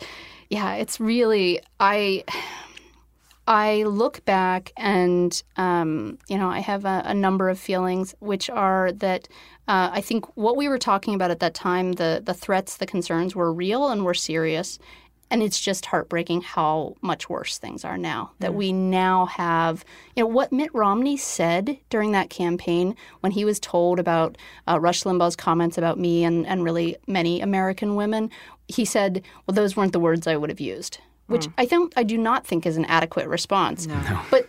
yeah, 0.48 0.74
it's 0.74 1.00
really 1.00 1.60
I. 1.78 2.24
I 3.48 3.82
look 3.82 4.24
back 4.24 4.70
and, 4.76 5.42
um, 5.56 6.18
you 6.28 6.38
know, 6.38 6.48
I 6.48 6.60
have 6.60 6.84
a, 6.84 7.02
a 7.04 7.14
number 7.14 7.48
of 7.48 7.58
feelings, 7.58 8.14
which 8.20 8.48
are 8.48 8.92
that 8.92 9.28
uh, 9.70 9.88
I 9.92 10.00
think 10.00 10.36
what 10.36 10.56
we 10.56 10.68
were 10.68 10.78
talking 10.78 11.14
about 11.14 11.30
at 11.30 11.38
that 11.38 11.54
time, 11.54 11.92
the 11.92 12.20
the 12.24 12.34
threats, 12.34 12.76
the 12.76 12.86
concerns 12.86 13.36
were 13.36 13.52
real 13.52 13.88
and 13.88 14.04
were 14.04 14.14
serious, 14.14 14.80
and 15.30 15.44
it's 15.44 15.60
just 15.60 15.86
heartbreaking 15.86 16.40
how 16.40 16.96
much 17.02 17.28
worse 17.28 17.56
things 17.56 17.84
are 17.84 17.96
now. 17.96 18.32
That 18.40 18.54
we 18.54 18.72
now 18.72 19.26
have, 19.26 19.84
you 20.16 20.24
know, 20.24 20.26
what 20.26 20.50
Mitt 20.50 20.74
Romney 20.74 21.16
said 21.16 21.78
during 21.88 22.10
that 22.10 22.30
campaign 22.30 22.96
when 23.20 23.30
he 23.30 23.44
was 23.44 23.60
told 23.60 24.00
about 24.00 24.36
uh, 24.66 24.80
Rush 24.80 25.04
Limbaugh's 25.04 25.36
comments 25.36 25.78
about 25.78 26.00
me 26.00 26.24
and 26.24 26.44
and 26.48 26.64
really 26.64 26.96
many 27.06 27.40
American 27.40 27.94
women. 27.94 28.28
He 28.66 28.84
said, 28.84 29.22
"Well, 29.46 29.54
those 29.54 29.76
weren't 29.76 29.92
the 29.92 30.00
words 30.00 30.26
I 30.26 30.36
would 30.36 30.50
have 30.50 30.58
used." 30.58 30.98
Which 31.28 31.46
I 31.56 31.64
don't, 31.64 31.92
I 31.96 32.02
do 32.02 32.18
not 32.18 32.44
think 32.44 32.66
is 32.66 32.76
an 32.76 32.86
adequate 32.86 33.28
response. 33.28 33.86
But 34.32 34.48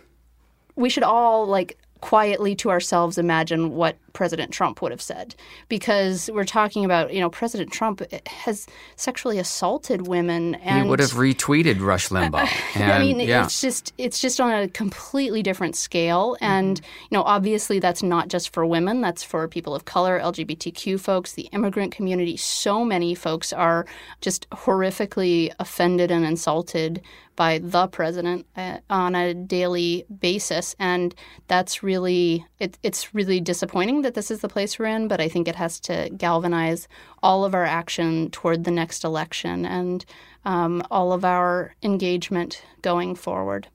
we 0.74 0.88
should 0.88 1.04
all 1.04 1.46
like 1.46 1.78
quietly 2.02 2.56
to 2.56 2.68
ourselves 2.68 3.16
imagine 3.16 3.70
what 3.70 3.96
President 4.12 4.50
Trump 4.50 4.82
would 4.82 4.90
have 4.90 5.00
said 5.00 5.34
because 5.68 6.28
we're 6.34 6.44
talking 6.44 6.84
about 6.84 7.14
you 7.14 7.20
know 7.20 7.30
President 7.30 7.72
Trump 7.72 8.02
has 8.26 8.66
sexually 8.96 9.38
assaulted 9.38 10.08
women 10.08 10.56
and 10.56 10.84
he 10.84 10.90
would 10.90 10.98
have 10.98 11.12
retweeted 11.12 11.80
Rush 11.80 12.08
Limbaugh. 12.08 12.48
And, 12.74 12.92
I 12.92 12.98
mean, 12.98 13.20
yeah. 13.20 13.44
it's 13.44 13.60
just 13.60 13.92
it's 13.98 14.18
just 14.18 14.40
on 14.40 14.52
a 14.52 14.68
completely 14.68 15.42
different 15.42 15.76
scale, 15.76 16.34
mm-hmm. 16.34 16.44
and 16.44 16.80
you 16.80 17.16
know, 17.16 17.22
obviously, 17.22 17.78
that's 17.78 18.02
not 18.02 18.28
just 18.28 18.52
for 18.52 18.66
women. 18.66 19.00
That's 19.00 19.22
for 19.22 19.46
people 19.46 19.74
of 19.74 19.84
color, 19.84 20.20
LGBTQ 20.20 20.98
folks, 21.00 21.32
the 21.32 21.48
immigrant 21.52 21.92
community. 21.92 22.36
So 22.36 22.84
many 22.84 23.14
folks 23.14 23.52
are 23.52 23.86
just 24.20 24.50
horrifically 24.50 25.52
offended 25.60 26.10
and 26.10 26.24
insulted 26.24 27.00
by 27.36 27.58
the 27.58 27.86
president 27.88 28.46
uh, 28.56 28.78
on 28.90 29.14
a 29.14 29.34
daily 29.34 30.04
basis, 30.20 30.74
and 30.78 31.14
that's 31.48 31.82
really 31.82 32.46
it, 32.58 32.78
it's 32.82 33.14
really 33.14 33.40
disappointing 33.40 34.02
that 34.02 34.14
this 34.14 34.30
is 34.30 34.40
the 34.40 34.48
place 34.48 34.78
we're 34.78 34.86
in. 34.86 35.08
But 35.08 35.20
I 35.20 35.28
think 35.28 35.48
it 35.48 35.56
has 35.56 35.80
to 35.80 36.10
galvanize 36.16 36.88
all 37.22 37.44
of 37.44 37.54
our 37.54 37.64
action 37.64 38.30
toward 38.30 38.64
the 38.64 38.70
next 38.70 39.04
election 39.04 39.64
and 39.64 40.04
um, 40.44 40.82
all 40.90 41.12
of 41.12 41.24
our 41.24 41.74
engagement 41.82 42.62
going 42.82 43.14
forward. 43.14 43.68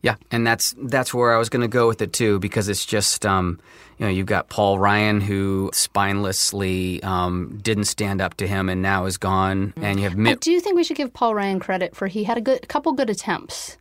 Yeah, 0.00 0.14
and 0.30 0.46
that's 0.46 0.74
that's 0.78 1.12
where 1.12 1.34
I 1.34 1.38
was 1.38 1.48
going 1.48 1.62
to 1.62 1.68
go 1.68 1.88
with 1.88 2.00
it 2.02 2.12
too, 2.12 2.38
because 2.38 2.68
it's 2.68 2.86
just 2.86 3.26
um, 3.26 3.58
you 3.98 4.06
know 4.06 4.10
you've 4.12 4.26
got 4.26 4.48
Paul 4.48 4.78
Ryan 4.78 5.20
who 5.20 5.70
spinelessly 5.74 7.02
um, 7.04 7.58
didn't 7.62 7.84
stand 7.86 8.20
up 8.20 8.34
to 8.36 8.46
him 8.46 8.68
and 8.68 8.80
now 8.82 9.06
is 9.06 9.16
gone, 9.16 9.72
and 9.76 9.98
you 9.98 10.04
have 10.08 10.16
Mitt- 10.16 10.36
I 10.36 10.38
do 10.40 10.52
you 10.52 10.60
think 10.60 10.76
we 10.76 10.84
should 10.84 10.96
give 10.96 11.12
Paul 11.12 11.34
Ryan 11.34 11.58
credit 11.60 11.96
for 11.96 12.06
he 12.06 12.24
had 12.24 12.38
a 12.38 12.40
good 12.40 12.60
a 12.62 12.66
couple 12.66 12.92
good 12.92 13.10
attempts. 13.10 13.76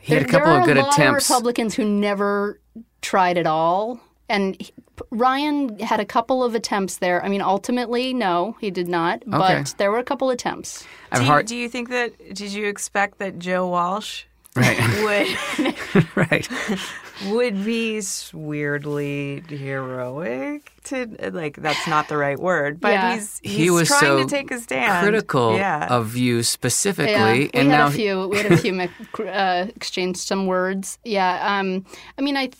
He 0.00 0.14
had 0.14 0.22
a 0.22 0.26
There- 0.26 0.40
couple 0.40 0.56
of 0.56 0.64
good 0.64 0.76
are 0.76 0.80
a 0.80 0.84
lot 0.84 0.94
attempts. 0.94 1.28
Of 1.28 1.34
Republicans 1.36 1.74
who 1.74 1.84
never 1.84 2.60
tried 3.02 3.36
at 3.36 3.46
all, 3.46 4.00
and 4.28 4.56
he- 4.60 4.72
Ryan 5.10 5.78
had 5.80 6.00
a 6.00 6.04
couple 6.04 6.42
of 6.44 6.54
attempts 6.54 6.98
there. 6.98 7.24
I 7.24 7.28
mean, 7.28 7.40
ultimately, 7.42 8.12
no, 8.14 8.56
he 8.60 8.70
did 8.70 8.88
not. 8.88 9.22
Okay. 9.22 9.28
But 9.62 9.74
there 9.78 9.90
were 9.90 9.98
a 9.98 10.04
couple 10.04 10.30
attempts. 10.30 10.84
Do 11.14 11.22
you, 11.22 11.28
heard- 11.30 11.46
do 11.46 11.56
you 11.56 11.68
think 11.68 11.88
that? 11.90 12.34
Did 12.34 12.52
you 12.52 12.66
expect 12.68 13.18
that 13.18 13.38
Joe 13.40 13.66
Walsh 13.68 14.24
right, 14.58 15.36
would 15.94 16.06
right. 16.16 16.48
would 17.26 17.64
be 17.64 18.00
weirdly 18.32 19.42
heroic? 19.48 20.70
To 20.84 21.06
like, 21.32 21.56
that's 21.56 21.86
not 21.86 22.08
the 22.08 22.16
right 22.16 22.38
word, 22.38 22.80
but 22.80 22.92
Yeah. 22.92 23.14
he's 23.14 23.40
he's 23.42 23.56
he 23.56 23.70
was 23.70 23.88
trying 23.88 24.00
so 24.00 24.18
to 24.22 24.26
take 24.26 24.50
a 24.50 24.58
stand. 24.58 25.02
critical 25.02 25.56
yeah. 25.56 25.86
of 25.90 26.16
you 26.16 26.42
specifically, 26.42 27.12
Yeah, 27.12 27.32
we 27.32 27.50
and 27.54 27.70
had 27.70 27.76
now 27.78 27.86
a 27.88 27.90
few. 27.90 28.28
We 28.28 28.36
had 28.38 28.52
a 28.52 28.56
few 28.56 28.72
mic- 28.72 28.90
uh, 29.20 29.66
exchanged 29.74 30.20
some 30.20 30.46
words. 30.46 30.98
Yeah. 31.04 31.58
Um, 31.58 31.84
I 32.16 32.22
mean, 32.22 32.36
I. 32.36 32.50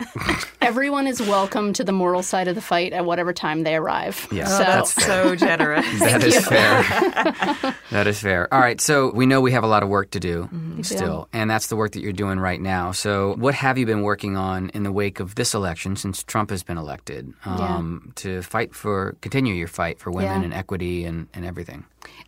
Everyone 0.60 1.06
is 1.06 1.20
welcome 1.20 1.72
to 1.74 1.84
the 1.84 1.92
moral 1.92 2.22
side 2.22 2.48
of 2.48 2.54
the 2.54 2.60
fight 2.60 2.92
at 2.92 3.04
whatever 3.04 3.32
time 3.32 3.62
they 3.62 3.76
arrive. 3.76 4.26
Yeah, 4.32 4.46
so, 4.46 4.58
that's 4.58 4.92
so 4.92 5.36
generous. 5.36 5.86
That 6.06 6.22
is 6.24 6.46
fair. 6.46 7.74
that 7.90 8.06
is 8.06 8.20
fair. 8.20 8.52
All 8.52 8.60
right, 8.60 8.80
so 8.80 9.10
we 9.12 9.26
know 9.26 9.40
we 9.40 9.52
have 9.52 9.64
a 9.64 9.66
lot 9.68 9.82
of 9.82 9.88
work 9.88 10.10
to 10.12 10.20
do 10.20 10.48
still, 10.82 11.28
and 11.32 11.48
that's 11.50 11.68
the 11.68 11.76
work 11.76 11.92
that 11.92 12.00
you're 12.00 12.12
doing 12.12 12.38
right 12.38 12.60
now. 12.60 12.92
So, 12.92 13.34
what 13.36 13.54
have 13.54 13.78
you 13.78 13.86
been 13.86 14.02
working 14.02 14.36
on 14.36 14.70
in 14.70 14.82
the 14.82 14.92
wake 14.92 15.20
of 15.20 15.34
this 15.34 15.54
election 15.54 15.96
since 15.96 16.22
Trump 16.22 16.50
has 16.50 16.62
been 16.62 16.78
elected 16.78 17.32
um, 17.44 18.12
to 18.16 18.42
fight 18.42 18.74
for, 18.74 19.16
continue 19.20 19.54
your 19.54 19.68
fight 19.68 19.98
for 19.98 20.10
women 20.10 20.40
Yeah. 20.40 20.44
and 20.46 20.54
equity 20.54 21.04
and, 21.04 21.28
and 21.34 21.44
everything? 21.44 21.84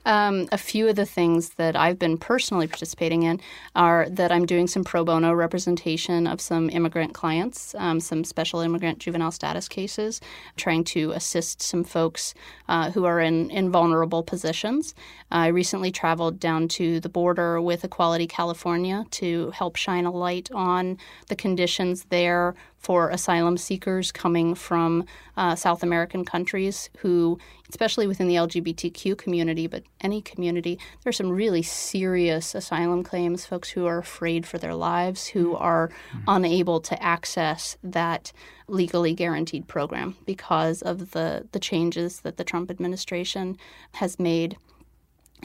Um, 0.07 0.49
a 0.51 0.59
few 0.59 0.89
of 0.89 0.97
the 0.97 1.07
things 1.07 1.51
that 1.51 1.77
I've 1.77 1.99
been 1.99 2.19
personally 2.19 2.66
participating 2.66 3.23
in 3.23 3.41
are 3.77 4.09
that 4.11 4.33
I'm 4.33 4.47
doing 4.47 4.66
some 4.66 4.83
pro 4.83 5.05
bono 5.05 5.33
representation 5.33 6.27
of 6.27 6.41
some 6.41 6.69
immigrant 6.71 7.14
clients, 7.14 7.58
um, 7.77 8.01
some 8.01 8.25
special 8.25 8.61
immigrant 8.61 8.99
juvenile 8.99 9.31
status 9.31 9.69
cases, 9.69 10.21
trying 10.57 10.85
to 10.85 11.13
assist 11.13 11.63
some 11.63 11.85
folks 11.85 12.35
uh, 12.69 12.91
who 12.91 13.05
are 13.05 13.21
in, 13.21 13.51
in 13.51 13.71
vulnerable 13.71 14.23
positions. 14.23 14.95
I 15.31 15.49
recently 15.49 15.91
traveled 15.91 16.41
down 16.41 16.69
to 16.69 17.01
the 17.01 17.09
border 17.09 17.61
with 17.61 17.85
Equality 17.85 18.27
California 18.27 19.05
to 19.13 19.51
help 19.51 19.77
shine 19.77 20.05
a 20.05 20.11
light 20.11 20.51
on 20.53 20.99
the 21.29 21.37
conditions 21.37 22.05
there 22.11 22.55
for 22.79 23.11
asylum 23.11 23.57
seekers 23.57 24.12
coming 24.12 24.55
from 24.55 25.05
uh, 25.37 25.55
South 25.55 25.83
American 25.83 26.24
countries 26.24 26.91
who, 26.99 27.39
especially 27.68 28.07
within 28.07 28.29
the 28.29 28.37
LGBTQ 28.37 29.18
community, 29.18 29.66
but 29.66 29.83
any 30.01 30.22
community, 30.22 30.79
there 31.03 31.11
are 31.11 31.12
some 31.12 31.29
really 31.29 31.62
serious 31.62 32.55
asylum 32.55 33.03
claims, 33.03 33.45
folks 33.45 33.68
who 33.70 33.87
are 33.87 33.99
afraid 33.99 34.47
for 34.47 34.59
their 34.59 34.74
lives, 34.74 35.26
who 35.26 35.55
are 35.57 35.91
unable 36.26 36.81
to 36.81 37.01
access 37.03 37.76
that 37.83 38.33
legally 38.68 39.12
guaranteed 39.12 39.66
program 39.66 40.16
because 40.24 40.83
of 40.83 41.11
the, 41.11 41.47
the 41.53 41.61
changes 41.61 42.20
that 42.20 42.37
the 42.37 42.45
Trump 42.45 42.70
administration 42.70 43.57
has 43.95 44.18
made. 44.18 44.57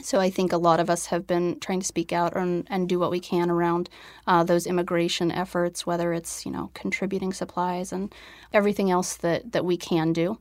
So 0.02 0.20
I 0.20 0.30
think 0.30 0.52
a 0.52 0.58
lot 0.58 0.80
of 0.80 0.90
us 0.90 1.06
have 1.06 1.26
been 1.26 1.58
trying 1.60 1.80
to 1.80 1.86
speak 1.86 2.12
out 2.12 2.36
and, 2.36 2.66
and 2.68 2.88
do 2.88 2.98
what 2.98 3.10
we 3.10 3.20
can 3.20 3.50
around 3.50 3.88
uh, 4.26 4.44
those 4.44 4.66
immigration 4.66 5.30
efforts, 5.30 5.86
whether 5.86 6.12
it's 6.12 6.44
you 6.44 6.52
know 6.52 6.70
contributing 6.74 7.32
supplies 7.32 7.92
and 7.92 8.14
everything 8.52 8.90
else 8.90 9.16
that, 9.16 9.52
that 9.52 9.64
we 9.64 9.76
can 9.76 10.12
do. 10.12 10.38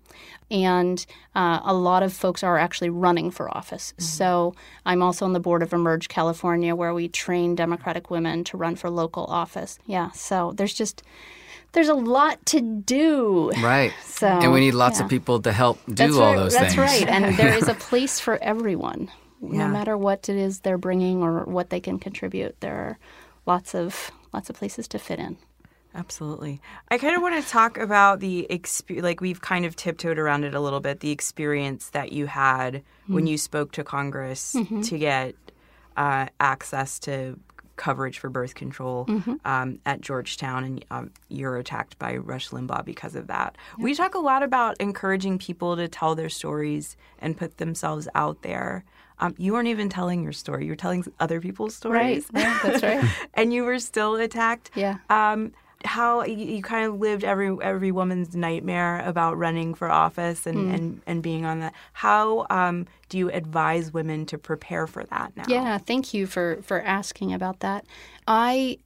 And 0.51 1.05
uh, 1.35 1.61
a 1.63 1.73
lot 1.73 2.03
of 2.03 2.13
folks 2.13 2.43
are 2.43 2.57
actually 2.57 2.89
running 2.89 3.31
for 3.31 3.55
office. 3.55 3.93
So 3.97 4.53
I'm 4.85 5.01
also 5.01 5.25
on 5.25 5.33
the 5.33 5.39
board 5.39 5.63
of 5.63 5.73
Emerge 5.73 6.09
California, 6.09 6.75
where 6.75 6.93
we 6.93 7.07
train 7.07 7.55
Democratic 7.55 8.11
women 8.11 8.43
to 8.45 8.57
run 8.57 8.75
for 8.75 8.89
local 8.89 9.25
office. 9.25 9.79
Yeah, 9.85 10.11
so 10.11 10.53
there's 10.55 10.73
just 10.73 11.03
there's 11.73 11.89
a 11.89 11.95
lot 11.95 12.45
to 12.47 12.61
do. 12.61 13.51
Right. 13.61 13.91
So 14.03 14.27
and 14.27 14.51
we 14.51 14.61
need 14.61 14.75
lots 14.75 14.99
yeah. 14.99 15.05
of 15.05 15.09
people 15.09 15.41
to 15.41 15.51
help 15.51 15.83
do 15.87 15.93
That's 15.93 16.15
all 16.15 16.33
right. 16.33 16.35
those 16.37 16.53
That's 16.53 16.75
things. 16.75 16.91
That's 16.91 17.03
right. 17.03 17.09
And 17.09 17.37
there 17.37 17.53
is 17.57 17.67
a 17.67 17.73
place 17.89 18.19
for 18.19 18.41
everyone, 18.41 19.11
Yeah. 19.51 19.67
no 19.67 19.67
matter 19.67 19.97
what 19.97 20.29
it 20.29 20.37
is 20.37 20.61
they're 20.61 20.77
bringing 20.77 21.21
or 21.21 21.43
what 21.43 21.69
they 21.69 21.79
can 21.79 21.99
contribute. 21.99 22.59
There 22.61 22.75
are 22.75 22.97
lots 23.45 23.75
of 23.75 24.11
lots 24.33 24.49
of 24.49 24.55
places 24.55 24.87
to 24.89 24.99
fit 24.99 25.19
in. 25.19 25.37
Absolutely. 25.95 26.59
I 26.89 26.97
kind 26.97 27.15
of 27.15 27.21
want 27.21 27.43
to 27.43 27.47
talk 27.47 27.77
about 27.77 28.19
the 28.19 28.51
experience, 28.51 29.03
like 29.03 29.21
we've 29.21 29.41
kind 29.41 29.63
of 29.63 29.75
tiptoed 29.75 30.17
around 30.17 30.43
it 30.43 30.55
a 30.55 30.59
little 30.59 30.79
bit, 30.79 31.01
the 31.01 31.11
experience 31.11 31.89
that 31.89 32.11
you 32.11 32.25
had 32.25 32.81
when 33.05 33.27
you 33.27 33.37
spoke 33.37 33.73
to 33.73 33.83
Congress 33.83 34.55
to 34.83 34.97
get 34.97 35.35
uh, 35.95 36.27
access 36.39 36.97
to 36.99 37.37
coverage 37.75 38.19
for 38.19 38.29
birth 38.29 38.55
control 38.55 39.05
um, 39.45 39.79
at 39.85 40.01
Georgetown, 40.01 40.63
and 40.63 40.85
um, 40.91 41.11
you're 41.29 41.57
attacked 41.57 41.97
by 41.97 42.17
Rush 42.17 42.49
Limbaugh 42.49 42.85
because 42.85 43.15
of 43.15 43.27
that. 43.27 43.57
We 43.77 43.95
talk 43.95 44.15
a 44.15 44.19
lot 44.19 44.43
about 44.43 44.77
encouraging 44.79 45.39
people 45.39 45.75
to 45.75 45.87
tell 45.87 46.15
their 46.15 46.29
stories 46.29 46.95
and 47.19 47.35
put 47.37 47.57
themselves 47.57 48.07
out 48.15 48.41
there. 48.43 48.83
Um, 49.19 49.35
you 49.37 49.53
weren't 49.53 49.67
even 49.67 49.89
telling 49.89 50.23
your 50.23 50.33
story; 50.33 50.65
you 50.65 50.71
were 50.71 50.75
telling 50.75 51.05
other 51.19 51.39
people's 51.39 51.75
stories, 51.75 52.25
Yeah, 52.33 52.59
that's 52.63 52.83
right. 52.83 53.03
and 53.33 53.53
you 53.53 53.63
were 53.63 53.79
still 53.79 54.15
attacked 54.15 54.71
Yeah. 54.75 54.97
How 55.85 56.23
you, 56.23 56.35
you 56.37 56.61
kind 56.61 56.85
of 56.85 56.99
lived 56.99 57.23
every 57.23 57.55
every 57.61 57.91
woman's 57.91 58.35
nightmare 58.35 59.01
about 59.05 59.37
running 59.37 59.73
for 59.73 59.89
office 59.89 60.45
and, 60.45 60.57
Mm. 60.57 60.73
and, 60.73 61.01
and 61.07 61.23
being 61.23 61.45
on 61.45 61.59
that. 61.59 61.73
How 61.93 62.45
um, 62.49 62.87
do 63.09 63.17
you 63.17 63.29
advise 63.31 63.91
women 63.93 64.25
to 64.27 64.37
prepare 64.37 64.87
for 64.87 65.03
that 65.05 65.35
now? 65.35 65.45
Yeah, 65.47 65.77
thank 65.77 66.13
you 66.13 66.27
for 66.27 66.61
for 66.63 66.81
asking 66.81 67.33
about 67.33 67.59
that. 67.61 67.85
I 68.27 68.77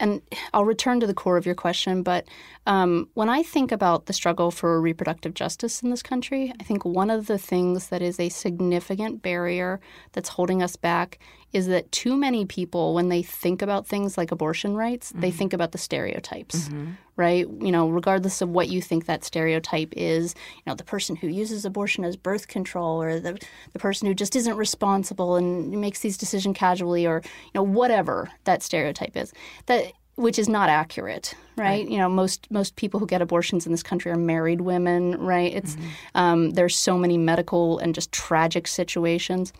and 0.00 0.22
I'll 0.54 0.64
return 0.64 0.98
to 1.00 1.06
the 1.06 1.12
core 1.14 1.36
of 1.36 1.44
your 1.44 1.54
question, 1.54 2.02
but 2.02 2.26
um, 2.66 3.08
when 3.14 3.28
I 3.28 3.42
think 3.42 3.70
about 3.70 4.06
the 4.06 4.14
struggle 4.14 4.50
for 4.50 4.80
reproductive 4.80 5.34
justice 5.34 5.82
in 5.82 5.90
this 5.90 6.02
country, 6.02 6.54
I 6.58 6.64
think 6.64 6.86
one 6.86 7.10
of 7.10 7.26
the 7.26 7.36
things 7.36 7.88
that 7.88 8.00
is 8.00 8.18
a 8.18 8.30
significant 8.30 9.20
barrier 9.20 9.78
that's 10.12 10.30
holding 10.30 10.62
us 10.62 10.74
back 10.74 11.18
is 11.52 11.66
that 11.66 11.90
too 11.90 12.16
many 12.16 12.44
people, 12.44 12.94
when 12.94 13.08
they 13.08 13.22
think 13.22 13.62
about 13.62 13.86
things 13.86 14.16
like 14.16 14.30
abortion 14.30 14.76
rights, 14.76 15.10
they 15.10 15.28
mm-hmm. 15.28 15.38
think 15.38 15.52
about 15.52 15.72
the 15.72 15.78
stereotypes, 15.78 16.68
mm-hmm. 16.68 16.92
right? 17.16 17.46
You 17.60 17.72
know, 17.72 17.88
regardless 17.88 18.40
of 18.40 18.50
what 18.50 18.68
you 18.68 18.80
think 18.80 19.06
that 19.06 19.24
stereotype 19.24 19.92
is, 19.96 20.34
you 20.56 20.62
know, 20.66 20.74
the 20.74 20.84
person 20.84 21.16
who 21.16 21.26
uses 21.26 21.64
abortion 21.64 22.04
as 22.04 22.16
birth 22.16 22.46
control 22.46 23.02
or 23.02 23.18
the, 23.18 23.38
the 23.72 23.78
person 23.78 24.06
who 24.06 24.14
just 24.14 24.36
isn't 24.36 24.56
responsible 24.56 25.36
and 25.36 25.70
makes 25.80 26.00
these 26.00 26.16
decisions 26.16 26.56
casually 26.56 27.06
or, 27.06 27.20
you 27.24 27.50
know, 27.54 27.62
whatever 27.62 28.30
that 28.44 28.62
stereotype 28.62 29.16
is. 29.16 29.32
That 29.66 29.92
which 30.20 30.38
is 30.38 30.48
not 30.48 30.68
accurate, 30.68 31.34
right? 31.56 31.88
You 31.88 31.98
know, 31.98 32.08
most 32.08 32.46
most 32.50 32.76
people 32.76 33.00
who 33.00 33.06
get 33.06 33.22
abortions 33.22 33.66
in 33.66 33.72
this 33.72 33.82
country 33.82 34.10
are 34.12 34.16
married 34.34 34.60
women, 34.60 35.16
right? 35.18 35.52
It's 35.52 35.76
um, 36.14 36.50
there's 36.50 36.76
so 36.76 36.96
many 36.98 37.16
medical 37.18 37.78
and 37.78 37.94
just 37.94 38.12
tragic 38.12 38.68
situations, 38.68 39.52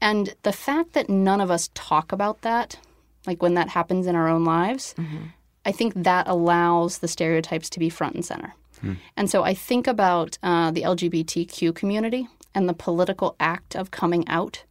and 0.00 0.34
the 0.42 0.52
fact 0.52 0.92
that 0.92 1.08
none 1.08 1.40
of 1.40 1.50
us 1.50 1.70
talk 1.74 2.12
about 2.12 2.42
that, 2.42 2.78
like 3.26 3.42
when 3.42 3.54
that 3.54 3.68
happens 3.68 4.06
in 4.06 4.14
our 4.16 4.28
own 4.28 4.44
lives, 4.44 4.94
I 5.64 5.72
think 5.72 5.92
that 5.94 6.26
allows 6.28 6.98
the 6.98 7.08
stereotypes 7.08 7.68
to 7.70 7.78
be 7.78 7.88
front 7.90 8.14
and 8.14 8.24
center. 8.24 8.54
And 9.16 9.28
so 9.28 9.42
I 9.42 9.54
think 9.54 9.86
about 9.88 10.38
uh, 10.42 10.70
the 10.70 10.82
LGBTQ 10.82 11.74
community 11.74 12.28
and 12.54 12.68
the 12.68 12.74
political 12.74 13.34
act 13.40 13.74
of 13.76 13.90
coming 13.90 14.26
out, 14.28 14.64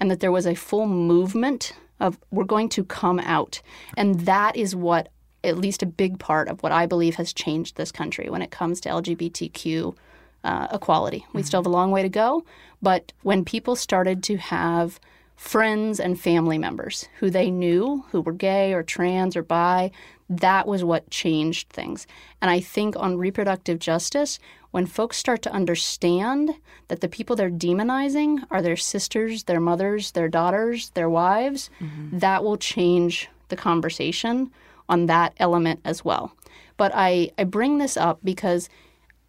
and 0.00 0.10
that 0.10 0.18
there 0.20 0.32
was 0.32 0.46
a 0.46 0.54
full 0.56 0.86
movement 0.86 1.72
of 2.02 2.18
we're 2.30 2.44
going 2.44 2.68
to 2.70 2.84
come 2.84 3.20
out. 3.20 3.62
And 3.96 4.20
that 4.20 4.56
is 4.56 4.76
what 4.76 5.08
at 5.44 5.56
least 5.56 5.82
a 5.82 5.86
big 5.86 6.18
part 6.18 6.48
of 6.48 6.62
what 6.62 6.72
I 6.72 6.86
believe 6.86 7.14
has 7.16 7.32
changed 7.32 7.76
this 7.76 7.90
country 7.90 8.28
when 8.28 8.42
it 8.42 8.50
comes 8.50 8.80
to 8.82 8.88
LGBTQ 8.90 9.96
uh, 10.44 10.68
equality. 10.72 11.24
We 11.32 11.42
still 11.42 11.60
have 11.60 11.66
a 11.66 11.70
long 11.70 11.90
way 11.90 12.02
to 12.02 12.08
go, 12.08 12.44
but 12.82 13.12
when 13.22 13.44
people 13.44 13.76
started 13.76 14.22
to 14.24 14.36
have 14.36 15.00
friends 15.36 15.98
and 15.98 16.20
family 16.20 16.58
members 16.58 17.08
who 17.18 17.30
they 17.30 17.50
knew 17.50 18.04
who 18.10 18.20
were 18.20 18.32
gay 18.32 18.72
or 18.72 18.82
trans 18.82 19.36
or 19.36 19.42
bi, 19.42 19.90
that 20.28 20.66
was 20.66 20.84
what 20.84 21.10
changed 21.10 21.68
things. 21.70 22.06
And 22.40 22.50
I 22.50 22.60
think 22.60 22.96
on 22.96 23.18
reproductive 23.18 23.78
justice, 23.78 24.38
when 24.72 24.86
folks 24.86 25.16
start 25.16 25.42
to 25.42 25.52
understand 25.52 26.50
that 26.88 27.00
the 27.00 27.08
people 27.08 27.36
they're 27.36 27.50
demonizing 27.50 28.44
are 28.50 28.60
their 28.60 28.76
sisters, 28.76 29.44
their 29.44 29.60
mothers, 29.60 30.10
their 30.12 30.28
daughters, 30.28 30.90
their 30.90 31.08
wives, 31.08 31.70
mm-hmm. 31.80 32.18
that 32.18 32.42
will 32.42 32.56
change 32.56 33.28
the 33.48 33.56
conversation 33.56 34.50
on 34.88 35.06
that 35.06 35.32
element 35.38 35.80
as 35.84 36.04
well. 36.04 36.34
But 36.76 36.90
I, 36.94 37.30
I 37.38 37.44
bring 37.44 37.78
this 37.78 37.96
up 37.96 38.18
because 38.24 38.68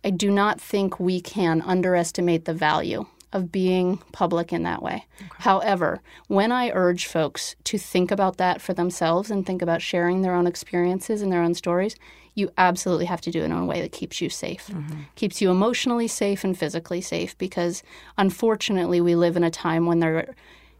I 0.03 0.09
do 0.09 0.31
not 0.31 0.59
think 0.59 0.99
we 0.99 1.21
can 1.21 1.61
underestimate 1.61 2.45
the 2.45 2.53
value 2.53 3.05
of 3.33 3.51
being 3.51 3.97
public 4.11 4.53
in 4.53 4.63
that 4.63 4.81
way. 4.81 5.05
Okay. 5.19 5.27
However, 5.39 6.01
when 6.27 6.51
I 6.51 6.69
urge 6.71 7.07
folks 7.07 7.55
to 7.65 7.77
think 7.77 8.11
about 8.11 8.37
that 8.37 8.61
for 8.61 8.73
themselves 8.73 9.31
and 9.31 9.45
think 9.45 9.61
about 9.61 9.81
sharing 9.81 10.21
their 10.21 10.35
own 10.35 10.47
experiences 10.47 11.21
and 11.21 11.31
their 11.31 11.41
own 11.41 11.55
stories, 11.55 11.95
you 12.35 12.49
absolutely 12.57 13.05
have 13.05 13.21
to 13.21 13.31
do 13.31 13.41
it 13.41 13.45
in 13.45 13.51
a 13.51 13.65
way 13.65 13.81
that 13.81 13.91
keeps 13.91 14.19
you 14.19 14.29
safe, 14.29 14.67
mm-hmm. 14.67 15.01
keeps 15.15 15.41
you 15.41 15.51
emotionally 15.51 16.07
safe 16.07 16.43
and 16.43 16.57
physically 16.57 17.01
safe, 17.01 17.37
because 17.37 17.83
unfortunately, 18.17 19.01
we 19.01 19.15
live 19.15 19.37
in 19.37 19.43
a 19.43 19.51
time 19.51 19.85
when 19.85 19.99
there 19.99 20.33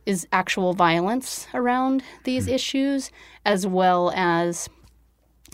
is 0.06 0.28
actual 0.32 0.74
violence 0.74 1.48
around 1.54 2.04
these 2.24 2.46
mm-hmm. 2.46 2.56
issues, 2.56 3.12
as 3.46 3.68
well 3.68 4.12
as 4.16 4.68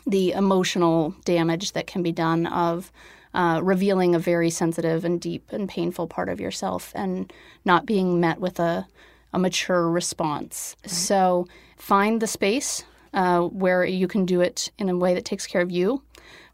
the 0.08 0.32
emotional 0.32 1.14
damage 1.26 1.74
that 1.74 1.86
can 1.86 2.02
be 2.02 2.12
done 2.12 2.48
of 2.48 2.92
uh, 3.34 3.60
revealing 3.62 4.16
a 4.16 4.20
very 4.20 4.50
sensitive 4.50 5.06
and 5.06 5.22
deep 5.22 5.52
and 5.52 5.70
painful 5.70 6.08
part 6.08 6.30
of 6.30 6.40
yourself 6.40 6.92
and 6.96 7.32
not 7.64 7.86
being 7.86 8.20
met 8.20 8.40
with 8.40 8.60
a, 8.60 8.88
a 9.34 9.38
mature 9.38 9.88
response. 9.90 10.76
Right. 10.84 10.92
So 10.92 11.48
find 11.78 12.22
the 12.22 12.28
space 12.28 12.86
uh, 13.14 13.42
where 13.42 13.84
you 13.86 14.08
can 14.08 14.26
do 14.26 14.42
it 14.42 14.72
in 14.78 14.90
a 14.90 14.98
way 14.98 15.14
that 15.14 15.26
takes 15.26 15.48
care 15.48 15.62
of 15.62 15.72
you. 15.72 16.04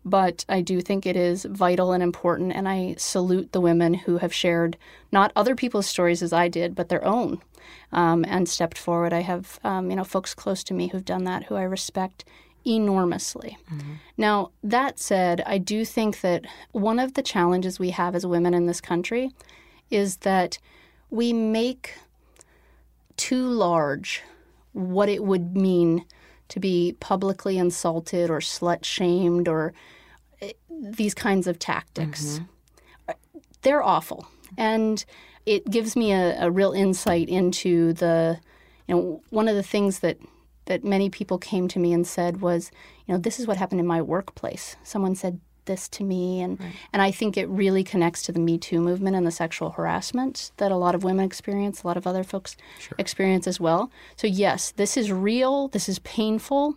But 0.07 0.45
I 0.47 0.61
do 0.61 0.81
think 0.81 1.05
it 1.05 1.15
is 1.15 1.45
vital 1.45 1.91
and 1.91 2.03
important, 2.03 2.53
and 2.53 2.69
I 2.69 2.95
salute 2.97 3.53
the 3.53 3.61
women 3.61 3.95
who 3.95 4.19
have 4.19 4.33
shared 4.33 4.77
not 5.11 5.31
other 5.35 5.55
people's 5.55 5.87
stories 5.87 6.21
as 6.21 6.31
I 6.31 6.47
did, 6.47 6.75
but 6.75 6.89
their 6.89 7.03
own, 7.03 7.41
um, 7.91 8.23
and 8.27 8.47
stepped 8.47 8.77
forward. 8.77 9.13
I 9.13 9.21
have, 9.21 9.59
um, 9.63 9.89
you 9.89 9.95
know, 9.95 10.03
folks 10.03 10.35
close 10.35 10.63
to 10.65 10.75
me 10.75 10.89
who've 10.89 11.03
done 11.03 11.23
that, 11.23 11.45
who 11.45 11.55
I 11.55 11.63
respect 11.63 12.23
enormously. 12.65 13.57
Mm-hmm. 13.71 13.93
Now, 14.17 14.51
that 14.63 14.99
said, 14.99 15.41
I 15.45 15.57
do 15.57 15.83
think 15.85 16.21
that 16.21 16.45
one 16.71 16.99
of 16.99 17.15
the 17.15 17.23
challenges 17.23 17.79
we 17.79 17.89
have 17.89 18.15
as 18.15 18.27
women 18.27 18.53
in 18.53 18.67
this 18.67 18.81
country 18.81 19.31
is 19.89 20.17
that 20.17 20.59
we 21.09 21.33
make 21.33 21.95
too 23.17 23.47
large 23.47 24.21
what 24.73 25.09
it 25.09 25.23
would 25.23 25.55
mean 25.55 26.05
to 26.49 26.59
be 26.59 26.95
publicly 26.99 27.57
insulted 27.57 28.29
or 28.29 28.39
slut 28.39 28.83
shamed 28.83 29.47
or 29.47 29.73
eh, 30.41 30.51
these 30.69 31.13
kinds 31.13 31.47
of 31.47 31.59
tactics. 31.59 32.39
Mm-hmm. 32.39 33.13
They're 33.61 33.83
awful. 33.83 34.27
And 34.57 35.03
it 35.45 35.69
gives 35.69 35.95
me 35.95 36.11
a, 36.11 36.45
a 36.45 36.51
real 36.51 36.71
insight 36.71 37.29
into 37.29 37.93
the, 37.93 38.39
you 38.87 38.95
know, 38.95 39.21
one 39.29 39.47
of 39.47 39.55
the 39.55 39.63
things 39.63 39.99
that 39.99 40.17
that 40.65 40.83
many 40.83 41.09
people 41.11 41.37
came 41.37 41.67
to 41.67 41.79
me 41.79 41.93
and 41.93 42.07
said 42.07 42.41
was, 42.41 42.71
you 43.05 43.13
know, 43.13 43.19
this 43.19 43.39
is 43.39 43.45
what 43.45 43.57
happened 43.57 43.79
in 43.79 43.85
my 43.85 44.01
workplace. 44.01 44.75
Someone 44.83 45.15
said 45.15 45.39
this 45.65 45.87
to 45.89 46.03
me 46.03 46.41
and 46.41 46.59
right. 46.59 46.73
and 46.93 47.01
I 47.01 47.11
think 47.11 47.37
it 47.37 47.47
really 47.49 47.83
connects 47.83 48.21
to 48.23 48.31
the 48.31 48.39
Me 48.39 48.57
Too 48.57 48.79
movement 48.79 49.15
and 49.15 49.25
the 49.25 49.31
sexual 49.31 49.71
harassment 49.71 50.51
that 50.57 50.71
a 50.71 50.75
lot 50.75 50.95
of 50.95 51.03
women 51.03 51.25
experience, 51.25 51.83
a 51.83 51.87
lot 51.87 51.97
of 51.97 52.07
other 52.07 52.23
folks 52.23 52.55
sure. 52.79 52.95
experience 52.97 53.47
as 53.47 53.59
well. 53.59 53.91
So 54.15 54.27
yes, 54.27 54.71
this 54.71 54.97
is 54.97 55.11
real, 55.11 55.67
this 55.69 55.89
is 55.89 55.99
painful, 55.99 56.75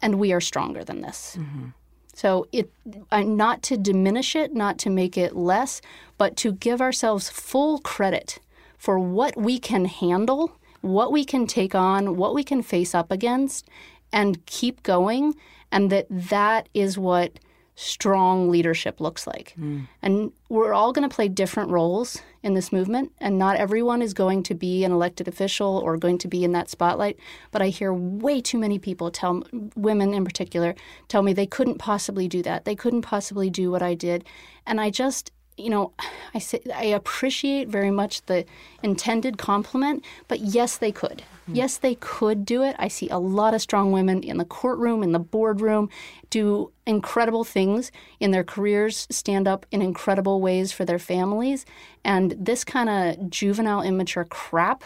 and 0.00 0.18
we 0.18 0.32
are 0.32 0.40
stronger 0.40 0.84
than 0.84 1.00
this. 1.00 1.36
Mm-hmm. 1.38 1.68
So 2.14 2.46
it 2.52 2.70
uh, 3.10 3.22
not 3.22 3.62
to 3.64 3.76
diminish 3.76 4.36
it, 4.36 4.54
not 4.54 4.78
to 4.78 4.90
make 4.90 5.18
it 5.18 5.34
less, 5.34 5.80
but 6.18 6.36
to 6.38 6.52
give 6.52 6.80
ourselves 6.80 7.28
full 7.28 7.78
credit 7.78 8.38
for 8.78 8.98
what 8.98 9.36
we 9.36 9.58
can 9.58 9.86
handle 9.86 10.56
what 10.84 11.10
we 11.10 11.24
can 11.24 11.46
take 11.46 11.74
on, 11.74 12.16
what 12.16 12.34
we 12.34 12.44
can 12.44 12.62
face 12.62 12.94
up 12.94 13.10
against, 13.10 13.68
and 14.12 14.44
keep 14.44 14.82
going. 14.82 15.34
And 15.72 15.90
that 15.90 16.06
that 16.10 16.68
is 16.74 16.98
what 16.98 17.38
strong 17.76 18.50
leadership 18.50 19.00
looks 19.00 19.26
like. 19.26 19.54
Mm. 19.58 19.88
And 20.00 20.32
we're 20.48 20.72
all 20.72 20.92
going 20.92 21.08
to 21.08 21.14
play 21.14 21.28
different 21.28 21.70
roles 21.70 22.22
in 22.42 22.54
this 22.54 22.72
movement, 22.72 23.12
and 23.18 23.38
not 23.38 23.56
everyone 23.56 24.02
is 24.02 24.14
going 24.14 24.42
to 24.44 24.54
be 24.54 24.84
an 24.84 24.92
elected 24.92 25.26
official 25.26 25.78
or 25.78 25.96
going 25.96 26.18
to 26.18 26.28
be 26.28 26.44
in 26.44 26.52
that 26.52 26.70
spotlight. 26.70 27.18
But 27.50 27.62
I 27.62 27.68
hear 27.68 27.92
way 27.92 28.40
too 28.40 28.58
many 28.58 28.78
people 28.78 29.10
tell 29.10 29.42
women 29.74 30.14
in 30.14 30.24
particular 30.24 30.74
tell 31.08 31.22
me 31.22 31.32
they 31.32 31.46
couldn't 31.46 31.78
possibly 31.78 32.28
do 32.28 32.42
that. 32.42 32.64
They 32.64 32.76
couldn't 32.76 33.02
possibly 33.02 33.50
do 33.50 33.70
what 33.70 33.82
I 33.82 33.94
did. 33.94 34.24
And 34.66 34.80
I 34.80 34.90
just 34.90 35.30
you 35.56 35.70
know, 35.70 35.92
I 36.34 36.38
say 36.38 36.60
I 36.74 36.84
appreciate 36.84 37.68
very 37.68 37.90
much 37.90 38.22
the 38.22 38.44
intended 38.82 39.38
compliment, 39.38 40.04
but 40.28 40.40
yes, 40.40 40.76
they 40.76 40.92
could. 40.92 41.22
Mm-hmm. 41.44 41.56
Yes, 41.56 41.76
they 41.76 41.96
could 41.96 42.46
do 42.46 42.62
it. 42.62 42.74
I 42.78 42.88
see 42.88 43.08
a 43.10 43.18
lot 43.18 43.54
of 43.54 43.60
strong 43.60 43.92
women 43.92 44.22
in 44.22 44.38
the 44.38 44.44
courtroom, 44.44 45.02
in 45.02 45.12
the 45.12 45.18
boardroom, 45.18 45.90
do 46.30 46.72
incredible 46.86 47.44
things 47.44 47.92
in 48.18 48.30
their 48.30 48.44
careers, 48.44 49.06
stand 49.10 49.46
up 49.46 49.66
in 49.70 49.82
incredible 49.82 50.40
ways 50.40 50.72
for 50.72 50.84
their 50.86 50.98
families, 50.98 51.66
and 52.02 52.34
this 52.38 52.64
kind 52.64 52.88
of 52.88 53.30
juvenile, 53.30 53.82
immature 53.82 54.24
crap 54.24 54.84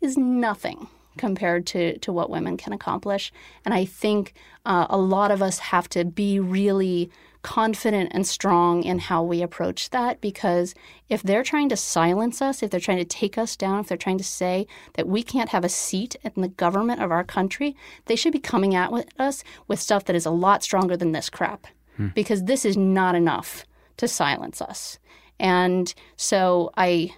is 0.00 0.16
nothing 0.16 0.88
compared 1.16 1.66
to, 1.66 1.98
to 1.98 2.12
what 2.12 2.30
women 2.30 2.56
can 2.56 2.72
accomplish. 2.72 3.32
And 3.64 3.74
I 3.74 3.84
think 3.84 4.34
uh, 4.64 4.86
a 4.88 4.98
lot 4.98 5.30
of 5.30 5.42
us 5.42 5.58
have 5.58 5.88
to 5.90 6.04
be 6.04 6.40
really 6.40 7.10
confident 7.42 8.10
and 8.12 8.26
strong 8.26 8.82
in 8.82 8.98
how 8.98 9.22
we 9.22 9.42
approach 9.42 9.90
that 9.90 10.20
because 10.20 10.74
if 11.08 11.22
they're 11.22 11.42
trying 11.42 11.68
to 11.68 11.76
silence 11.76 12.42
us, 12.42 12.62
if 12.62 12.70
they're 12.70 12.80
trying 12.80 12.98
to 12.98 13.04
take 13.04 13.38
us 13.38 13.56
down, 13.56 13.80
if 13.80 13.88
they're 13.88 13.96
trying 13.96 14.18
to 14.18 14.24
say 14.24 14.66
that 14.94 15.08
we 15.08 15.22
can't 15.22 15.50
have 15.50 15.64
a 15.64 15.68
seat 15.68 16.16
in 16.22 16.42
the 16.42 16.48
government 16.48 17.00
of 17.00 17.10
our 17.10 17.24
country, 17.24 17.76
they 18.06 18.16
should 18.16 18.32
be 18.32 18.38
coming 18.38 18.74
at 18.74 18.90
us 19.18 19.44
with 19.68 19.80
stuff 19.80 20.04
that 20.04 20.16
is 20.16 20.26
a 20.26 20.30
lot 20.30 20.62
stronger 20.62 20.96
than 20.96 21.12
this 21.12 21.30
crap 21.30 21.66
hmm. 21.96 22.08
because 22.08 22.44
this 22.44 22.64
is 22.64 22.76
not 22.76 23.14
enough 23.14 23.64
to 23.96 24.08
silence 24.08 24.60
us. 24.60 24.98
And 25.38 25.92
so 26.16 26.72
I 26.76 27.12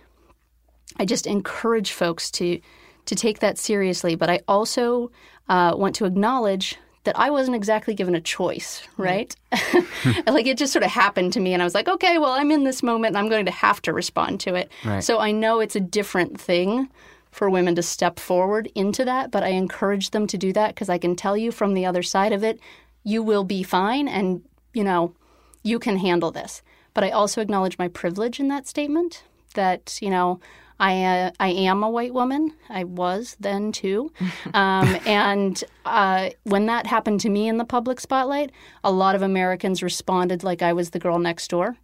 I 0.98 1.04
just 1.06 1.26
encourage 1.26 1.92
folks 1.92 2.30
to 2.32 2.60
to 3.06 3.14
take 3.14 3.38
that 3.40 3.58
seriously, 3.58 4.14
but 4.14 4.28
I 4.28 4.40
also 4.46 5.10
uh, 5.48 5.74
want 5.76 5.94
to 5.96 6.04
acknowledge 6.04 6.76
that 7.04 7.18
I 7.18 7.30
wasn't 7.30 7.56
exactly 7.56 7.94
given 7.94 8.14
a 8.14 8.20
choice, 8.20 8.86
right? 8.96 9.34
like 10.26 10.46
it 10.46 10.58
just 10.58 10.72
sort 10.72 10.84
of 10.84 10.90
happened 10.90 11.32
to 11.32 11.40
me, 11.40 11.54
and 11.54 11.62
I 11.62 11.64
was 11.64 11.74
like, 11.74 11.88
okay, 11.88 12.18
well, 12.18 12.32
I'm 12.32 12.50
in 12.50 12.64
this 12.64 12.82
moment 12.82 13.16
and 13.16 13.18
I'm 13.18 13.30
going 13.30 13.46
to 13.46 13.52
have 13.52 13.80
to 13.82 13.92
respond 13.92 14.40
to 14.40 14.54
it. 14.54 14.70
Right. 14.84 15.02
So 15.02 15.18
I 15.18 15.32
know 15.32 15.60
it's 15.60 15.76
a 15.76 15.80
different 15.80 16.40
thing 16.40 16.88
for 17.30 17.48
women 17.48 17.74
to 17.76 17.82
step 17.82 18.18
forward 18.18 18.70
into 18.74 19.04
that, 19.04 19.30
but 19.30 19.42
I 19.42 19.48
encourage 19.48 20.10
them 20.10 20.26
to 20.26 20.38
do 20.38 20.52
that 20.52 20.74
because 20.74 20.88
I 20.88 20.98
can 20.98 21.14
tell 21.16 21.36
you 21.36 21.52
from 21.52 21.74
the 21.74 21.86
other 21.86 22.02
side 22.02 22.32
of 22.32 22.42
it, 22.42 22.60
you 23.04 23.22
will 23.22 23.44
be 23.44 23.62
fine 23.62 24.08
and, 24.08 24.42
you 24.74 24.84
know, 24.84 25.14
you 25.62 25.78
can 25.78 25.96
handle 25.96 26.30
this. 26.30 26.62
But 26.92 27.04
I 27.04 27.10
also 27.10 27.40
acknowledge 27.40 27.78
my 27.78 27.88
privilege 27.88 28.40
in 28.40 28.48
that 28.48 28.66
statement 28.66 29.22
that, 29.54 29.98
you 30.02 30.10
know, 30.10 30.40
I 30.80 31.04
uh, 31.04 31.30
I 31.38 31.48
am 31.48 31.84
a 31.84 31.90
white 31.90 32.14
woman. 32.14 32.54
I 32.68 32.84
was 32.84 33.36
then 33.38 33.70
too, 33.70 34.10
um, 34.54 34.98
and 35.06 35.62
uh, 35.84 36.30
when 36.44 36.66
that 36.66 36.86
happened 36.86 37.20
to 37.20 37.28
me 37.28 37.46
in 37.48 37.58
the 37.58 37.64
public 37.64 38.00
spotlight, 38.00 38.50
a 38.82 38.90
lot 38.90 39.14
of 39.14 39.22
Americans 39.22 39.82
responded 39.82 40.42
like 40.42 40.62
I 40.62 40.72
was 40.72 40.90
the 40.90 40.98
girl 40.98 41.18
next 41.18 41.48
door. 41.48 41.76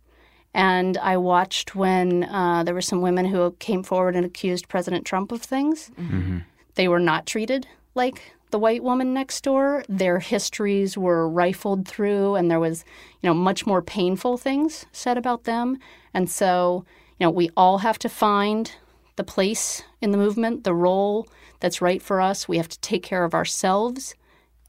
And 0.55 0.97
I 0.97 1.19
watched 1.19 1.77
when 1.77 2.25
uh, 2.25 2.65
there 2.65 2.73
were 2.73 2.81
some 2.81 3.03
women 3.03 3.27
who 3.27 3.55
came 3.59 3.83
forward 3.83 4.17
and 4.17 4.25
accused 4.25 4.71
President 4.71 5.05
Trump 5.05 5.31
of 5.31 5.43
things. 5.43 5.91
Mm-hmm. 6.01 6.39
They 6.77 6.89
were 6.89 6.99
not 6.99 7.27
treated 7.27 7.67
like 7.95 8.33
the 8.51 8.59
white 8.59 8.83
woman 8.83 9.13
next 9.13 9.45
door. 9.45 9.85
Their 9.87 10.19
histories 10.19 10.97
were 10.97 11.29
rifled 11.29 11.87
through, 11.87 12.37
and 12.37 12.51
there 12.51 12.61
was, 12.61 12.87
you 13.21 13.29
know, 13.29 13.35
much 13.35 13.67
more 13.67 13.83
painful 13.83 14.39
things 14.39 14.87
said 14.93 15.19
about 15.19 15.45
them. 15.45 15.79
And 16.15 16.31
so, 16.31 16.87
you 17.19 17.27
know, 17.27 17.31
we 17.31 17.51
all 17.55 17.79
have 17.79 17.99
to 17.99 18.09
find 18.09 18.73
the 19.17 19.25
place 19.25 19.83
in 20.01 20.11
the 20.11 20.19
movement, 20.19 20.65
the 20.65 20.75
role 20.75 21.29
that's 21.61 21.83
right 21.83 22.03
for 22.03 22.21
us. 22.21 22.49
We 22.49 22.59
have 22.59 22.69
to 22.69 22.81
take 22.81 23.03
care 23.03 23.25
of 23.25 23.35
ourselves. 23.35 24.15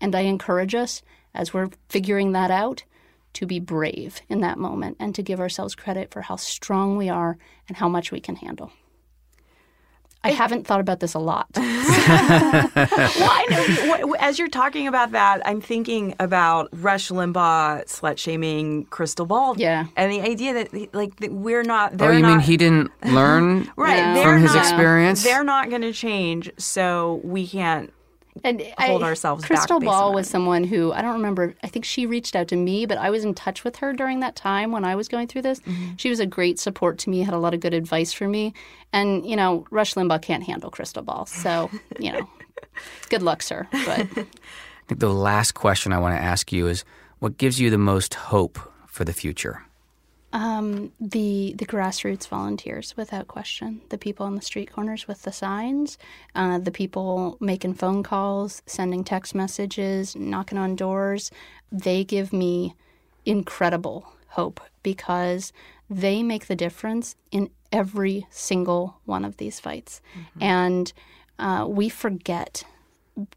And 0.01 0.15
I 0.15 0.21
encourage 0.21 0.73
us, 0.73 1.01
as 1.33 1.53
we're 1.53 1.69
figuring 1.89 2.31
that 2.31 2.51
out, 2.51 2.83
to 3.33 3.45
be 3.45 3.59
brave 3.59 4.21
in 4.29 4.41
that 4.41 4.57
moment 4.57 4.97
and 4.99 5.13
to 5.13 5.21
give 5.21 5.39
ourselves 5.39 5.75
credit 5.75 6.11
for 6.11 6.21
how 6.21 6.37
strong 6.37 6.97
we 6.97 7.09
are 7.09 7.37
and 7.67 7.77
how 7.77 7.87
much 7.87 8.11
we 8.11 8.19
can 8.19 8.37
handle. 8.37 8.71
I 10.23 10.31
haven't 10.31 10.67
thought 10.67 10.79
about 10.81 10.99
this 10.99 11.13
a 11.13 11.19
lot. 11.19 11.47
well, 11.55 11.63
I 11.65 13.45
know. 13.49 14.13
As 14.19 14.37
you're 14.39 14.47
talking 14.49 14.87
about 14.87 15.11
that, 15.11 15.41
I'm 15.45 15.61
thinking 15.61 16.15
about 16.19 16.69
Rush 16.73 17.09
Limbaugh 17.09 17.85
slut 17.85 18.17
shaming 18.17 18.85
Krystal 18.87 19.27
Ball. 19.27 19.55
Yeah. 19.57 19.85
and 19.95 20.11
the 20.11 20.21
idea 20.21 20.53
that 20.53 20.93
like 20.93 21.15
that 21.17 21.31
we're 21.31 21.63
not. 21.63 22.01
Oh, 22.01 22.11
you 22.11 22.21
not, 22.21 22.29
mean 22.29 22.39
he 22.39 22.57
didn't 22.57 22.91
learn 23.05 23.71
right 23.77 24.03
No. 24.03 24.13
they're 24.15 24.33
from 24.33 24.41
his 24.41 24.53
not- 24.55 24.63
experience? 24.65 25.23
They're 25.23 25.43
not 25.43 25.69
going 25.69 25.83
to 25.83 25.93
change, 25.93 26.51
so 26.57 27.21
we 27.23 27.47
can't. 27.47 27.93
And 28.43 28.61
hold 28.77 29.03
ourselves 29.03 29.43
back 29.47 29.51
Krystal 29.51 29.79
based 29.79 29.85
Ball 29.85 30.13
was 30.13 30.29
someone 30.29 30.63
who 30.63 30.91
I 30.91 31.01
don't 31.01 31.13
remember. 31.13 31.55
I 31.63 31.67
think 31.67 31.85
she 31.85 32.05
reached 32.05 32.35
out 32.35 32.47
to 32.49 32.55
me, 32.55 32.85
but 32.85 32.97
I 32.97 33.09
was 33.09 33.23
in 33.23 33.33
touch 33.33 33.63
with 33.63 33.77
her 33.77 33.93
during 33.93 34.19
that 34.21 34.35
time 34.35 34.71
when 34.71 34.83
I 34.83 34.95
was 34.95 35.07
going 35.07 35.27
through 35.27 35.43
this. 35.43 35.59
Mm-hmm. 35.61 35.95
She 35.97 36.09
was 36.09 36.19
a 36.19 36.25
great 36.25 36.59
support 36.59 36.97
to 36.99 37.09
me, 37.09 37.21
had 37.21 37.33
a 37.33 37.39
lot 37.39 37.53
of 37.53 37.59
good 37.59 37.73
advice 37.73 38.13
for 38.13 38.27
me, 38.27 38.53
and 38.93 39.25
you 39.25 39.35
know, 39.35 39.65
Rush 39.71 39.93
Limbaugh 39.95 40.21
can't 40.21 40.43
handle 40.43 40.71
Krystal 40.71 41.03
Ball, 41.03 41.25
so 41.25 41.69
you 41.99 42.11
know, 42.11 42.29
good 43.09 43.21
luck, 43.21 43.41
sir. 43.41 43.67
But 43.71 43.99
I 43.99 44.03
think 44.87 44.99
the 44.99 45.09
last 45.09 45.53
question 45.53 45.93
I 45.93 45.99
want 45.99 46.15
to 46.15 46.21
ask 46.21 46.51
you 46.51 46.67
is 46.67 46.83
what 47.19 47.37
gives 47.37 47.59
you 47.59 47.69
the 47.69 47.77
most 47.77 48.13
hope 48.13 48.59
for 48.87 49.03
the 49.03 49.13
future? 49.13 49.63
Um, 50.33 50.91
the 50.99 51.55
the 51.57 51.65
grassroots 51.65 52.27
volunteers, 52.27 52.95
without 52.97 53.27
question, 53.27 53.81
the 53.89 53.97
people 53.97 54.25
on 54.25 54.35
the 54.35 54.41
street 54.41 54.71
corners 54.71 55.07
with 55.07 55.21
the 55.21 55.31
signs, 55.31 55.97
uh, 56.35 56.59
the 56.59 56.71
people 56.71 57.37
making 57.39 57.75
phone 57.75 58.03
calls, 58.03 58.61
sending 58.65 59.03
text 59.05 59.33
messages, 59.33 60.15
knocking 60.15 60.57
on 60.57 60.75
doors, 60.75 61.31
they 61.71 62.03
give 62.03 62.33
me 62.33 62.75
incredible 63.25 64.11
hope 64.29 64.59
because 64.83 65.53
they 65.89 66.21
make 66.23 66.47
the 66.47 66.55
difference 66.55 67.15
in 67.31 67.49
every 67.71 68.27
single 68.29 68.97
one 69.05 69.23
of 69.23 69.37
these 69.37 69.59
fights, 69.61 70.01
and 70.41 70.91
uh, 71.39 71.65
we 71.67 71.87
forget 71.87 72.63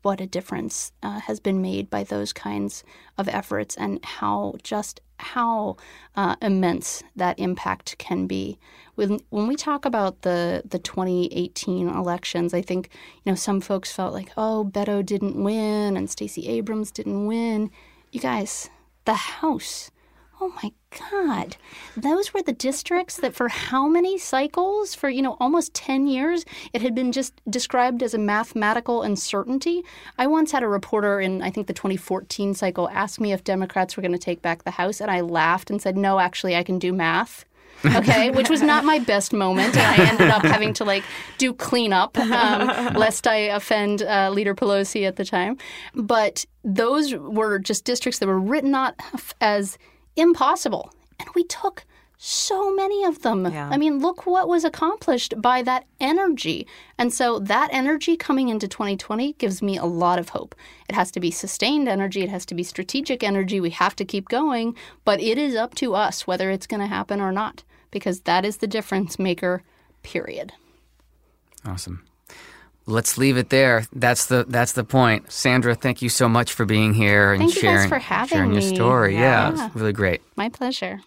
what 0.02 0.20
a 0.20 0.26
difference 0.26 0.92
uh, 1.02 1.20
has 1.20 1.40
been 1.40 1.62
made 1.62 1.90
by 1.90 2.04
those 2.04 2.32
kinds 2.32 2.84
of 3.16 3.28
efforts 3.28 3.76
and 3.76 4.04
how 4.04 4.54
just 4.62 5.00
how 5.18 5.76
uh, 6.16 6.36
immense 6.40 7.02
that 7.14 7.38
impact 7.38 7.96
can 7.98 8.26
be. 8.26 8.58
When 8.94 9.20
when 9.30 9.46
we 9.46 9.56
talk 9.56 9.84
about 9.84 10.22
the 10.22 10.62
the 10.68 10.78
2018 10.78 11.88
elections, 11.88 12.54
I 12.54 12.62
think 12.62 12.90
you 13.24 13.32
know 13.32 13.36
some 13.36 13.60
folks 13.60 13.92
felt 13.92 14.12
like 14.12 14.32
oh 14.36 14.68
Beto 14.70 15.04
didn't 15.04 15.42
win 15.42 15.96
and 15.96 16.10
Stacey 16.10 16.48
Abrams 16.48 16.90
didn't 16.90 17.26
win. 17.26 17.70
You 18.12 18.20
guys, 18.20 18.70
the 19.04 19.14
House. 19.14 19.90
Oh 20.42 20.52
my 20.62 20.72
God. 21.10 21.56
Those 21.96 22.32
were 22.32 22.40
the 22.40 22.54
districts 22.54 23.16
that, 23.18 23.34
for 23.34 23.48
how 23.48 23.86
many 23.86 24.16
cycles? 24.16 24.94
For, 24.94 25.10
you 25.10 25.20
know, 25.20 25.36
almost 25.38 25.74
10 25.74 26.06
years, 26.06 26.46
it 26.72 26.80
had 26.80 26.94
been 26.94 27.12
just 27.12 27.34
described 27.50 28.02
as 28.02 28.14
a 28.14 28.18
mathematical 28.18 29.02
uncertainty. 29.02 29.84
I 30.16 30.26
once 30.26 30.50
had 30.50 30.62
a 30.62 30.68
reporter 30.68 31.20
in, 31.20 31.42
I 31.42 31.50
think, 31.50 31.66
the 31.66 31.74
2014 31.74 32.54
cycle 32.54 32.88
ask 32.88 33.20
me 33.20 33.32
if 33.32 33.44
Democrats 33.44 33.96
were 33.96 34.00
going 34.00 34.12
to 34.12 34.18
take 34.18 34.40
back 34.40 34.64
the 34.64 34.70
House, 34.70 35.00
and 35.00 35.10
I 35.10 35.20
laughed 35.20 35.70
and 35.70 35.80
said, 35.80 35.98
no, 35.98 36.18
actually, 36.18 36.56
I 36.56 36.62
can 36.62 36.78
do 36.78 36.92
math. 36.92 37.44
okay, 37.84 38.30
which 38.30 38.50
was 38.50 38.62
not 38.62 38.84
my 38.84 38.98
best 38.98 39.32
moment, 39.32 39.76
and 39.76 40.02
I 40.02 40.08
ended 40.10 40.28
up 40.28 40.42
having 40.42 40.74
to 40.74 40.84
like 40.84 41.02
do 41.38 41.54
cleanup 41.54 42.18
um, 42.18 42.94
lest 42.94 43.26
I 43.26 43.36
offend 43.36 44.02
uh, 44.02 44.28
Leader 44.30 44.54
Pelosi 44.54 45.06
at 45.06 45.16
the 45.16 45.24
time. 45.24 45.56
But 45.94 46.44
those 46.62 47.14
were 47.14 47.58
just 47.58 47.84
districts 47.84 48.18
that 48.18 48.26
were 48.26 48.38
written 48.38 48.74
off 48.74 49.34
as 49.40 49.78
impossible, 50.20 50.92
and 51.18 51.28
we 51.34 51.44
took 51.44 51.84
so 52.22 52.74
many 52.74 53.02
of 53.02 53.22
them. 53.22 53.46
Yeah. 53.46 53.70
I 53.72 53.78
mean, 53.78 53.98
look 53.98 54.26
what 54.26 54.46
was 54.46 54.62
accomplished 54.62 55.32
by 55.40 55.62
that 55.62 55.86
energy. 56.00 56.66
And 56.98 57.14
so 57.14 57.38
that 57.38 57.70
energy 57.72 58.14
coming 58.14 58.50
into 58.50 58.68
2020 58.68 59.32
gives 59.34 59.62
me 59.62 59.78
a 59.78 59.86
lot 59.86 60.18
of 60.18 60.28
hope. 60.28 60.54
It 60.86 60.94
has 60.94 61.10
to 61.12 61.20
be 61.20 61.30
sustained 61.30 61.88
energy, 61.88 62.20
it 62.20 62.28
has 62.28 62.44
to 62.46 62.54
be 62.54 62.62
strategic 62.62 63.22
energy. 63.22 63.58
We 63.58 63.70
have 63.70 63.96
to 63.96 64.04
keep 64.04 64.28
going, 64.28 64.76
but 65.06 65.18
it 65.18 65.38
is 65.38 65.54
up 65.54 65.74
to 65.76 65.94
us 65.94 66.26
whether 66.26 66.50
it's 66.50 66.66
going 66.66 66.80
to 66.80 66.86
happen 66.86 67.22
or 67.22 67.32
not, 67.32 67.64
because 67.90 68.20
that 68.20 68.44
is 68.44 68.58
the 68.58 68.66
difference 68.66 69.18
maker, 69.18 69.62
period. 70.02 70.52
Awesome. 71.64 72.04
Let's 72.86 73.16
leave 73.18 73.36
it 73.36 73.50
there. 73.50 73.84
That's 73.92 74.26
the 74.26 74.44
that's 74.48 74.72
the 74.72 74.84
point. 74.84 75.30
Sandra, 75.30 75.74
thank 75.74 76.02
you 76.02 76.08
so 76.08 76.28
much 76.28 76.52
for 76.52 76.64
being 76.64 76.92
here 76.94 77.32
and 77.32 77.40
Thank 77.42 77.54
you 77.56 77.62
guys 77.62 77.70
sharing 77.76 77.88
for 77.88 77.98
having 77.98 78.28
sharing 78.36 78.52
your 78.52 78.62
me. 78.62 78.74
story. 78.74 79.14
Yeah, 79.14 79.54
Yeah. 79.54 79.66
it's 79.66 79.74
really 79.76 79.92
great. 79.92 80.22
My 80.36 80.48
pleasure. 80.48 81.00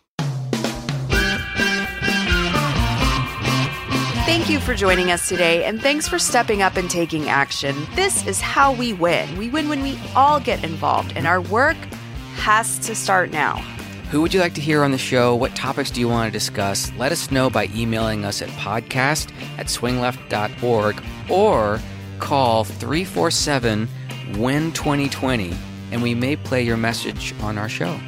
Thank 4.25 4.49
you 4.49 4.59
for 4.59 4.73
joining 4.73 5.11
us 5.11 5.27
today, 5.27 5.65
and 5.65 5.81
thanks 5.81 6.07
for 6.07 6.17
stepping 6.17 6.61
up 6.61 6.77
and 6.77 6.89
taking 6.89 7.27
action. 7.29 7.75
This 7.95 8.25
is 8.25 8.39
how 8.41 8.71
we 8.73 8.93
win. 8.93 9.37
We 9.37 9.49
win 9.49 9.67
when 9.69 9.83
we 9.83 9.99
all 10.15 10.39
get 10.39 10.63
involved, 10.63 11.13
and 11.15 11.27
our 11.27 11.41
work 11.41 11.75
has 12.35 12.79
to 12.79 12.95
start 12.95 13.31
now. 13.31 13.61
Who 14.13 14.21
would 14.21 14.31
you 14.31 14.41
like 14.41 14.53
to 14.53 14.61
hear 14.61 14.83
on 14.83 14.91
the 14.91 14.97
show? 14.99 15.33
What 15.33 15.55
topics 15.55 15.89
do 15.89 15.99
you 15.99 16.07
want 16.07 16.31
to 16.31 16.39
discuss? 16.39 16.93
Let 16.99 17.11
us 17.11 17.31
know 17.31 17.49
by 17.49 17.67
emailing 17.73 18.25
us 18.25 18.43
at 18.43 18.49
podcast 18.49 19.33
at 19.57 19.65
swingleft.org 19.65 21.03
or 21.31 21.79
call 22.19 22.63
347 22.63 23.89
WIN 24.37 24.71
2020 24.71 25.55
and 25.91 26.03
we 26.03 26.13
may 26.13 26.35
play 26.35 26.61
your 26.61 26.77
message 26.77 27.33
on 27.41 27.57
our 27.57 27.67
show. 27.67 27.99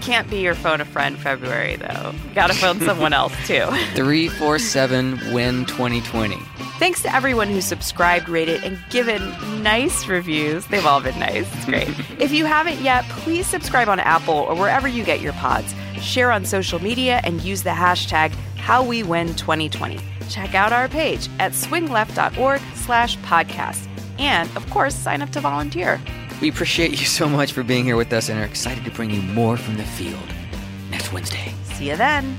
Can't 0.00 0.28
be 0.30 0.38
your 0.38 0.54
phone 0.54 0.80
a 0.80 0.84
friend 0.84 1.18
February, 1.18 1.76
though. 1.76 2.14
Gotta 2.34 2.54
phone 2.54 2.80
someone 2.80 3.12
else, 3.12 3.34
too. 3.46 3.66
347 3.94 5.32
WIN 5.32 5.66
2020. 5.66 6.36
Thanks 6.78 7.02
to 7.02 7.14
everyone 7.14 7.48
who 7.48 7.60
subscribed, 7.60 8.28
rated, 8.28 8.64
and 8.64 8.78
given 8.88 9.20
nice 9.62 10.06
reviews. 10.06 10.66
They've 10.66 10.86
all 10.86 11.02
been 11.02 11.18
nice. 11.18 11.46
It's 11.54 11.64
great. 11.66 11.88
if 12.18 12.32
you 12.32 12.46
haven't 12.46 12.80
yet, 12.80 13.04
please 13.10 13.46
subscribe 13.46 13.88
on 13.88 14.00
Apple 14.00 14.34
or 14.34 14.54
wherever 14.54 14.88
you 14.88 15.04
get 15.04 15.20
your 15.20 15.34
pods. 15.34 15.74
Share 16.00 16.32
on 16.32 16.46
social 16.46 16.80
media 16.80 17.20
and 17.22 17.42
use 17.42 17.62
the 17.62 17.70
hashtag 17.70 18.32
HowWeWin2020. 18.56 20.00
Check 20.30 20.54
out 20.54 20.72
our 20.72 20.88
page 20.88 21.28
at 21.38 21.52
swingleft.org 21.52 22.60
slash 22.74 23.18
podcast. 23.18 23.86
And, 24.18 24.48
of 24.56 24.68
course, 24.70 24.94
sign 24.94 25.20
up 25.20 25.30
to 25.30 25.40
volunteer. 25.40 26.00
We 26.40 26.48
appreciate 26.48 26.92
you 26.92 27.04
so 27.04 27.28
much 27.28 27.52
for 27.52 27.62
being 27.62 27.84
here 27.84 27.96
with 27.96 28.12
us 28.14 28.30
and 28.30 28.38
are 28.40 28.44
excited 28.44 28.84
to 28.84 28.90
bring 28.90 29.10
you 29.10 29.20
more 29.20 29.58
from 29.58 29.76
the 29.76 29.84
field 29.84 30.22
next 30.90 31.12
Wednesday. 31.12 31.52
See 31.64 31.90
you 31.90 31.96
then. 31.96 32.36